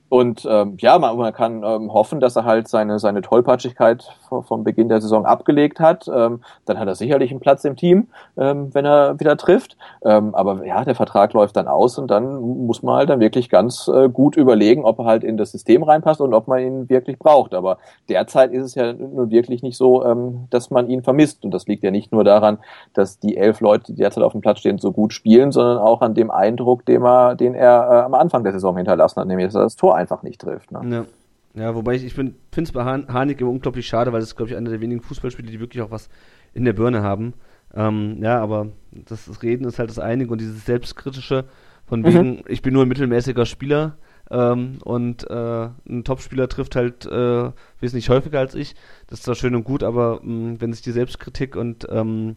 [0.09, 4.65] Und ähm, ja, man, man kann ähm, hoffen, dass er halt seine, seine Tollpatschigkeit vom
[4.65, 6.09] Beginn der Saison abgelegt hat.
[6.09, 9.77] Ähm, dann hat er sicherlich einen Platz im Team, ähm, wenn er wieder trifft.
[10.03, 13.51] Ähm, aber ja, der Vertrag läuft dann aus und dann muss man halt dann wirklich
[13.51, 16.89] ganz äh, gut überlegen, ob er halt in das System reinpasst und ob man ihn
[16.89, 17.53] wirklich braucht.
[17.53, 17.79] Aber
[18.09, 21.45] derzeit ist es ja nun wirklich nicht so, ähm, dass man ihn vermisst.
[21.45, 22.59] Und das liegt ja nicht nur daran,
[22.95, 26.01] dass die elf Leute, die derzeit auf dem Platz stehen, so gut spielen, sondern auch
[26.01, 29.49] an dem Eindruck, den er, den er äh, am Anfang der Saison hinterlassen hat, nämlich
[29.49, 30.73] dass er das Tor einfach nicht trifft.
[30.73, 31.07] Ne?
[31.55, 31.63] Ja.
[31.63, 34.37] ja, wobei ich, ich finde es bei Han Harnik immer unglaublich schade, weil das ist,
[34.37, 36.09] glaube ich, einer der wenigen Fußballspieler, die wirklich auch was
[36.55, 37.35] in der Birne haben.
[37.75, 41.45] Ähm, ja, aber das, das, Reden ist halt das Einige und dieses Selbstkritische
[41.87, 42.45] von wegen, mhm.
[42.49, 43.99] ich bin nur ein mittelmäßiger Spieler
[44.31, 48.75] ähm, und äh, ein Topspieler trifft halt äh, wesentlich häufiger als ich.
[49.07, 52.37] Das ist zwar schön und gut, aber mh, mm, wenn sich die Selbstkritik und ähm,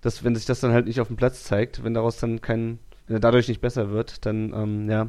[0.00, 2.78] das, wenn sich das dann halt nicht auf dem Platz zeigt, wenn daraus dann kein,
[3.06, 5.08] wenn er dadurch nicht besser wird, dann ähm, ja,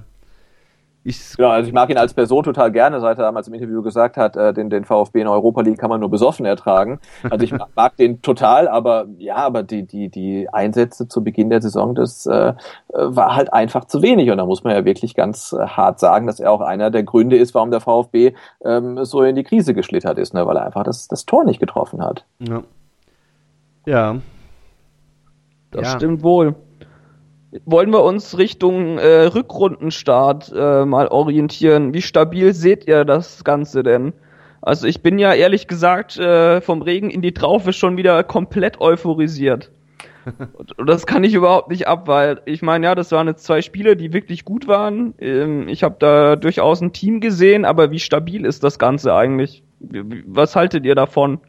[1.05, 3.81] ich, ja, also ich mag ihn als Person total gerne, seit er damals im Interview
[3.81, 6.99] gesagt hat, äh, den, den VfB in Europa League kann man nur besoffen ertragen.
[7.29, 11.49] Also ich mag, mag den total, aber ja, aber die, die, die Einsätze zu Beginn
[11.49, 12.53] der Saison, das äh,
[12.87, 14.31] war halt einfach zu wenig.
[14.31, 17.03] Und da muss man ja wirklich ganz äh, hart sagen, dass er auch einer der
[17.03, 18.33] Gründe ist, warum der VfB
[18.63, 20.47] ähm, so in die Krise geschlittert ist, ne?
[20.47, 22.25] weil er einfach das, das Tor nicht getroffen hat.
[22.39, 22.63] Ja.
[23.85, 24.15] Ja.
[25.71, 25.97] Das ja.
[25.97, 26.55] stimmt wohl
[27.65, 31.93] wollen wir uns Richtung äh, Rückrundenstart äh, mal orientieren.
[31.93, 34.13] Wie stabil seht ihr das Ganze denn?
[34.61, 38.79] Also ich bin ja ehrlich gesagt äh, vom Regen in die Traufe schon wieder komplett
[38.79, 39.71] euphorisiert.
[40.53, 43.61] Und, das kann ich überhaupt nicht ab, weil ich meine, ja, das waren jetzt zwei
[43.61, 45.13] Spiele, die wirklich gut waren.
[45.19, 49.63] Ähm, ich habe da durchaus ein Team gesehen, aber wie stabil ist das Ganze eigentlich?
[49.79, 51.41] Was haltet ihr davon?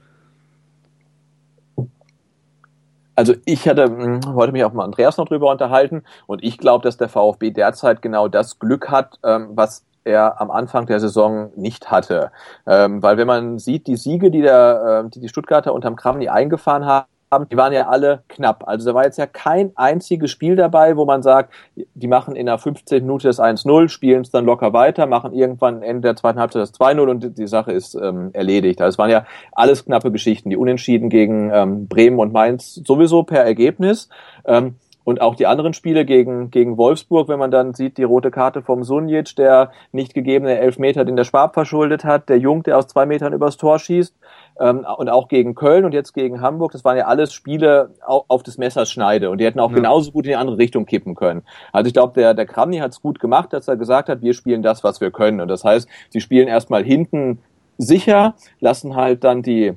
[3.14, 6.82] Also ich hatte hm, heute mich auch mit Andreas noch drüber unterhalten und ich glaube,
[6.82, 11.50] dass der VfB derzeit genau das Glück hat, ähm, was er am Anfang der Saison
[11.56, 12.30] nicht hatte.
[12.66, 16.28] Ähm, weil wenn man sieht, die Siege, die der, äh, die, die Stuttgarter unterm Kramny
[16.28, 18.64] eingefahren haben, haben, die waren ja alle knapp.
[18.66, 22.47] Also da war jetzt ja kein einziges Spiel dabei, wo man sagt, die machen in
[22.47, 26.39] der 15 Minute das 1-0, spielen es dann locker weiter, machen irgendwann Ende der zweiten
[26.39, 28.80] Halbzeit das 2-0 und die Sache ist ähm, erledigt.
[28.80, 30.51] Also es waren ja alles knappe Geschichten.
[30.51, 34.09] Die Unentschieden gegen ähm, Bremen und Mainz sowieso per Ergebnis.
[34.47, 38.30] Ähm, und auch die anderen Spiele gegen, gegen Wolfsburg, wenn man dann sieht, die rote
[38.30, 42.78] Karte vom Sunjic, der nicht gegebene Elfmeter, den der Schwab verschuldet hat, der Jung, der
[42.78, 44.14] aus zwei Metern übers Tor schießt,
[44.61, 48.24] ähm, und auch gegen Köln und jetzt gegen Hamburg, das waren ja alles Spiele auf,
[48.28, 49.76] auf des Messers Schneide und die hätten auch ja.
[49.76, 51.42] genauso gut in die andere Richtung kippen können.
[51.72, 54.34] Also ich glaube, der, der Kramny hat es gut gemacht, dass er gesagt hat, wir
[54.34, 55.40] spielen das, was wir können.
[55.40, 57.40] Und das heißt, sie spielen erstmal hinten
[57.78, 59.74] sicher, lassen halt dann die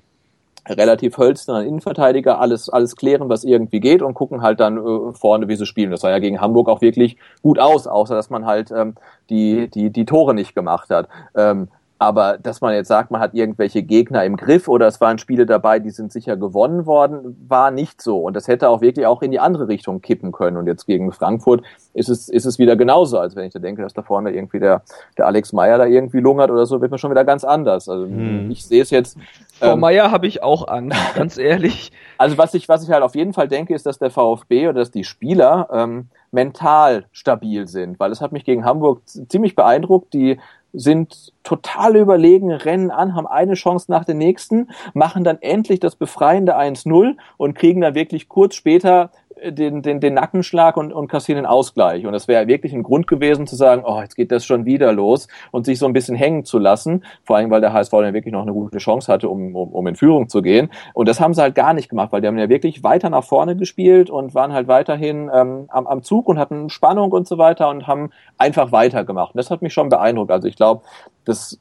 [0.70, 5.47] relativ hölzernen Innenverteidiger alles, alles klären, was irgendwie geht und gucken halt dann äh, vorne,
[5.47, 5.91] wie sie spielen.
[5.91, 8.95] Das sah ja gegen Hamburg auch wirklich gut aus, außer dass man halt ähm,
[9.30, 11.07] die, die, die Tore nicht gemacht hat.
[11.36, 11.70] Ähm,
[12.00, 15.45] aber dass man jetzt sagt, man hat irgendwelche Gegner im Griff oder es waren Spiele
[15.45, 18.20] dabei, die sind sicher gewonnen worden, war nicht so.
[18.20, 20.58] Und das hätte auch wirklich auch in die andere Richtung kippen können.
[20.58, 23.82] Und jetzt gegen Frankfurt ist es, ist es wieder genauso, als wenn ich da denke,
[23.82, 24.84] dass da vorne irgendwie der,
[25.18, 27.89] der Alex Meyer da irgendwie lungert oder so, wird man schon wieder ganz anders.
[27.89, 28.52] Also hm.
[28.52, 29.18] ich sehe es jetzt.
[29.60, 31.91] Vor ähm, Meyer habe ich auch Angst, ganz ehrlich.
[32.20, 34.80] Also was ich, was ich halt auf jeden Fall denke, ist, dass der VfB oder
[34.82, 40.14] dass die Spieler ähm, mental stabil sind, weil es hat mich gegen Hamburg ziemlich beeindruckt.
[40.14, 40.39] Die
[40.74, 45.95] sind total überlegen, rennen an, haben eine Chance nach der nächsten, machen dann endlich das
[45.95, 49.11] befreiende 1-0 und kriegen dann wirklich kurz später
[49.43, 52.05] den, den, den Nackenschlag und, und kassieren den Ausgleich.
[52.05, 54.91] Und das wäre wirklich ein Grund gewesen zu sagen, oh, jetzt geht das schon wieder
[54.93, 57.03] los und sich so ein bisschen hängen zu lassen.
[57.23, 59.88] Vor allem, weil der HSV dann wirklich noch eine gute Chance hatte, um, um, um
[59.88, 60.69] in Führung zu gehen.
[60.93, 63.23] Und das haben sie halt gar nicht gemacht, weil die haben ja wirklich weiter nach
[63.23, 67.38] vorne gespielt und waren halt weiterhin ähm, am, am Zug und hatten Spannung und so
[67.38, 69.33] weiter und haben einfach weitergemacht.
[69.33, 70.31] Und das hat mich schon beeindruckt.
[70.31, 70.83] Also ich glaube,
[71.25, 71.59] das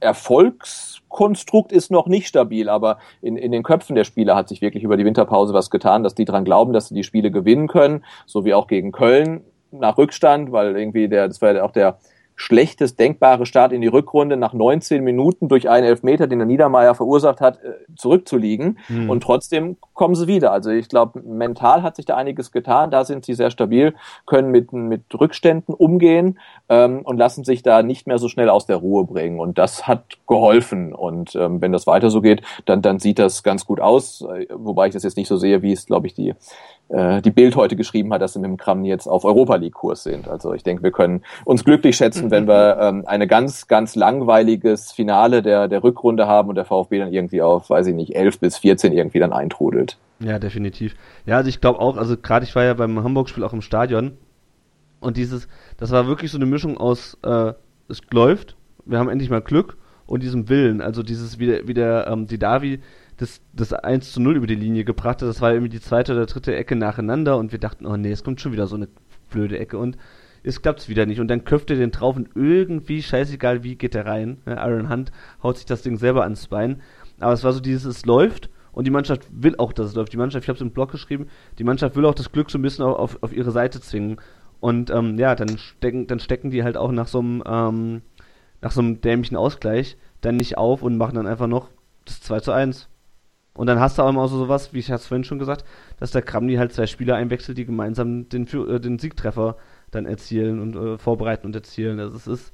[0.00, 4.84] Erfolgskonstrukt ist noch nicht stabil, aber in, in den Köpfen der Spieler hat sich wirklich
[4.84, 8.04] über die Winterpause was getan, dass die dran glauben, dass sie die Spiele gewinnen können,
[8.26, 11.98] so wie auch gegen Köln nach Rückstand, weil irgendwie der, das war ja auch der
[12.36, 16.94] schlechtes denkbare Start in die Rückrunde nach 19 Minuten durch einen Elfmeter, den der Niedermeier
[16.94, 18.78] verursacht hat, äh, zurückzuliegen.
[18.88, 19.10] Mhm.
[19.10, 20.52] Und trotzdem kommen sie wieder.
[20.52, 22.90] Also ich glaube, mental hat sich da einiges getan.
[22.90, 23.94] Da sind sie sehr stabil,
[24.26, 28.66] können mit, mit Rückständen umgehen ähm, und lassen sich da nicht mehr so schnell aus
[28.66, 29.38] der Ruhe bringen.
[29.38, 30.92] Und das hat geholfen.
[30.92, 34.22] Und ähm, wenn das weiter so geht, dann, dann sieht das ganz gut aus.
[34.22, 36.34] Äh, wobei ich das jetzt nicht so sehe, wie es, glaube ich, die
[36.88, 39.74] äh, die Bild heute geschrieben hat, dass sie mit dem Kram jetzt auf Europa League
[39.74, 40.28] Kurs sind.
[40.28, 44.92] Also ich denke, wir können uns glücklich schätzen, wenn wir ähm, eine ganz, ganz langweiliges
[44.92, 48.40] Finale der, der Rückrunde haben und der VfB dann irgendwie auf, weiß ich nicht, 11
[48.40, 49.98] bis 14 irgendwie dann eintrudelt.
[50.20, 50.94] Ja, definitiv.
[51.26, 54.16] Ja, also ich glaube auch, also gerade ich war ja beim Hamburg-Spiel auch im Stadion
[55.00, 57.52] und dieses, das war wirklich so eine Mischung aus, äh,
[57.88, 61.74] es läuft, wir haben endlich mal Glück und diesem Willen, also dieses, wie der, wie
[61.74, 62.80] der ähm, die Davi
[63.16, 65.28] das, das 1 zu 0 über die Linie gebracht hat.
[65.28, 68.24] Das war irgendwie die zweite oder dritte Ecke nacheinander und wir dachten, oh nee, es
[68.24, 68.88] kommt schon wieder so eine
[69.30, 69.96] blöde Ecke und
[70.44, 71.20] es klappt wieder nicht.
[71.20, 74.38] Und dann köpft er den drauf und irgendwie, scheißegal wie, geht er rein.
[74.46, 75.10] Aaron Hunt
[75.42, 76.82] haut sich das Ding selber ans Bein.
[77.18, 80.12] Aber es war so dieses, es läuft und die Mannschaft will auch, dass es läuft.
[80.12, 81.28] Die Mannschaft, ich habe es im Blog geschrieben,
[81.58, 84.20] die Mannschaft will auch das Glück so ein bisschen auf, auf, auf ihre Seite zwingen.
[84.60, 88.02] Und ähm, ja, dann stecken, dann stecken die halt auch nach so einem, ähm,
[88.60, 91.70] nach so einem dämlichen Ausgleich dann nicht auf und machen dann einfach noch
[92.04, 92.88] das 2 zu 1.
[93.56, 95.64] Und dann hast du auch immer so sowas, wie ich es vorhin schon gesagt,
[96.00, 99.56] dass der Kramni halt zwei Spieler einwechselt, die gemeinsam den, äh, den Siegtreffer
[99.94, 102.00] dann erzielen und äh, vorbereiten und erzielen.
[102.00, 102.52] Also es ist,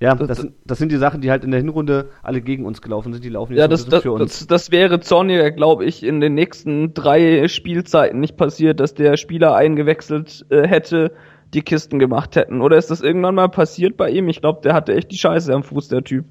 [0.00, 2.82] ja, das, das, das, sind die Sachen, die halt in der Hinrunde alle gegen uns
[2.82, 4.38] gelaufen sind, die laufen jetzt ja, das, das, für uns.
[4.38, 9.16] Das, das wäre Zorniger, glaube ich, in den nächsten drei Spielzeiten nicht passiert, dass der
[9.16, 11.12] Spieler eingewechselt äh, hätte,
[11.54, 12.62] die Kisten gemacht hätten.
[12.62, 14.28] Oder ist das irgendwann mal passiert bei ihm?
[14.28, 16.24] Ich glaube, der hatte echt die Scheiße am Fuß, der Typ.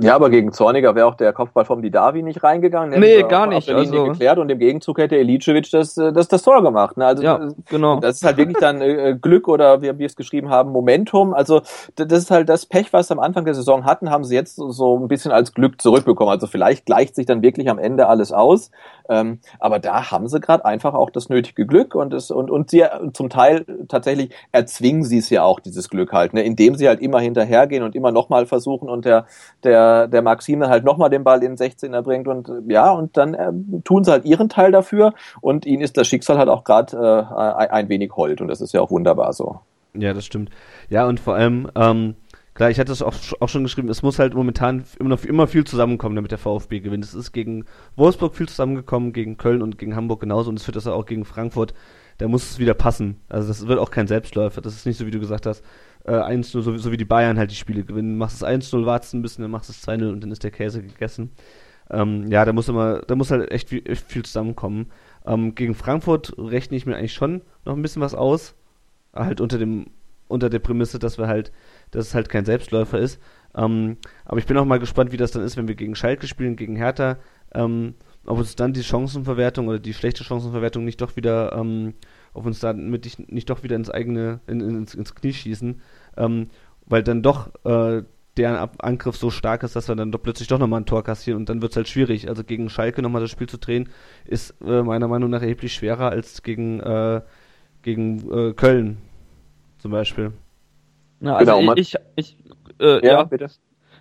[0.00, 2.98] Ja, aber gegen Zorniger wäre auch der Kopfball vom Didavi nicht reingegangen.
[2.98, 3.68] Nee, gar nicht.
[3.70, 6.96] also geklärt und im Gegenzug hätte Elicevic das, äh, das, das Tor gemacht.
[6.96, 7.06] Ne?
[7.06, 8.00] Also ja, genau.
[8.00, 11.34] Das ist halt wirklich dann äh, Glück oder wie wir es geschrieben haben, Momentum.
[11.34, 11.62] Also
[11.96, 14.56] das ist halt das Pech, was sie am Anfang der Saison hatten, haben sie jetzt
[14.56, 16.32] so, so ein bisschen als Glück zurückbekommen.
[16.32, 18.70] Also vielleicht gleicht sich dann wirklich am Ende alles aus.
[19.08, 22.70] Ähm, aber da haben sie gerade einfach auch das nötige Glück und es und und
[22.70, 26.42] sie zum Teil tatsächlich erzwingen sie es ja auch dieses Glück halt, ne?
[26.42, 29.26] indem sie halt immer hinterhergehen und immer nochmal versuchen und der
[29.62, 33.34] der der Maxime halt nochmal den Ball in den 16er bringt und ja und dann
[33.34, 33.52] äh,
[33.84, 37.68] tun sie halt ihren Teil dafür und ihnen ist das Schicksal halt auch gerade äh,
[37.68, 39.60] ein wenig hold und das ist ja auch wunderbar so.
[39.94, 40.50] Ja, das stimmt.
[40.88, 42.16] Ja und vor allem ähm
[42.54, 45.48] Klar, ich hatte es auch, auch schon geschrieben, es muss halt momentan immer noch immer
[45.48, 47.04] viel zusammenkommen, damit der VfB gewinnt.
[47.04, 47.64] Es ist gegen
[47.96, 51.24] Wolfsburg viel zusammengekommen, gegen Köln und gegen Hamburg genauso und es wird das auch gegen
[51.24, 51.74] Frankfurt.
[52.18, 53.20] Da muss es wieder passen.
[53.28, 54.60] Also das wird auch kein Selbstläufer.
[54.60, 55.64] Das ist nicht so, wie du gesagt hast,
[56.04, 58.16] äh, 1-0, so, so, wie die Bayern halt die Spiele gewinnen.
[58.16, 60.82] Machst es 1-0, wartest ein bisschen, dann machst es 2-0 und dann ist der Käse
[60.82, 61.32] gegessen.
[61.90, 64.90] Ähm, ja, da muss immer, da muss halt echt viel, echt viel zusammenkommen.
[65.26, 68.54] Ähm, gegen Frankfurt rechne ich mir eigentlich schon noch ein bisschen was aus.
[69.12, 69.86] Halt unter dem,
[70.28, 71.52] unter der Prämisse, dass wir halt
[71.94, 73.20] dass es halt kein Selbstläufer ist.
[73.56, 76.26] Ähm, aber ich bin auch mal gespannt, wie das dann ist, wenn wir gegen Schalke
[76.26, 77.18] spielen, gegen Hertha.
[77.54, 77.94] Ähm,
[78.26, 81.94] ob uns dann die Chancenverwertung oder die schlechte Chancenverwertung nicht doch wieder, ähm,
[82.34, 85.80] ob uns damit nicht, nicht doch wieder ins eigene, in, ins, ins Knie schießen,
[86.16, 86.50] ähm,
[86.86, 88.02] weil dann doch äh,
[88.36, 91.38] Ab Angriff so stark ist, dass wir dann doch plötzlich doch nochmal ein Tor kassieren
[91.38, 92.28] und dann wird es halt schwierig.
[92.28, 93.90] Also gegen Schalke nochmal das Spiel zu drehen,
[94.24, 97.20] ist äh, meiner Meinung nach erheblich schwerer als gegen, äh,
[97.82, 98.98] gegen äh, Köln
[99.78, 100.32] zum Beispiel.
[101.20, 102.36] Ja, also genau, ich, ich, ich
[102.80, 103.50] äh, ja, ja, bitte.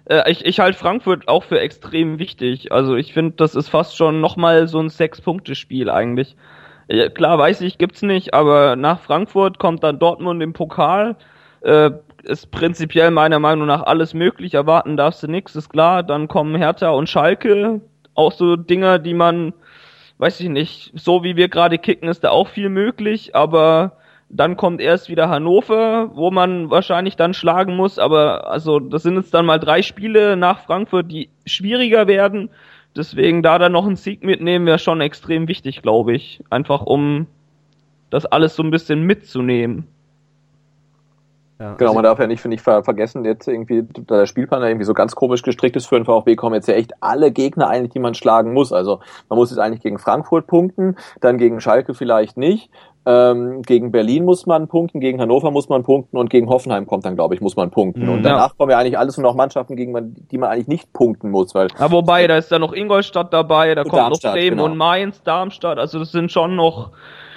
[0.05, 2.71] Äh, ich, ich halte Frankfurt auch für extrem wichtig.
[2.71, 6.35] Also ich finde, das ist fast schon nochmal so ein Sechs-Punkte-Spiel eigentlich.
[6.87, 11.15] Ja, klar, weiß ich, gibt's nicht, aber nach Frankfurt kommt dann Dortmund im Pokal.
[11.61, 11.91] Äh,
[12.23, 14.53] ist prinzipiell meiner Meinung nach alles möglich.
[14.53, 16.03] Erwarten darfst du nichts, ist klar.
[16.03, 17.81] Dann kommen Hertha und Schalke.
[18.15, 19.53] Auch so Dinger, die man,
[20.17, 23.97] weiß ich nicht, so wie wir gerade kicken, ist da auch viel möglich, aber
[24.29, 27.99] dann kommt erst wieder Hannover, wo man wahrscheinlich dann schlagen muss.
[27.99, 32.49] Aber also das sind jetzt dann mal drei Spiele nach Frankfurt, die schwieriger werden.
[32.95, 36.43] Deswegen da dann noch einen Sieg mitnehmen wäre schon extrem wichtig, glaube ich.
[36.49, 37.27] Einfach um
[38.09, 39.87] das alles so ein bisschen mitzunehmen.
[41.59, 44.25] Ja, genau, also man darf ja nicht, finde ich, ver vergessen, jetzt irgendwie, da der
[44.25, 47.31] Spielplan irgendwie so ganz komisch gestrickt ist für den VfB, kommen jetzt ja echt alle
[47.31, 48.73] Gegner eigentlich, die man schlagen muss.
[48.73, 52.69] Also man muss jetzt eigentlich gegen Frankfurt punkten, dann gegen Schalke vielleicht nicht.
[53.05, 57.05] Ähm, gegen Berlin muss man punkten, gegen Hannover muss man punkten und gegen Hoffenheim kommt
[57.05, 58.07] dann, glaube ich, muss man punkten.
[58.07, 58.53] Und danach ja.
[58.57, 61.53] kommen ja eigentlich alles nur noch Mannschaften, gegen man, die man eigentlich nicht punkten muss.
[61.53, 64.65] Weil ja, wobei, da ist ja noch Ingolstadt dabei, da kommt Darmstadt, noch Bremen genau.
[64.65, 66.91] und Mainz, Darmstadt, also das sind schon noch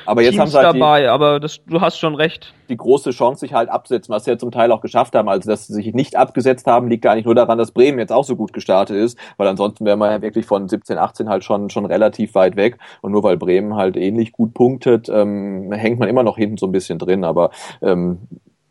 [0.07, 2.55] aber jetzt Teams haben sie halt dabei, die, aber das, du hast schon recht.
[2.69, 5.29] Die große Chance sich halt absetzen, was sie ja zum Teil auch geschafft haben.
[5.29, 8.13] Also, dass sie sich nicht abgesetzt haben, liegt gar nicht nur daran, dass Bremen jetzt
[8.13, 11.45] auch so gut gestartet ist, weil ansonsten wäre man ja wirklich von 17, 18 halt
[11.45, 12.79] schon, schon relativ weit weg.
[13.03, 16.67] Und nur weil Bremen halt ähnlich gut punktet, ähm, hängt man immer noch hinten so
[16.67, 17.25] ein bisschen drin.
[17.25, 17.51] Aber
[17.83, 18.19] ähm,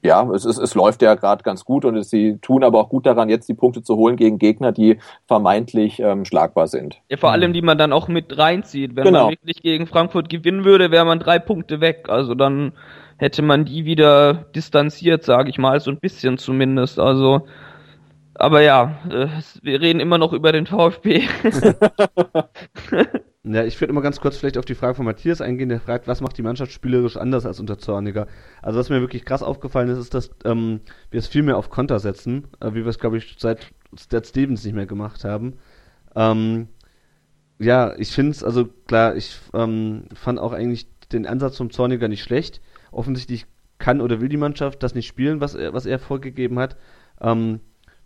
[0.06, 2.89] ja, es, es, es läuft ja gerade ganz gut und es, sie tun aber auch
[2.89, 7.01] gut daran, jetzt die Punkte zu holen gegen Gegner, die vermeintlich ähm, schlagbar sind.
[7.10, 8.95] Ja, vor allem, die man dann auch mit reinzieht.
[8.95, 9.24] Wenn genau.
[9.24, 12.06] man wirklich gegen Frankfurt gewinnen würde, wäre man drei Punkte weg.
[12.08, 12.74] Also dann
[13.18, 16.99] hätte man die wieder distanziert, sage ich mal, so ein bisschen zumindest.
[16.99, 17.47] Also,
[18.36, 19.28] aber ja, äh,
[19.62, 21.24] wir reden immer noch über den VfB.
[23.47, 26.07] Ja, ich würde immer ganz kurz vielleicht auf die Frage von Matthias eingehen, der fragt,
[26.07, 28.25] was macht die Mannschaft spielerisch anders als unter Zorniger?
[28.63, 30.79] Also was mir wirklich krass aufgefallen ist, ist, dass ähm,
[31.11, 34.25] wir es viel mehr auf Konter setzen, äh, wie wir es, glaube ich, seit Stat
[34.25, 35.57] Stevens nicht mehr gemacht haben.
[36.15, 36.69] Ähm,
[37.59, 42.07] ja, ich finde es, also klar, ich ähm, fand auch eigentlich den Ansatz vom Zorniger
[42.07, 42.61] nicht schlecht.
[42.91, 43.45] Offensichtlich
[43.77, 46.77] kann oder will die Mannschaft das nicht spielen, was er, was er vorgegeben hat.
[47.21, 47.59] Ähm,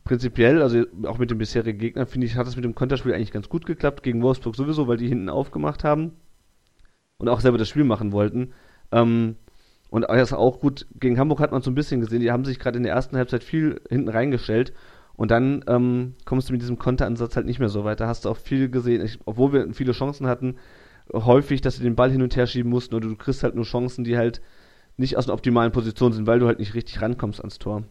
[0.10, 3.32] prinzipiell, also auch mit den bisherigen Gegnern, finde ich, hat es mit dem Konterspiel eigentlich
[3.32, 4.02] ganz gut geklappt.
[4.02, 6.14] Gegen Wolfsburg sowieso, weil die hinten aufgemacht haben
[7.20, 8.54] und auch selber das Spiel machen wollten.
[8.92, 9.36] Ähm,
[9.92, 12.58] und das auch gut, gegen Hamburg hat man so ein bisschen gesehen, die haben sich
[12.58, 14.74] gerade in der ersten Halbzeit viel hinten reingestellt
[15.16, 18.00] und dann ähm, kommst du mit diesem Konteransatz halt nicht mehr so weit.
[18.00, 20.56] Da hast du auch viel gesehen, ich, obwohl wir viele Chancen hatten,
[21.14, 23.66] häufig, dass sie den Ball hin und her schieben mussten oder du kriegst halt nur
[23.66, 24.42] Chancen, die halt
[24.98, 27.84] nicht aus einer optimalen Position sind, weil du halt nicht richtig rankommst ans Tor.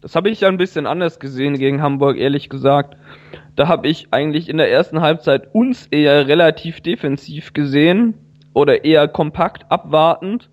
[0.00, 2.96] Das habe ich ja ein bisschen anders gesehen gegen Hamburg, ehrlich gesagt.
[3.56, 8.14] Da habe ich eigentlich in der ersten Halbzeit uns eher relativ defensiv gesehen
[8.54, 10.48] oder eher kompakt abwartend.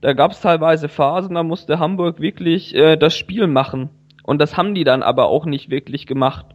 [0.00, 3.90] Da gab es teilweise Phasen, da musste Hamburg wirklich äh, das Spiel machen.
[4.22, 6.46] Und das haben die dann aber auch nicht wirklich gemacht.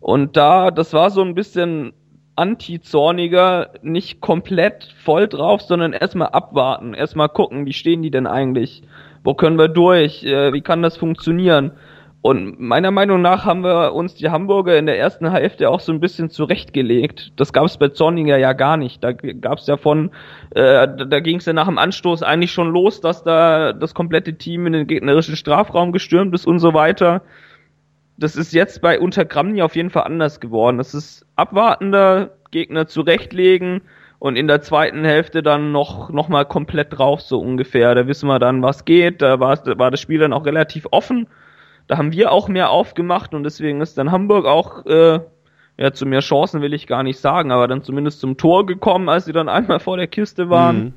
[0.00, 1.92] Und da, das war so ein bisschen
[2.36, 8.82] anti-zorniger, nicht komplett voll drauf, sondern erstmal abwarten, erstmal gucken, wie stehen die denn eigentlich
[9.26, 11.72] wo können wir durch, äh, wie kann das funktionieren?
[12.22, 15.92] Und meiner Meinung nach haben wir uns die Hamburger in der ersten Hälfte auch so
[15.92, 17.32] ein bisschen zurechtgelegt.
[17.36, 19.02] Das gab es bei Zorninger ja gar nicht.
[19.02, 20.10] Da gab es ja von,
[20.50, 24.34] äh, da ging es ja nach dem Anstoß eigentlich schon los, dass da das komplette
[24.34, 27.22] Team in den gegnerischen Strafraum gestürmt ist und so weiter.
[28.18, 30.78] Das ist jetzt bei Untergramni auf jeden Fall anders geworden.
[30.78, 33.82] Das ist abwartender, Gegner zurechtlegen,
[34.18, 37.94] und in der zweiten Hälfte dann noch, noch mal komplett drauf, so ungefähr.
[37.94, 39.20] Da wissen wir dann, was geht.
[39.20, 41.28] Da war, war das Spiel dann auch relativ offen.
[41.86, 45.20] Da haben wir auch mehr aufgemacht und deswegen ist dann Hamburg auch, äh,
[45.78, 49.08] ja, zu mehr Chancen will ich gar nicht sagen, aber dann zumindest zum Tor gekommen,
[49.08, 50.76] als sie dann einmal vor der Kiste waren.
[50.76, 50.94] Mhm.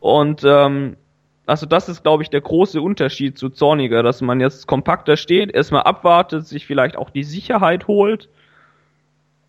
[0.00, 0.96] Und ähm,
[1.44, 5.54] also das ist, glaube ich, der große Unterschied zu Zorniger, dass man jetzt kompakter steht,
[5.54, 8.28] erstmal abwartet, sich vielleicht auch die Sicherheit holt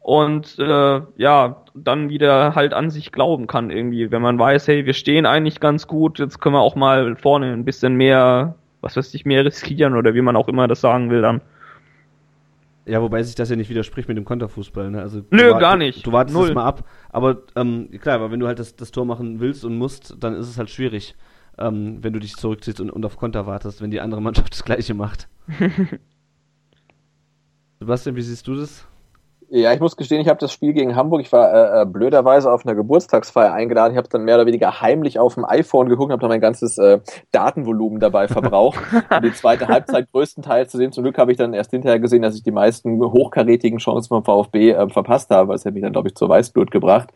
[0.07, 4.85] und äh, ja, dann wieder halt an sich glauben kann irgendwie, wenn man weiß, hey,
[4.85, 8.95] wir stehen eigentlich ganz gut, jetzt können wir auch mal vorne ein bisschen mehr, was
[8.95, 11.41] weiß ich, mehr riskieren oder wie man auch immer das sagen will dann.
[12.85, 15.01] Ja, wobei sich das ja nicht widerspricht mit dem Konterfußball, ne?
[15.01, 16.05] Also Nö, gar nicht.
[16.05, 16.47] Du, du wartest Null.
[16.47, 19.65] es mal ab, aber ähm, klar, aber wenn du halt das, das Tor machen willst
[19.65, 21.15] und musst, dann ist es halt schwierig,
[21.57, 24.63] ähm, wenn du dich zurückziehst und, und auf Konter wartest, wenn die andere Mannschaft das
[24.63, 25.27] gleiche macht.
[27.81, 28.87] Sebastian, wie siehst du das?
[29.49, 32.51] Ja, ich muss gestehen, ich habe das Spiel gegen Hamburg, ich war äh, äh blöderweise
[32.51, 33.93] auf einer Geburtstagsfeier eingeladen.
[33.93, 36.77] Ich habe dann mehr oder weniger heimlich auf dem iPhone geguckt, habe dann mein ganzes
[36.77, 36.99] äh,
[37.31, 38.79] Datenvolumen dabei verbraucht.
[39.09, 40.91] und die zweite Halbzeit größtenteils zu sehen.
[40.91, 44.25] Zum Glück habe ich dann erst hinterher gesehen, dass ich die meisten hochkarätigen Chancen vom
[44.25, 45.53] VfB äh, verpasst habe.
[45.53, 47.13] Das hätte mich dann, glaube ich, zur Weißblut gebracht.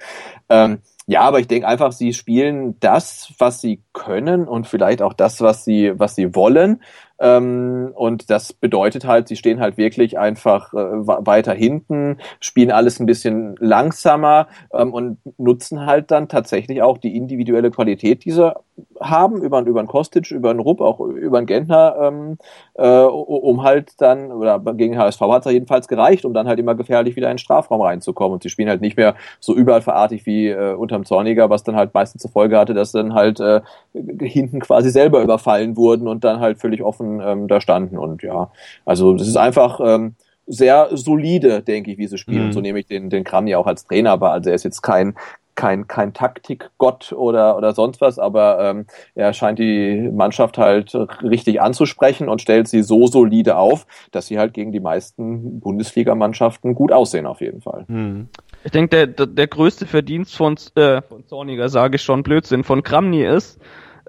[0.48, 5.14] Ähm, ja, aber ich denke einfach, sie spielen das, was sie können und vielleicht auch
[5.14, 6.82] das, was sie, was sie wollen.
[7.22, 13.00] Ähm, und das bedeutet halt, sie stehen halt wirklich einfach äh, weiter hinten, spielen alles
[13.00, 18.56] ein bisschen langsamer ähm, und nutzen halt dann tatsächlich auch die individuelle Qualität, die sie
[19.00, 22.38] haben, über, über einen Kostic, über einen Rupp, auch über einen Gentner, ähm,
[22.76, 26.76] äh, um halt dann, oder gegen HSV hat es jedenfalls gereicht, um dann halt immer
[26.76, 28.34] gefährlich wieder in den Strafraum reinzukommen.
[28.34, 31.76] Und sie spielen halt nicht mehr so überall verartig wie äh, unterm Zorniger, was dann
[31.76, 33.62] halt meistens zur Folge hatte, dass dann halt äh,
[33.94, 37.98] hinten quasi selber überfallen wurden und dann halt völlig offen ähm, da standen.
[37.98, 38.52] Und ja,
[38.86, 40.16] also das ist einfach ähm,
[40.48, 42.48] sehr solide, denke ich, wie sie spielen.
[42.48, 42.52] Mhm.
[42.52, 44.82] So nehme ich den, den Kram ja auch als Trainer, aber also er ist jetzt
[44.82, 45.16] kein
[45.56, 51.62] kein, kein Taktikgott oder, oder sonst was, aber ähm, er scheint die Mannschaft halt richtig
[51.62, 56.92] anzusprechen und stellt sie so solide auf, dass sie halt gegen die meisten Bundesligamannschaften gut
[56.92, 57.86] aussehen auf jeden Fall.
[57.88, 58.30] Hm.
[58.64, 62.84] Ich denke, der, der größte Verdienst von, äh, von Zorniger, sage ich schon, Blödsinn, von
[62.84, 63.60] Kramny ist,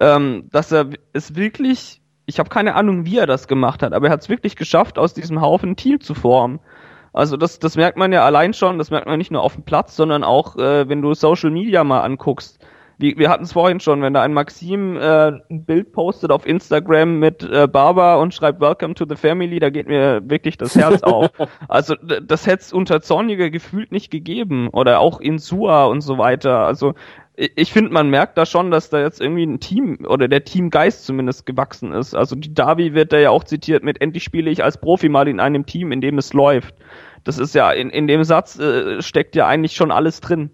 [0.01, 4.09] ähm, dass er es wirklich, ich habe keine Ahnung, wie er das gemacht hat, aber
[4.09, 6.60] er hat es wirklich geschafft, aus diesem Haufen ein Team zu formen.
[7.12, 9.64] Also das, das merkt man ja allein schon, das merkt man nicht nur auf dem
[9.64, 12.59] Platz, sondern auch, äh, wenn du Social Media mal anguckst.
[12.98, 16.47] Wie, wir hatten es vorhin schon, wenn da ein Maxim äh, ein Bild postet auf
[16.47, 20.76] Instagram mit äh, Barbara und schreibt Welcome to the Family, da geht mir wirklich das
[20.76, 21.30] Herz auf.
[21.68, 24.68] Also das hätte es unter Zorniger gefühlt nicht gegeben.
[24.68, 26.60] Oder auch in Sua und so weiter.
[26.66, 26.94] Also
[27.34, 31.06] ich finde, man merkt da schon, dass da jetzt irgendwie ein Team oder der Teamgeist
[31.06, 32.14] zumindest gewachsen ist.
[32.14, 35.28] Also die Davi wird da ja auch zitiert mit endlich spiele ich als Profi mal
[35.28, 36.74] in einem Team, in dem es läuft.
[37.24, 40.50] Das ist ja in, in dem Satz äh, steckt ja eigentlich schon alles drin.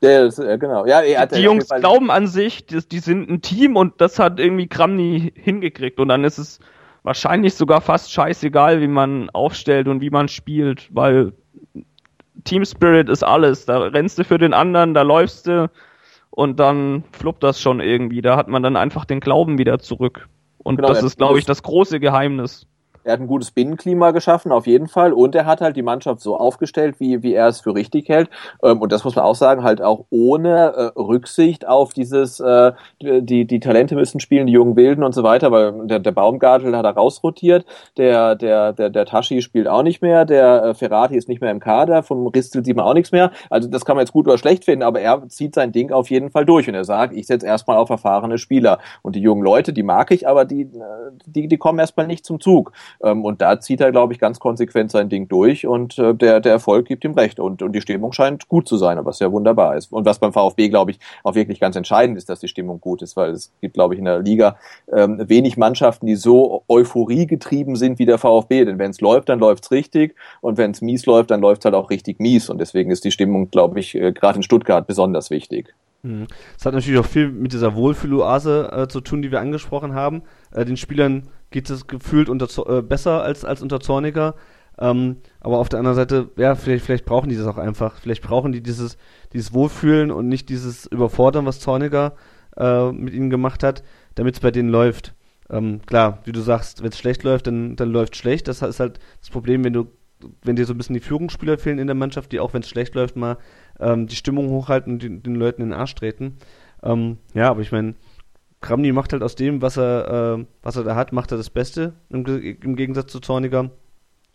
[0.00, 0.86] Ja, das, ja genau.
[0.86, 4.18] Ja, er hat die Jungs glauben an sich, die, die sind ein Team und das
[4.18, 6.60] hat irgendwie Kramny hingekriegt und dann ist es
[7.02, 11.32] wahrscheinlich sogar fast scheißegal, wie man aufstellt und wie man spielt, weil
[12.44, 13.66] Team Spirit ist alles.
[13.66, 15.70] Da rennst du für den anderen, da läufst du
[16.34, 18.22] und dann fluppt das schon irgendwie.
[18.22, 20.28] Da hat man dann einfach den Glauben wieder zurück.
[20.58, 22.66] Und genau, das ist, glaube ich, das große Geheimnis.
[23.04, 25.12] Er hat ein gutes Binnenklima geschaffen, auf jeden Fall.
[25.12, 28.30] Und er hat halt die Mannschaft so aufgestellt, wie, wie er es für richtig hält.
[28.62, 32.72] Ähm, und das muss man auch sagen, halt auch ohne äh, Rücksicht auf dieses, äh,
[33.00, 36.76] die, die Talente müssen spielen, die jungen Wilden und so weiter, weil der, der Baumgartel
[36.76, 37.64] hat er rausrotiert,
[37.96, 41.50] der, der, der, der Tashi spielt auch nicht mehr, der äh, Ferrati ist nicht mehr
[41.50, 43.32] im Kader, vom Ristel sieht man auch nichts mehr.
[43.50, 46.10] Also das kann man jetzt gut oder schlecht finden, aber er zieht sein Ding auf
[46.10, 48.78] jeden Fall durch und er sagt, ich setze erstmal auf erfahrene Spieler.
[49.02, 50.68] Und die jungen Leute, die mag ich, aber die, äh,
[51.26, 52.72] die, die kommen erstmal nicht zum Zug.
[53.02, 56.40] Ähm, und da zieht er, glaube ich, ganz konsequent sein Ding durch und äh, der,
[56.40, 57.40] der Erfolg gibt ihm recht.
[57.40, 59.92] Und, und die Stimmung scheint gut zu sein, was ja wunderbar ist.
[59.92, 63.02] Und was beim VfB, glaube ich, auch wirklich ganz entscheidend ist, dass die Stimmung gut
[63.02, 64.56] ist, weil es gibt, glaube ich, in der Liga
[64.92, 68.64] ähm, wenig Mannschaften, die so euphoriegetrieben sind wie der VfB.
[68.64, 70.14] Denn wenn es läuft, dann läuft's richtig.
[70.40, 72.48] Und wenn es mies läuft, dann läuft's halt auch richtig mies.
[72.48, 75.74] Und deswegen ist die Stimmung, glaube ich, äh, gerade in Stuttgart besonders wichtig.
[76.02, 76.26] Mhm.
[76.58, 80.22] Es hat natürlich auch viel mit dieser Wohlfühloase äh, zu tun, die wir angesprochen haben.
[80.50, 84.34] Äh, den Spielern geht es gefühlt unter, äh, besser als, als unter Zorniger.
[84.78, 87.98] Ähm, aber auf der anderen Seite, ja, vielleicht, vielleicht brauchen die das auch einfach.
[88.00, 88.96] Vielleicht brauchen die dieses,
[89.32, 92.14] dieses Wohlfühlen und nicht dieses Überfordern, was Zorniger
[92.56, 93.84] äh, mit ihnen gemacht hat,
[94.14, 95.14] damit es bei denen läuft.
[95.50, 98.48] Ähm, klar, wie du sagst, wenn es schlecht läuft, dann, dann läuft schlecht.
[98.48, 99.86] Das ist halt das Problem, wenn du,
[100.42, 102.68] wenn dir so ein bisschen die Führungsspieler fehlen in der Mannschaft, die auch wenn es
[102.68, 103.36] schlecht läuft, mal
[103.82, 106.38] ähm, die Stimmung hochhalten und den, den Leuten in den Arsch treten.
[106.82, 107.94] Ähm, ja, aber ich meine,
[108.60, 111.50] Kramny macht halt aus dem, was er, äh, was er da hat, macht er das
[111.50, 113.70] Beste, im, im Gegensatz zu Zorniger.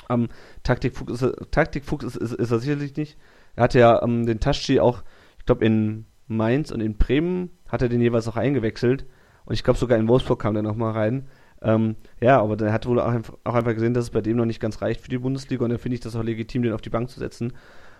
[0.09, 0.29] Ähm,
[0.63, 3.17] Taktikfuchs, ist er, Taktikfuchs ist, ist, ist er sicherlich nicht.
[3.55, 5.03] Er hatte ja ähm, den Taschi auch,
[5.39, 9.05] ich glaube, in Mainz und in Bremen hat er den jeweils auch eingewechselt.
[9.45, 11.27] Und ich glaube, sogar in Wolfsburg kam der nochmal rein.
[11.61, 14.37] Ähm, ja, aber der hat wohl auch einfach, auch einfach gesehen, dass es bei dem
[14.37, 16.73] noch nicht ganz reicht für die Bundesliga und da finde ich das auch legitim, den
[16.73, 17.53] auf die Bank zu setzen.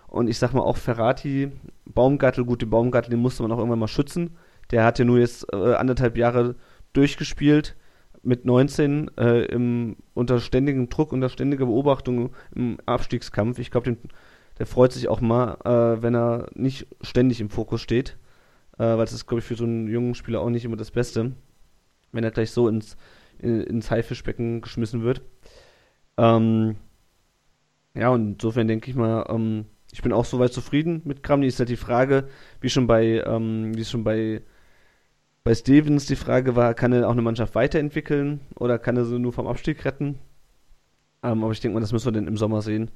[0.08, 1.52] Und ich sag mal auch Ferrati,
[1.86, 4.36] Baumgartel, gut, den Baumgartel, den musste man auch irgendwann mal schützen.
[4.70, 6.56] Der hat ja nur jetzt äh, anderthalb Jahre
[6.92, 7.76] durchgespielt
[8.22, 13.58] mit 19 äh, im, unter ständigem Druck, unter ständiger Beobachtung im Abstiegskampf.
[13.58, 13.96] Ich glaube,
[14.58, 18.16] der freut sich auch mal, äh, wenn er nicht ständig im Fokus steht.
[18.78, 20.90] Äh, weil das ist, glaube ich, für so einen jungen Spieler auch nicht immer das
[20.90, 21.32] Beste,
[22.12, 22.96] wenn er gleich so ins,
[23.38, 25.22] in, ins Haifischbecken geschmissen wird.
[26.16, 26.76] Ähm,
[27.94, 31.46] ja, und insofern denke ich mal, ähm, ich bin auch soweit zufrieden mit Kramny.
[31.46, 32.28] Ist halt die Frage,
[32.60, 34.42] wie schon bei, ähm, wie schon bei
[35.48, 39.18] bei Stevens die Frage war, kann er auch eine Mannschaft weiterentwickeln oder kann er sie
[39.18, 40.18] nur vom Abstieg retten?
[41.22, 42.90] Ähm, aber ich denke mal, das müssen wir dann im Sommer sehen.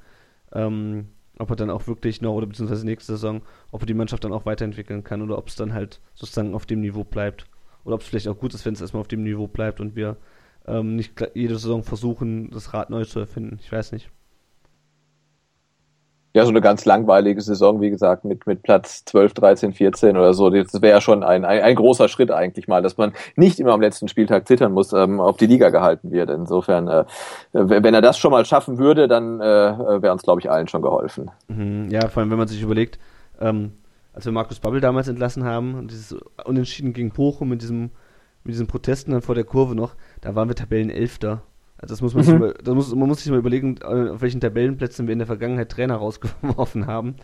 [0.52, 1.08] Ähm,
[1.38, 3.40] ob er dann auch wirklich noch, oder beziehungsweise nächste Saison,
[3.70, 6.66] ob er die Mannschaft dann auch weiterentwickeln kann oder ob es dann halt sozusagen auf
[6.66, 7.46] dem Niveau bleibt.
[7.84, 9.96] Oder ob es vielleicht auch gut ist, wenn es erstmal auf dem Niveau bleibt und
[9.96, 10.18] wir
[10.66, 13.58] ähm, nicht jede Saison versuchen, das Rad neu zu erfinden.
[13.62, 14.10] Ich weiß nicht.
[16.34, 20.32] Ja, so eine ganz langweilige Saison, wie gesagt, mit, mit Platz 12, 13, 14 oder
[20.32, 20.48] so.
[20.48, 23.72] Das wäre ja schon ein, ein, ein großer Schritt eigentlich mal, dass man nicht immer
[23.72, 26.30] am letzten Spieltag zittern muss, ähm, ob die Liga gehalten wird.
[26.30, 27.04] Insofern, äh,
[27.52, 30.82] wenn er das schon mal schaffen würde, dann äh, wäre uns, glaube ich, allen schon
[30.82, 31.30] geholfen.
[31.48, 32.98] Mhm, ja, vor allem, wenn man sich überlegt,
[33.40, 33.72] ähm,
[34.14, 37.90] als wir Markus Babbel damals entlassen haben und dieses Unentschieden gegen Bochum mit diesem,
[38.44, 41.42] mit diesen Protesten dann vor der Kurve noch, da waren wir Tabellenelfter.
[41.82, 42.26] Also das muss man, mhm.
[42.26, 45.26] sich über, das muss, man muss sich mal überlegen, auf welchen Tabellenplätzen wir in der
[45.26, 47.16] Vergangenheit Trainer rausgeworfen haben.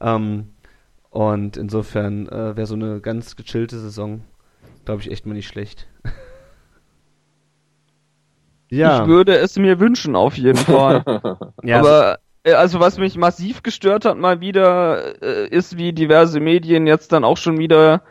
[0.00, 0.54] Ähm,
[1.10, 4.22] und insofern äh, wäre so eine ganz gechillte Saison,
[4.84, 5.88] glaube ich, echt mal nicht schlecht.
[8.70, 9.02] ja.
[9.02, 11.04] Ich würde es mir wünschen, auf jeden Fall.
[11.62, 12.18] ja, Aber
[12.48, 17.12] Äh, also was mich massiv gestört hat mal wieder, äh, ist wie diverse Medien jetzt
[17.12, 18.02] dann auch schon wieder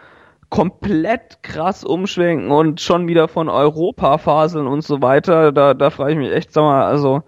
[0.49, 5.51] komplett krass umschwenken und schon wieder von Europa faseln und so weiter.
[5.51, 7.23] Da, da frage ich mich echt, sag mal, also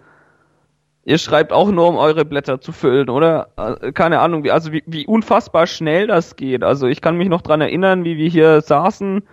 [1.03, 3.49] ihr schreibt auch nur, um eure Blätter zu füllen, oder?
[3.57, 6.63] Äh, keine Ahnung, wie, also wie, wie unfassbar schnell das geht.
[6.63, 9.23] Also ich kann mich noch dran erinnern, wie wir hier saßen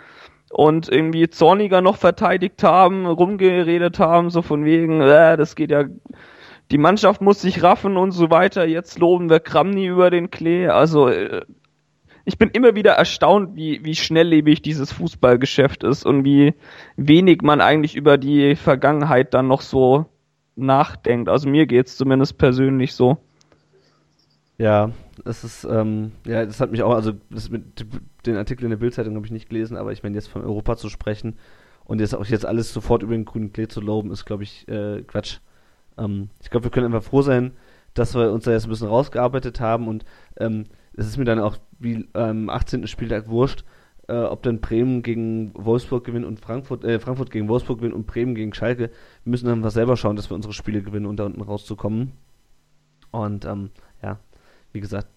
[0.51, 5.85] und irgendwie Zorniger noch verteidigt haben, rumgeredet haben, so von wegen, äh, das geht ja
[6.71, 8.67] die Mannschaft muss sich raffen und so weiter.
[8.67, 10.69] Jetzt loben wir Kramni über den Klee.
[10.69, 11.43] Also äh,
[12.27, 16.55] ich bin immer wieder erstaunt, wie, wie schnelllebig dieses Fußballgeschäft ist und wie
[16.97, 20.07] wenig man eigentlich über die Vergangenheit dann noch so
[20.57, 21.28] nachdenkt.
[21.28, 23.19] Also mir geht's zumindest persönlich so.
[24.59, 24.90] Ja,
[25.24, 27.86] das ist, ähm, ja, das hat mich auch, also das mit
[28.27, 30.77] den Artikel in der Bildzeitung habe ich nicht gelesen, aber ich meine, jetzt von Europa
[30.77, 31.36] zu sprechen
[31.85, 34.66] und jetzt auch jetzt alles sofort über den grünen Klee zu loben, ist, glaube ich,
[34.66, 35.39] äh, Quatsch.
[35.97, 37.53] Ähm, ich glaube, wir können einfach froh sein,
[37.94, 40.05] dass wir uns da jetzt ein bisschen rausgearbeitet haben und
[40.39, 40.65] ähm,
[40.97, 42.86] es ist mir dann auch wie am ähm, 18.
[42.86, 43.64] Spieltag wurscht,
[44.09, 48.06] äh, ob dann Bremen gegen Wolfsburg gewinnt und Frankfurt, äh, Frankfurt gegen Wolfsburg gewinnt und
[48.06, 48.90] Bremen gegen Schalke.
[49.24, 52.12] Wir müssen einfach selber schauen, dass wir unsere Spiele gewinnen, um da unten rauszukommen.
[53.10, 53.70] Und ähm,
[54.02, 54.18] ja,
[54.73, 55.09] wie gesagt,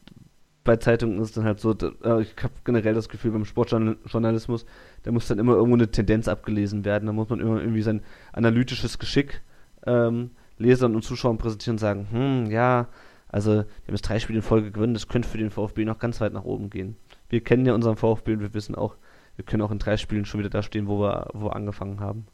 [0.64, 4.66] bei Zeitungen ist es dann halt so, äh, ich habe generell das Gefühl beim Sportjournalismus,
[5.04, 8.02] da muss dann immer irgendwo eine Tendenz abgelesen werden, da muss man immer irgendwie sein
[8.34, 9.42] analytisches Geschick
[9.86, 12.88] ähm, Lesern und Zuschauern präsentieren und sagen, hm, ja,
[13.30, 16.00] also wir haben jetzt drei Spiele in Folge gewonnen, das könnte für den VfB noch
[16.00, 16.98] ganz weit nach oben gehen.
[17.30, 18.96] Wir kennen ja unseren VfB und wir wissen auch,
[19.36, 22.00] wir können auch in drei Spielen schon wieder da stehen, wo wir, wo wir angefangen
[22.00, 22.26] haben.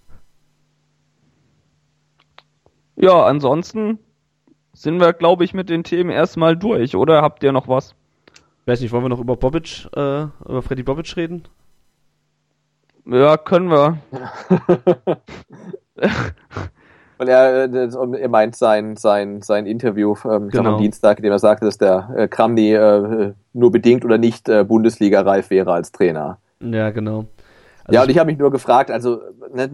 [2.96, 4.00] Ja, ansonsten
[4.74, 7.94] sind wir, glaube ich, mit den Themen erstmal durch, oder habt ihr noch was?
[8.66, 11.44] Weiß nicht, wollen wir noch über Bobic, äh, über Freddy Bobic reden?
[13.06, 14.00] Ja, können wir.
[17.18, 20.76] Und er, äh, er meint sein, sein, sein Interview ähm, genau.
[20.76, 24.50] am Dienstag, in dem er sagte, dass der äh, Kramny äh, nur bedingt oder nicht
[24.50, 26.38] äh, Bundesliga-reif wäre als Trainer.
[26.60, 27.26] Ja, genau.
[27.86, 29.22] Also ja, und ich habe mich nur gefragt, also
[29.54, 29.70] ne,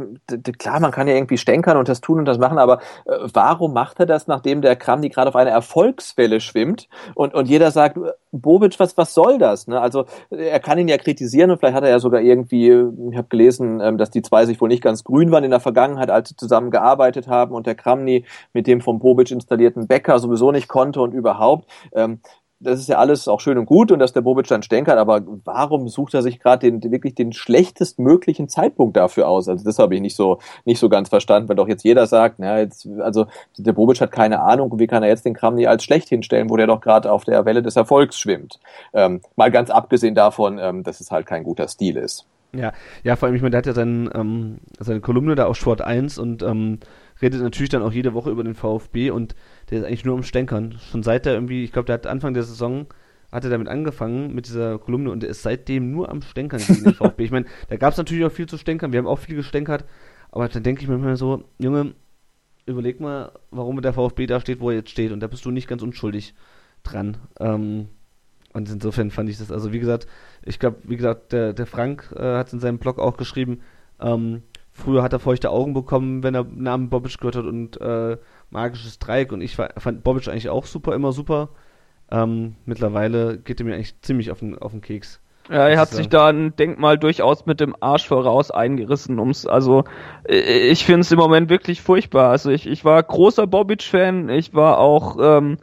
[0.59, 3.73] klar, man kann ja irgendwie stänkern und das tun und das machen, aber äh, warum
[3.73, 7.97] macht er das, nachdem der Kramny gerade auf einer Erfolgswelle schwimmt und, und jeder sagt,
[8.31, 9.67] Bobic, was, was soll das?
[9.67, 9.79] Ne?
[9.79, 13.27] Also er kann ihn ja kritisieren und vielleicht hat er ja sogar irgendwie, ich habe
[13.29, 16.29] gelesen, ähm, dass die zwei sich wohl nicht ganz grün waren in der Vergangenheit, als
[16.29, 20.67] sie zusammen gearbeitet haben und der Kramny mit dem vom Bobic installierten Becker sowieso nicht
[20.67, 21.69] konnte und überhaupt.
[21.93, 22.19] Ähm,
[22.63, 25.21] das ist ja alles auch schön und gut und dass der Bobic dann stänkert, aber
[25.45, 29.49] warum sucht er sich gerade den, wirklich den schlechtestmöglichen Zeitpunkt dafür aus?
[29.49, 32.35] Also das habe ich nicht so, nicht so ganz verstanden, weil doch jetzt jeder sagt,
[32.37, 33.25] na, jetzt, also
[33.57, 36.49] der Bobic hat keine Ahnung, wie kann er jetzt den Kram nicht als schlecht hinstellen,
[36.49, 38.59] wo der doch gerade auf der Welle des Erfolgs schwimmt.
[38.93, 42.25] Ähm, mal ganz abgesehen davon, ähm, dass es halt kein guter Stil ist.
[42.53, 42.73] Ja,
[43.03, 45.81] ja, vor allem, ich meine, der hat ja seinen, ähm, seine Kolumne da auf Sport
[45.81, 46.79] 1 und ähm,
[47.21, 49.35] redet natürlich dann auch jede Woche über den VfB und
[49.71, 50.77] der ist eigentlich nur am Stänkern.
[50.91, 52.87] Schon seit er irgendwie, ich glaube, der hat Anfang der Saison
[53.31, 56.83] hat er damit angefangen mit dieser Kolumne und er ist seitdem nur am Stänkern gegen
[56.83, 57.23] den VfB.
[57.23, 59.85] Ich meine, da gab es natürlich auch viel zu stänkern, wir haben auch viel gestänkert,
[60.31, 61.93] aber dann denke ich mir immer so, Junge,
[62.65, 65.51] überleg mal, warum der VfB da steht, wo er jetzt steht und da bist du
[65.51, 66.33] nicht ganz unschuldig
[66.83, 67.17] dran.
[67.39, 67.87] Ähm,
[68.53, 70.07] und insofern fand ich das, also wie gesagt,
[70.43, 73.61] ich glaube, wie gesagt, der, der Frank äh, hat es in seinem Blog auch geschrieben,
[74.01, 74.43] ähm,
[74.73, 78.17] früher hat er feuchte Augen bekommen, wenn er Namen Bobic gehört hat und äh,
[78.51, 81.49] magisches Dreieck und ich fand Bobic eigentlich auch super, immer super.
[82.11, 85.21] Ähm, mittlerweile geht er mir eigentlich ziemlich auf den, auf den Keks.
[85.49, 89.83] Ja, er hat sich da ein Denkmal durchaus mit dem Arsch voraus eingerissen, ums, also
[90.25, 92.29] ich finde es im Moment wirklich furchtbar.
[92.29, 95.57] Also ich, ich war großer Bobic-Fan, ich war auch, ähm,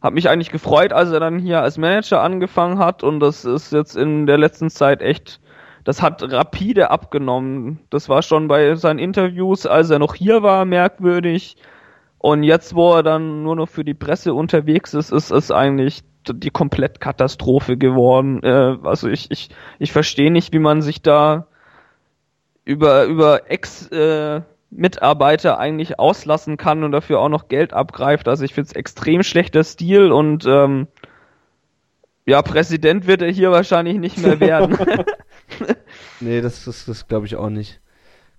[0.00, 3.72] habe mich eigentlich gefreut, als er dann hier als Manager angefangen hat und das ist
[3.72, 5.40] jetzt in der letzten Zeit echt,
[5.84, 7.80] das hat rapide abgenommen.
[7.90, 11.56] Das war schon bei seinen Interviews, als er noch hier war, merkwürdig.
[12.26, 16.02] Und jetzt, wo er dann nur noch für die Presse unterwegs ist, ist es eigentlich
[16.28, 18.42] die Komplettkatastrophe geworden.
[18.42, 21.46] Äh, also ich, ich, ich verstehe nicht, wie man sich da
[22.64, 24.40] über, über Ex, äh,
[24.70, 28.26] Mitarbeiter eigentlich auslassen kann und dafür auch noch Geld abgreift.
[28.26, 30.88] Also ich finde es extrem schlechter Stil und ähm,
[32.24, 34.76] ja, Präsident wird er hier wahrscheinlich nicht mehr werden.
[36.18, 37.80] nee, das, das, das glaube ich auch nicht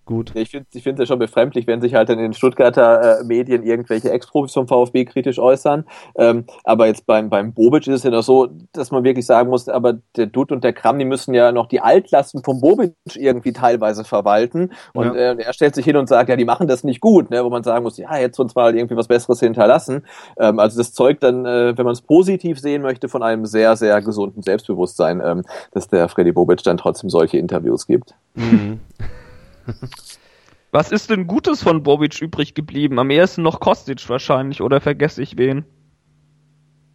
[0.07, 0.31] gut.
[0.33, 3.23] Ich finde ich finde es ja schon befremdlich, wenn sich halt in den Stuttgarter äh,
[3.23, 5.85] Medien irgendwelche Ex-Profis vom VfB kritisch äußern.
[6.15, 9.49] Ähm, aber jetzt beim, beim Bobic ist es ja noch so, dass man wirklich sagen
[9.49, 12.95] muss, aber der Dutt und der Kram, die müssen ja noch die Altlasten vom Bobic
[13.15, 14.71] irgendwie teilweise verwalten.
[14.93, 15.33] Und ja.
[15.33, 17.43] äh, er stellt sich hin und sagt, ja, die machen das nicht gut, ne?
[17.43, 20.05] wo man sagen muss, ja, jetzt uns mal irgendwie was Besseres hinterlassen.
[20.39, 23.75] Ähm, also das zeugt dann, äh, wenn man es positiv sehen möchte, von einem sehr,
[23.75, 28.15] sehr gesunden Selbstbewusstsein, ähm, dass der Freddy Bobic dann trotzdem solche Interviews gibt.
[28.35, 28.79] Mhm.
[30.71, 32.99] Was ist denn Gutes von Bobic übrig geblieben?
[32.99, 35.65] Am ehesten noch Kostic wahrscheinlich, oder vergesse ich wen?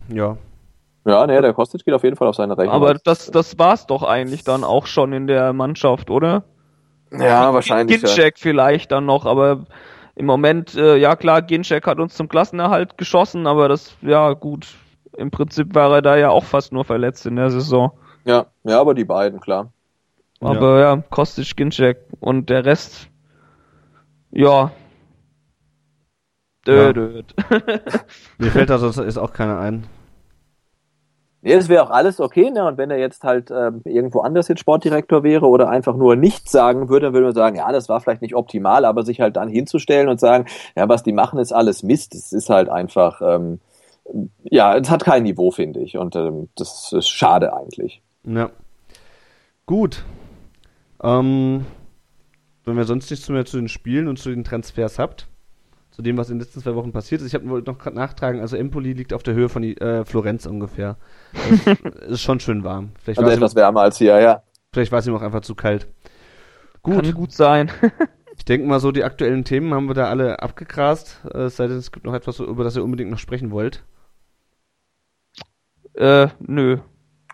[0.09, 0.37] Ja.
[1.05, 2.75] Ja, nee, der Kostic geht auf jeden Fall auf seine Rechnung.
[2.75, 6.45] Aber das, das war's doch eigentlich dann auch schon in der Mannschaft, oder?
[7.11, 8.03] ja, wahrscheinlich.
[8.03, 8.07] Ja.
[8.07, 9.65] Ginczek vielleicht dann noch, aber
[10.15, 14.69] im Moment, äh, ja klar, Ginczek hat uns zum Klassenerhalt geschossen, aber das, ja gut,
[15.17, 17.93] im Prinzip war er da ja auch fast nur verletzt in der Saison.
[18.25, 19.73] ja, ja, aber die beiden, klar.
[20.43, 23.09] Aber ja, Kostic, Ginczek und der Rest,
[24.33, 24.71] ja.
[26.67, 26.93] Ja.
[26.93, 27.35] Dödöd.
[28.39, 29.85] Mir fällt da sonst ist auch keiner ein.
[31.45, 32.65] Nee, das wäre auch alles okay, ne?
[32.65, 36.53] Und wenn er jetzt halt ähm, irgendwo anders jetzt Sportdirektor wäre oder einfach nur nichts
[36.53, 39.37] sagen würde, dann würde man sagen, ja, das war vielleicht nicht optimal, aber sich halt
[39.37, 40.47] dann hinzustellen und sagen,
[40.77, 42.15] ja, was die machen, ist alles Mist.
[42.15, 43.59] Das ist halt einfach, ähm,
[44.45, 45.99] ja, es hat kein Niveau, finde ich.
[45.99, 48.03] Und ähm, das ist schade eigentlich.
[48.25, 48.51] Ja.
[49.67, 50.05] Gut.
[51.03, 51.67] Ähm,
[52.65, 55.29] wenn wir sonst nichts mehr zu den Spielen und zu den Transfers habt,
[55.91, 57.97] zu dem, was in den letzten zwei Wochen passiert ist, ich habe wollte noch gerade
[57.97, 60.97] nachtragen, also Empoli liegt auf der Höhe von äh, Florenz ungefähr.
[61.65, 62.93] Das ist schon schön warm.
[63.03, 64.43] Vielleicht Also war, es etwas ihm, wärmer als hier, ja.
[64.73, 65.89] vielleicht war es ihm auch einfach zu kalt.
[66.83, 67.71] Gut, Kann gut sein.
[68.37, 71.67] ich denke mal so, die aktuellen Themen haben wir da alle abgegrast, äh, es sei
[71.67, 73.85] denn, es gibt noch etwas, über das ihr unbedingt noch sprechen wollt.
[75.95, 76.79] äh, nö.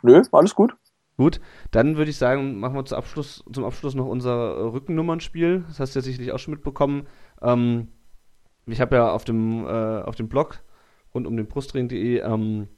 [0.02, 0.74] Nö, alles gut.
[1.18, 1.40] Gut,
[1.72, 5.64] dann würde ich sagen, machen wir zum Abschluss, zum Abschluss noch unser äh, Rückennummernspiel.
[5.66, 7.08] Das hast du ja sicherlich auch schon mitbekommen.
[7.42, 7.88] Ähm,
[8.66, 10.62] ich habe ja auf dem, äh, auf dem Blog
[11.12, 12.68] rund um den Brustring.de ähm,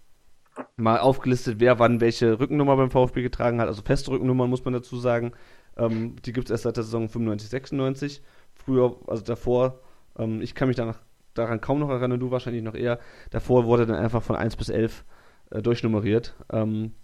[0.77, 3.69] mal aufgelistet, wer wann welche Rückennummer beim VfB getragen hat.
[3.69, 5.33] Also feste Rückennummern muss man dazu sagen.
[5.77, 8.23] Ähm, die gibt es erst seit der Saison 95, 96.
[8.55, 9.81] Früher, also davor,
[10.19, 11.01] ähm, ich kann mich danach,
[11.35, 13.01] daran kaum noch erinnern, du wahrscheinlich noch eher.
[13.29, 15.05] Davor wurde dann einfach von 1 bis 11
[15.51, 16.35] äh, durchnummeriert.
[16.51, 16.95] Ähm,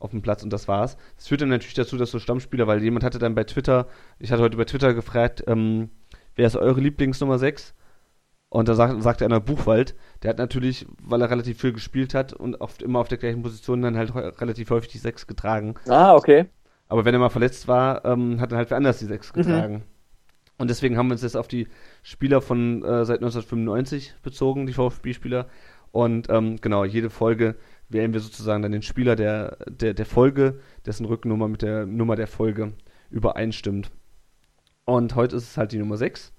[0.00, 0.96] auf dem Platz und das war's.
[1.16, 3.86] Das führt dann natürlich dazu, dass so Stammspieler, weil jemand hatte dann bei Twitter,
[4.18, 5.90] ich hatte heute bei Twitter gefragt, ähm,
[6.34, 7.74] wer ist eure Lieblingsnummer 6?
[8.48, 12.32] Und da sagt, sagte einer Buchwald, der hat natürlich, weil er relativ viel gespielt hat
[12.32, 15.76] und oft immer auf der gleichen Position dann halt relativ häufig die 6 getragen.
[15.86, 16.46] Ah, okay.
[16.88, 19.84] Aber wenn er mal verletzt war, ähm, hat er halt wer anders die 6 getragen.
[20.58, 21.68] Und deswegen haben wir uns jetzt auf die
[22.02, 25.46] Spieler von äh, seit 1995 bezogen, die VfB-Spieler.
[25.92, 27.54] Und ähm, genau, jede Folge
[27.90, 32.16] wählen wir sozusagen dann den Spieler der, der, der Folge, dessen Rückennummer mit der Nummer
[32.16, 32.72] der Folge
[33.10, 33.90] übereinstimmt.
[34.84, 36.32] Und heute ist es halt die Nummer 6.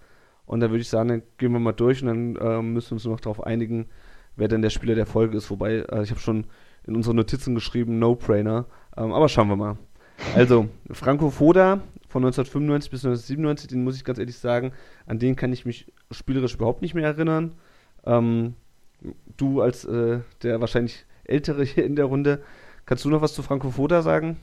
[0.46, 2.96] Und da würde ich sagen, dann gehen wir mal durch und dann ähm, müssen wir
[2.96, 3.88] uns noch darauf einigen,
[4.36, 5.50] wer denn der Spieler der Folge ist.
[5.50, 6.46] Wobei, äh, ich habe schon
[6.86, 8.66] in unsere Notizen geschrieben, No-Brainer.
[8.98, 9.78] Ähm, aber schauen wir mal.
[10.36, 14.74] Also, Franco Foda von 1995 bis 1997, den muss ich ganz ehrlich sagen,
[15.06, 17.56] an den kann ich mich spielerisch überhaupt nicht mehr erinnern.
[18.06, 18.56] Ähm,
[19.38, 22.42] du als äh, der wahrscheinlich Ältere hier in der Runde,
[22.86, 24.40] kannst du noch was zu Franco Foda sagen?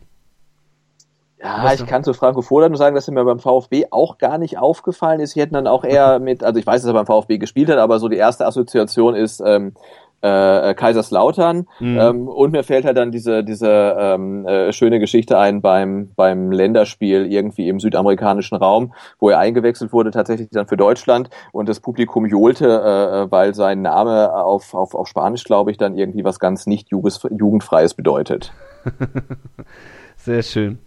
[1.41, 4.19] Ja, Was ich kann zu Franco Foda nur sagen, dass er mir beim VfB auch
[4.19, 5.37] gar nicht aufgefallen ist.
[5.37, 7.79] Ich hätte dann auch eher mit, also ich weiß, dass er beim VfB gespielt hat,
[7.79, 9.75] aber so die erste Assoziation ist ähm,
[10.21, 11.67] äh, Kaiserslautern.
[11.81, 11.99] Mhm.
[11.99, 16.51] Ähm, und mir fällt halt dann diese, diese ähm, äh, schöne Geschichte ein beim, beim
[16.51, 21.81] Länderspiel irgendwie im südamerikanischen Raum, wo er eingewechselt wurde, tatsächlich dann für Deutschland und das
[21.81, 26.39] Publikum johlte, äh, weil sein Name auf, auf, auf Spanisch, glaube ich, dann irgendwie was
[26.39, 28.53] ganz nicht Jugendfreies bedeutet.
[30.17, 30.79] Sehr schön.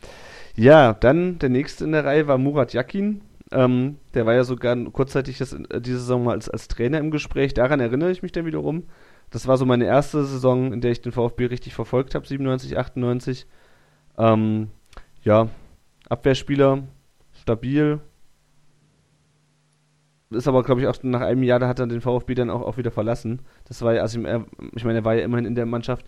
[0.56, 3.22] Ja, dann der nächste in der Reihe war Murat Yakin.
[3.52, 7.12] Ähm, der war ja sogar kurzzeitig das, äh, diese Saison mal als, als Trainer im
[7.12, 7.54] Gespräch.
[7.54, 8.84] Daran erinnere ich mich dann wiederum.
[9.32, 12.78] Das war so meine erste Saison, in der ich den VfB richtig verfolgt habe, 97,
[12.78, 13.48] 98.
[14.18, 14.70] Ähm,
[15.24, 15.48] ja,
[16.10, 16.84] Abwehrspieler,
[17.32, 18.02] stabil.
[20.32, 22.62] Ist aber, glaube ich, auch nach einem Jahr, da hat er den VfB dann auch,
[22.62, 23.42] auch wieder verlassen.
[23.66, 26.06] Das war ja, also ich meine, er war ja immerhin in der Mannschaft,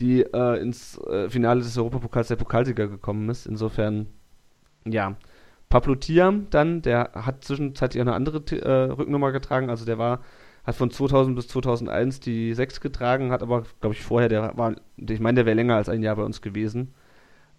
[0.00, 3.46] die äh, ins äh, Finale des Europapokals der Pokalsieger gekommen ist.
[3.46, 4.06] Insofern,
[4.86, 5.16] ja.
[5.68, 10.20] Pablo Tiam dann, der hat zwischenzeitlich auch eine andere äh, Rücknummer getragen, also der war,
[10.64, 14.74] hat von 2000 bis 2001 die 6 getragen, hat aber, glaube ich, vorher, der war,
[14.96, 16.94] ich meine, der wäre länger als ein Jahr bei uns gewesen.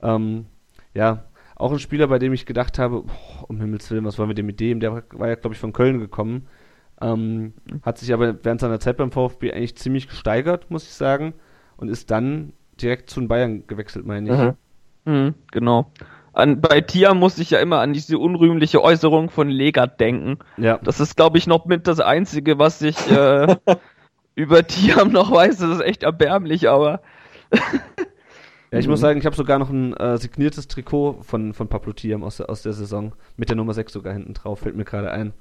[0.02, 0.46] Ähm,
[0.94, 1.26] ja,
[1.56, 4.36] auch ein Spieler, bei dem ich gedacht habe, boah, um Himmels Willen, was wollen wir
[4.36, 4.80] denn mit dem?
[4.80, 6.48] Der war, ja, glaube ich, von Köln gekommen.
[7.02, 11.34] Ähm, hat sich aber während seiner Zeit beim VfB eigentlich ziemlich gesteigert, muss ich sagen.
[11.78, 15.12] Und ist dann direkt zu den Bayern gewechselt, meine ich.
[15.12, 15.92] Mhm, genau.
[16.34, 20.40] An, bei Tia muss ich ja immer an diese unrühmliche Äußerung von Legat denken.
[20.58, 20.80] Ja.
[20.84, 23.56] Das ist, glaube ich, noch mit das Einzige, was ich äh,
[24.36, 25.58] über Tiam noch weiß.
[25.60, 27.02] Das ist echt erbärmlich, aber
[28.72, 31.94] Ja, ich muss sagen, ich habe sogar noch ein äh, signiertes Trikot von, von Pablo
[31.94, 33.14] Tiam aus, der- aus der Saison.
[33.38, 35.34] Mit der Nummer 6 sogar hinten drauf, fällt mir gerade ein.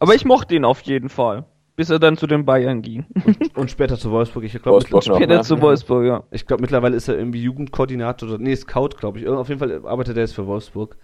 [0.00, 1.44] aber ich mochte ihn auf jeden Fall,
[1.78, 3.06] bis er dann zu den Bayern ging.
[3.54, 4.42] Und später zu Wolfsburg.
[4.42, 5.42] Ich glaube, Später ne?
[5.42, 6.24] zu Wolfsburg, ja.
[6.32, 9.28] ich glaub, mittlerweile ist er irgendwie Jugendkoordinator oder nee, Scout, glaube ich.
[9.28, 10.96] Auf jeden Fall arbeitet er jetzt für Wolfsburg.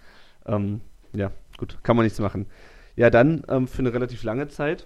[0.45, 0.81] Ähm,
[1.13, 2.47] ja, gut, kann man nichts machen.
[2.97, 4.85] Ja, dann ähm, für eine relativ lange Zeit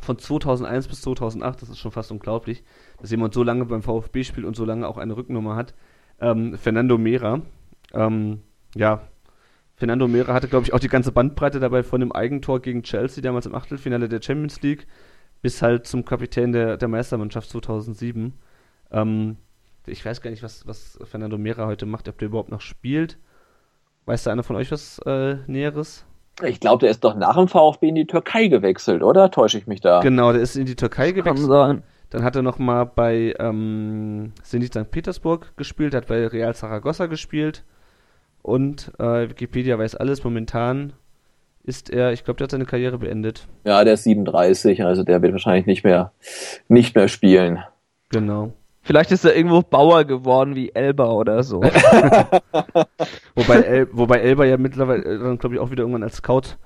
[0.00, 2.64] von 2001 bis 2008, das ist schon fast unglaublich,
[2.98, 5.74] dass jemand so lange beim VfB spielt und so lange auch eine Rücknummer hat.
[6.18, 7.42] Ähm, Fernando Mera,
[7.92, 8.40] ähm,
[8.74, 9.02] ja,
[9.76, 13.22] Fernando Mera hatte, glaube ich, auch die ganze Bandbreite dabei von dem Eigentor gegen Chelsea,
[13.22, 14.86] damals im Achtelfinale der Champions League,
[15.42, 18.34] bis halt zum Kapitän der, der Meistermannschaft 2007.
[18.92, 19.36] Ähm,
[19.86, 23.18] ich weiß gar nicht, was, was Fernando Mera heute macht, ob der überhaupt noch spielt.
[24.06, 26.04] Weiß da einer von euch was äh, Näheres?
[26.42, 29.30] Ich glaube, der ist doch nach dem VfB in die Türkei gewechselt, oder?
[29.30, 30.00] Täusche ich mich da?
[30.00, 31.48] Genau, der ist in die Türkei gewechselt.
[31.48, 31.82] sein.
[32.10, 34.90] Dann hat er noch mal bei ähm, Zenit St.
[34.90, 37.64] Petersburg gespielt, hat bei Real Zaragoza gespielt
[38.44, 40.22] und äh, Wikipedia weiß alles.
[40.22, 40.92] Momentan
[41.62, 43.48] ist er, ich glaube, der hat seine Karriere beendet.
[43.64, 46.12] Ja, der ist 37, also der wird wahrscheinlich nicht mehr,
[46.68, 47.60] nicht mehr spielen.
[48.10, 48.52] Genau.
[48.82, 51.62] Vielleicht ist er irgendwo Bauer geworden wie Elba oder so.
[53.34, 56.58] Wobei, El wobei Elba ja mittlerweile, äh, dann glaube ich, auch wieder irgendwann als Scout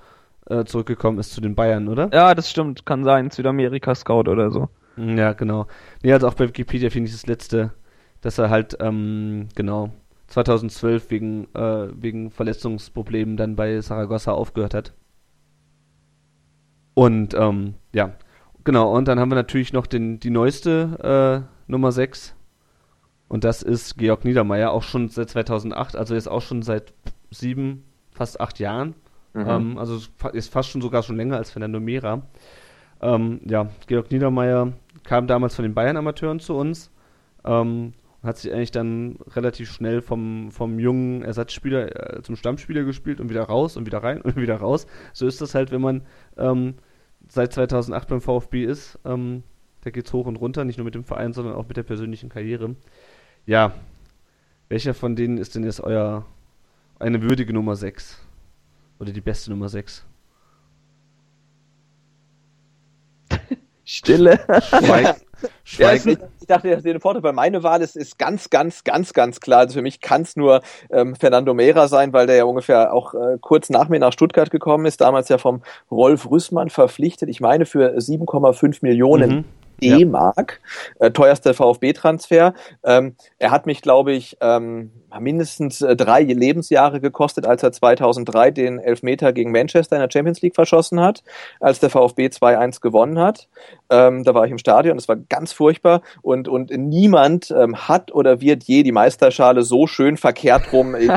[0.51, 2.11] äh, zurückgekommen ist zu den Bayern, oder?
[2.13, 2.85] ja, das stimmt.
[2.85, 3.31] Kann sein.
[3.31, 4.69] Südamerika-Scout oder so.
[4.97, 5.69] Ja, genau.
[6.03, 7.71] Nee, also auch bei Wikipedia finde ich das letzte,
[8.21, 9.91] dass er halt, ähm, genau,
[10.29, 14.95] 2012 wegen, äh, wegen Verletzungsproblemen dann bei Saragossa aufgehört hat.
[16.95, 18.13] Und, ähm, ja,
[18.65, 22.35] genau, und dann haben wir natürlich noch den, die neueste äh, Nummer 6.
[23.29, 26.93] Und das ist Georg Niedermeyer, auch schon seit 2008, also jetzt auch schon seit
[27.31, 28.95] sieben, fast acht Jahren.
[29.35, 30.01] Ähm, also
[30.33, 32.23] ist fast schon sogar schon länger als Fernando Mera.
[33.01, 34.73] Ähm, ja, Georg Niedermeyer
[35.05, 36.91] kam damals von den Bayern-Amateuren zu uns
[37.45, 37.93] ähm,
[38.23, 43.31] hat sich eigentlich dann relativ schnell vom, vom jungen Ersatzspieler äh, zum Stammspieler gespielt und
[43.31, 44.87] wieder raus und wieder rein und wieder raus.
[45.13, 46.03] So ist das halt, wenn man
[46.37, 46.75] ähm,
[47.29, 48.99] seit 2008 beim VfB ist.
[49.05, 49.45] Ähm,
[49.83, 52.29] da geht's hoch und runter, nicht nur mit dem Verein, sondern auch mit der persönlichen
[52.29, 52.75] Karriere.
[53.47, 53.73] Ja,
[54.69, 56.27] welcher von denen ist denn jetzt euer
[56.99, 58.21] eine würdige Nummer 6?
[58.99, 60.05] Oder die beste Nummer 6?
[63.85, 64.41] Stille.
[64.61, 65.21] Schweig,
[65.79, 69.13] Ja, ich, ich dachte, das den Vorteil bei meine Wahl ist, ist ganz, ganz, ganz,
[69.13, 69.61] ganz klar.
[69.61, 73.15] Also für mich kann es nur ähm, Fernando Mera sein, weil der ja ungefähr auch
[73.15, 77.29] äh, kurz nach mir nach Stuttgart gekommen ist, damals ja vom Rolf Rüssmann verpflichtet.
[77.29, 79.45] Ich meine für 7,5 Millionen Mhm.
[79.81, 79.97] Ja.
[79.97, 80.61] D-Mark,
[80.99, 82.55] äh, teuerster VfB-Transfer.
[82.85, 84.91] Ähm, er hat mich, glaube ich, ähm,
[85.21, 90.43] mindestens äh, drei Lebensjahre gekostet, als er 2003 den Elfmeter gegen Manchester in der Champions
[90.43, 91.23] League verschossen hat,
[91.61, 93.49] als der VfB 2-1 gewonnen hat.
[93.91, 98.13] Ähm, da war ich im Stadion, das war ganz furchtbar und, und niemand ähm, hat
[98.13, 101.11] oder wird je die Meisterschale so schön verkehrt rum in.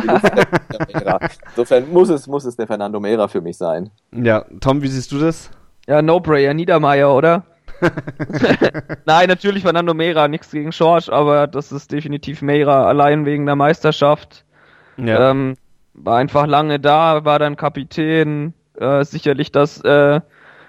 [1.49, 3.89] Insofern muss es, muss es der Fernando Mera für mich sein.
[4.13, 5.49] Ja, Tom, wie siehst du das?
[5.87, 7.43] Ja, No-Brainer, Niedermeyer, oder?
[9.05, 13.55] Nein, natürlich Fernando Mera, nichts gegen Schorsch, aber das ist definitiv Mera, allein wegen der
[13.55, 14.45] Meisterschaft.
[15.31, 15.55] Ähm,
[15.93, 20.21] war einfach lange da, war dann Kapitän, äh, sicherlich das äh,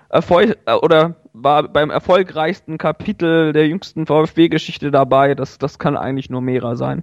[0.08, 5.34] Erfolg äh, oder war beim erfolgreichsten Kapitel der jüngsten VfB-Geschichte dabei.
[5.34, 7.02] Das, das kann eigentlich nur Mera sein.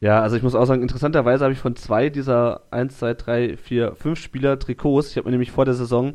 [0.00, 3.56] Ja, also ich muss auch sagen, interessanterweise habe ich von zwei dieser 1, 2, 3,
[3.58, 6.14] 4, 5 Spieler Trikots, ich habe mir nämlich vor der Saison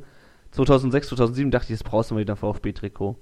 [0.56, 3.18] 2006, 2007 dachte ich, jetzt brauchst du mal wieder ein VfB-Trikot.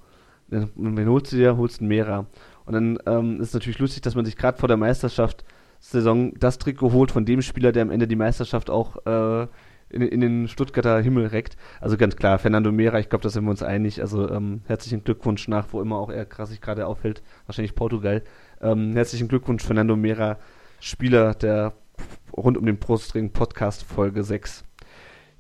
[0.49, 2.27] Dann wen holst du dir, holst einen Mehrer.
[2.65, 5.43] Und dann ähm, ist es natürlich lustig, dass man sich gerade vor der Meisterschaft
[5.80, 9.47] Saison das Trikot holt von dem Spieler, der am Ende die Meisterschaft auch äh,
[9.89, 11.57] in, in den Stuttgarter Himmel reckt.
[11.81, 14.01] Also ganz klar, Fernando Mera, ich glaube, da sind wir uns einig.
[14.01, 18.23] Also ähm, herzlichen Glückwunsch nach, wo immer auch er krass sich gerade aufhält, wahrscheinlich Portugal.
[18.61, 20.38] Ähm, herzlichen Glückwunsch, Fernando Mera,
[20.80, 21.73] Spieler der
[22.35, 24.64] rund um den Brustring Podcast Folge 6.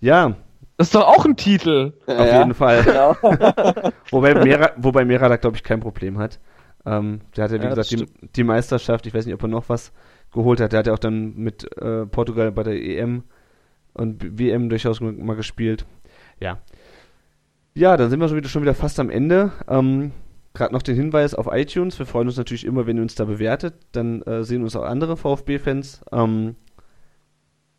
[0.01, 0.35] Ja,
[0.77, 1.93] Das ist doch auch ein Titel.
[2.07, 2.83] auf Ja, jeden Fall.
[2.85, 3.15] Genau.
[4.11, 6.39] Wobei Mera, wobei Mera da, glaube ich, kein Problem hat.
[6.85, 8.05] Ähm, der hat ja, wie Ja, gesagt, die,
[8.35, 9.91] die Meisterschaft, ich weiß nicht, ob er noch was
[10.33, 10.71] geholt hat.
[10.73, 13.23] Der hat ja auch dann mit äh, Portugal bei der EM
[13.93, 15.85] und WM durchaus mal gespielt.
[16.39, 16.59] Ja.
[17.75, 19.51] Ja, dann sind wir schon wieder, schon wieder fast am Ende.
[19.67, 20.11] Ähm,
[20.55, 21.97] Gerade noch den Hinweis auf iTunes.
[21.97, 23.75] Wir freuen uns natürlich immer, wenn ihr uns da bewertet.
[23.93, 26.01] Dann äh, sehen uns auch andere VfB-Fans.
[26.11, 26.55] Ähm,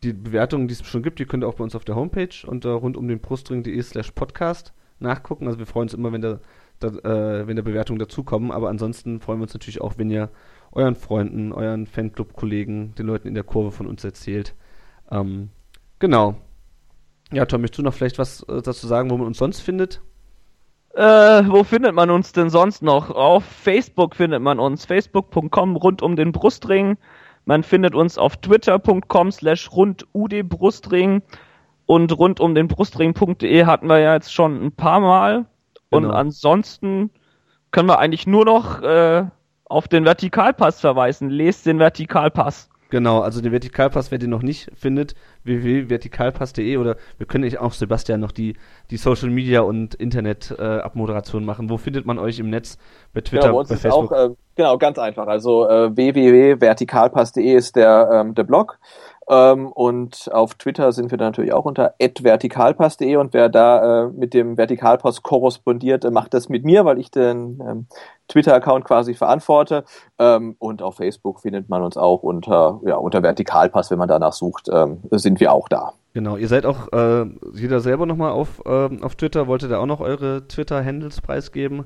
[0.03, 2.29] die Bewertungen, die es schon gibt, die könnt ihr auch bei uns auf der Homepage
[2.45, 5.47] unter rund um den Brustring.de slash podcast nachgucken.
[5.47, 6.39] Also wir freuen uns immer, wenn da,
[6.79, 8.51] da äh, wenn da Bewertungen dazukommen.
[8.51, 10.29] Aber ansonsten freuen wir uns natürlich auch, wenn ihr
[10.71, 14.53] euren Freunden, euren Fanclub-Kollegen, den Leuten in der Kurve von uns erzählt.
[15.09, 15.49] Ähm,
[15.99, 16.35] genau.
[17.31, 20.01] Ja, Tom, möchtest du noch vielleicht was äh, dazu sagen, wo man uns sonst findet?
[20.93, 23.09] Äh, wo findet man uns denn sonst noch?
[23.09, 24.85] Auf Facebook findet man uns.
[24.85, 26.97] Facebook.com rund um den Brustring.
[27.45, 31.21] Man findet uns auf twitter.com slash rund Brustring.
[31.87, 35.45] Und rund um den Brustring.de hatten wir ja jetzt schon ein paar Mal.
[35.91, 36.15] Und Genau.
[36.15, 37.11] ansonsten
[37.71, 39.25] können wir eigentlich nur noch äh,
[39.65, 41.29] auf den Vertikalpass verweisen.
[41.29, 42.69] Lest den Vertikalpass.
[42.95, 48.21] Genau, also den Vertikalpass, wer den noch nicht findet, www.vertikalpass.de oder wir können auch Sebastian
[48.21, 48.55] noch die,
[48.89, 51.69] die Social Media und Internet äh, Abmoderation machen.
[51.69, 52.77] Wo findet man euch im Netz?
[53.13, 54.13] Bei Twitter, genau, bei, bei Facebook?
[54.13, 55.27] Auch, äh, genau, ganz einfach.
[55.27, 58.79] Also äh, www.vertikalpass.de ist der, ähm, der Blog.
[59.27, 64.33] Ähm, und auf Twitter sind wir natürlich auch unter vertikalpass.de und wer da äh, mit
[64.33, 67.87] dem Vertikalpass korrespondiert, äh, macht das mit mir, weil ich den ähm,
[68.27, 69.83] Twitter-Account quasi verantworte.
[70.19, 74.33] Ähm, und auf Facebook findet man uns auch unter, ja, unter Vertikalpass, wenn man danach
[74.33, 75.93] sucht, ähm, sind wir auch da.
[76.13, 79.47] Genau, ihr seid auch äh, jeder selber nochmal auf, äh, auf Twitter.
[79.47, 81.85] Wolltet ihr auch noch eure Twitter-Handles preisgeben?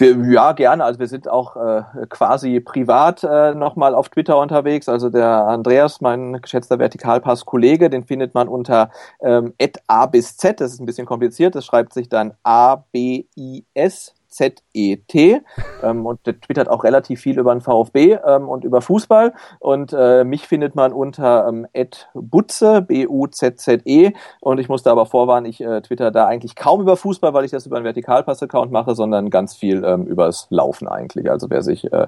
[0.00, 0.84] Wir, ja, gerne.
[0.84, 4.88] Also wir sind auch äh, quasi privat äh, nochmal auf Twitter unterwegs.
[4.88, 9.54] Also der Andreas, mein geschätzter Vertikalpass-Kollege, den findet man unter ähm,
[9.88, 10.60] a bis z.
[10.60, 11.56] Das ist ein bisschen kompliziert.
[11.56, 15.40] Das schreibt sich dann A, B, I, S, Z-E-T
[15.82, 19.92] ähm, und der twittert auch relativ viel über den VfB ähm, und über Fußball und
[19.92, 21.66] äh, mich findet man unter ähm,
[22.14, 27.34] Butze, B-U-Z-Z-E und ich musste aber vorwarnen, ich äh, twitter da eigentlich kaum über Fußball,
[27.34, 31.30] weil ich das über einen Vertikalpass-Account mache, sondern ganz viel ähm, übers Laufen eigentlich.
[31.30, 32.06] Also wer sich äh,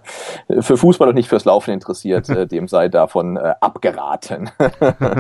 [0.60, 4.50] für Fußball und nicht fürs Laufen interessiert, äh, dem sei davon äh, abgeraten.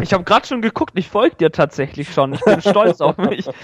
[0.00, 2.34] ich habe gerade schon geguckt, ich folge dir tatsächlich schon.
[2.34, 3.50] Ich bin stolz auf mich.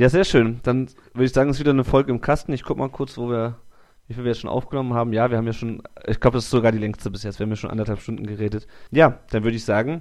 [0.00, 0.60] Ja, sehr schön.
[0.62, 2.54] Dann würde ich sagen, es ist wieder eine Folge im Kasten.
[2.54, 3.56] Ich guck mal kurz, wo wir,
[4.08, 5.12] wie viel wir jetzt schon aufgenommen haben.
[5.12, 7.38] Ja, wir haben ja schon, ich glaube, das ist sogar die längste bis jetzt.
[7.38, 8.66] Wir haben ja schon anderthalb Stunden geredet.
[8.90, 10.00] Ja, dann würde ich sagen,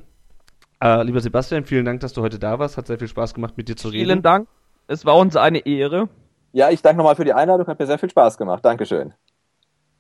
[0.82, 2.78] äh, lieber Sebastian, vielen Dank, dass du heute da warst.
[2.78, 4.06] Hat sehr viel Spaß gemacht, mit dir zu reden.
[4.06, 4.48] Vielen Dank.
[4.88, 6.08] Es war uns eine Ehre.
[6.54, 7.68] Ja, ich danke nochmal für die Einladung.
[7.68, 8.64] Hat mir sehr viel Spaß gemacht.
[8.64, 9.14] Dankeschön.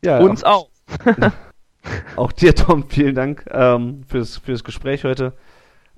[0.01, 0.69] Ja, uns auch.
[1.03, 1.31] Auch,
[2.15, 5.33] auch dir, Tom, vielen Dank ähm, fürs, fürs Gespräch heute.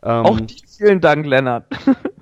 [0.02, 1.65] Ähm, auch dir vielen Dank, Lennart.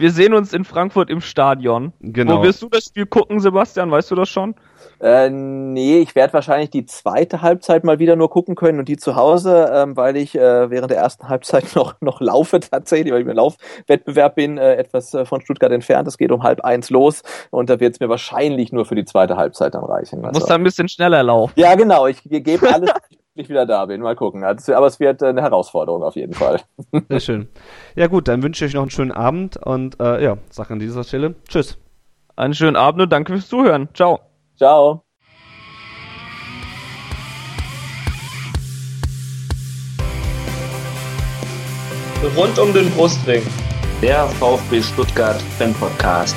[0.00, 1.92] Wir sehen uns in Frankfurt im Stadion.
[2.00, 2.38] Genau.
[2.38, 3.90] Wo wirst du das Spiel gucken, Sebastian?
[3.90, 4.54] Weißt du das schon?
[4.98, 8.96] Äh, nee, ich werde wahrscheinlich die zweite Halbzeit mal wieder nur gucken können und die
[8.96, 13.20] zu Hause, ähm, weil ich äh, während der ersten Halbzeit noch, noch laufe tatsächlich, weil
[13.20, 16.08] ich im Laufwettbewerb bin, äh, etwas äh, von Stuttgart entfernt.
[16.08, 19.04] Es geht um halb eins los und da wird es mir wahrscheinlich nur für die
[19.04, 20.24] zweite Halbzeit dann reichen.
[20.24, 21.52] Also, Muss da ein bisschen schneller laufen.
[21.56, 22.06] Ja, genau.
[22.06, 23.18] Ich gebe alles ich
[23.48, 24.00] wieder da bin.
[24.00, 24.44] Mal gucken.
[24.44, 26.60] Also, aber es wird eine Herausforderung auf jeden Fall.
[27.08, 27.48] Sehr schön.
[27.94, 30.78] Ja gut, dann wünsche ich euch noch einen schönen Abend und äh, ja, sage an
[30.78, 31.78] dieser Stelle Tschüss.
[32.36, 33.88] Einen schönen Abend und danke fürs Zuhören.
[33.94, 34.20] Ciao.
[34.56, 35.04] Ciao.
[42.36, 43.42] Rund um den Brustring.
[44.02, 46.36] Der VfB Stuttgart Fan Podcast.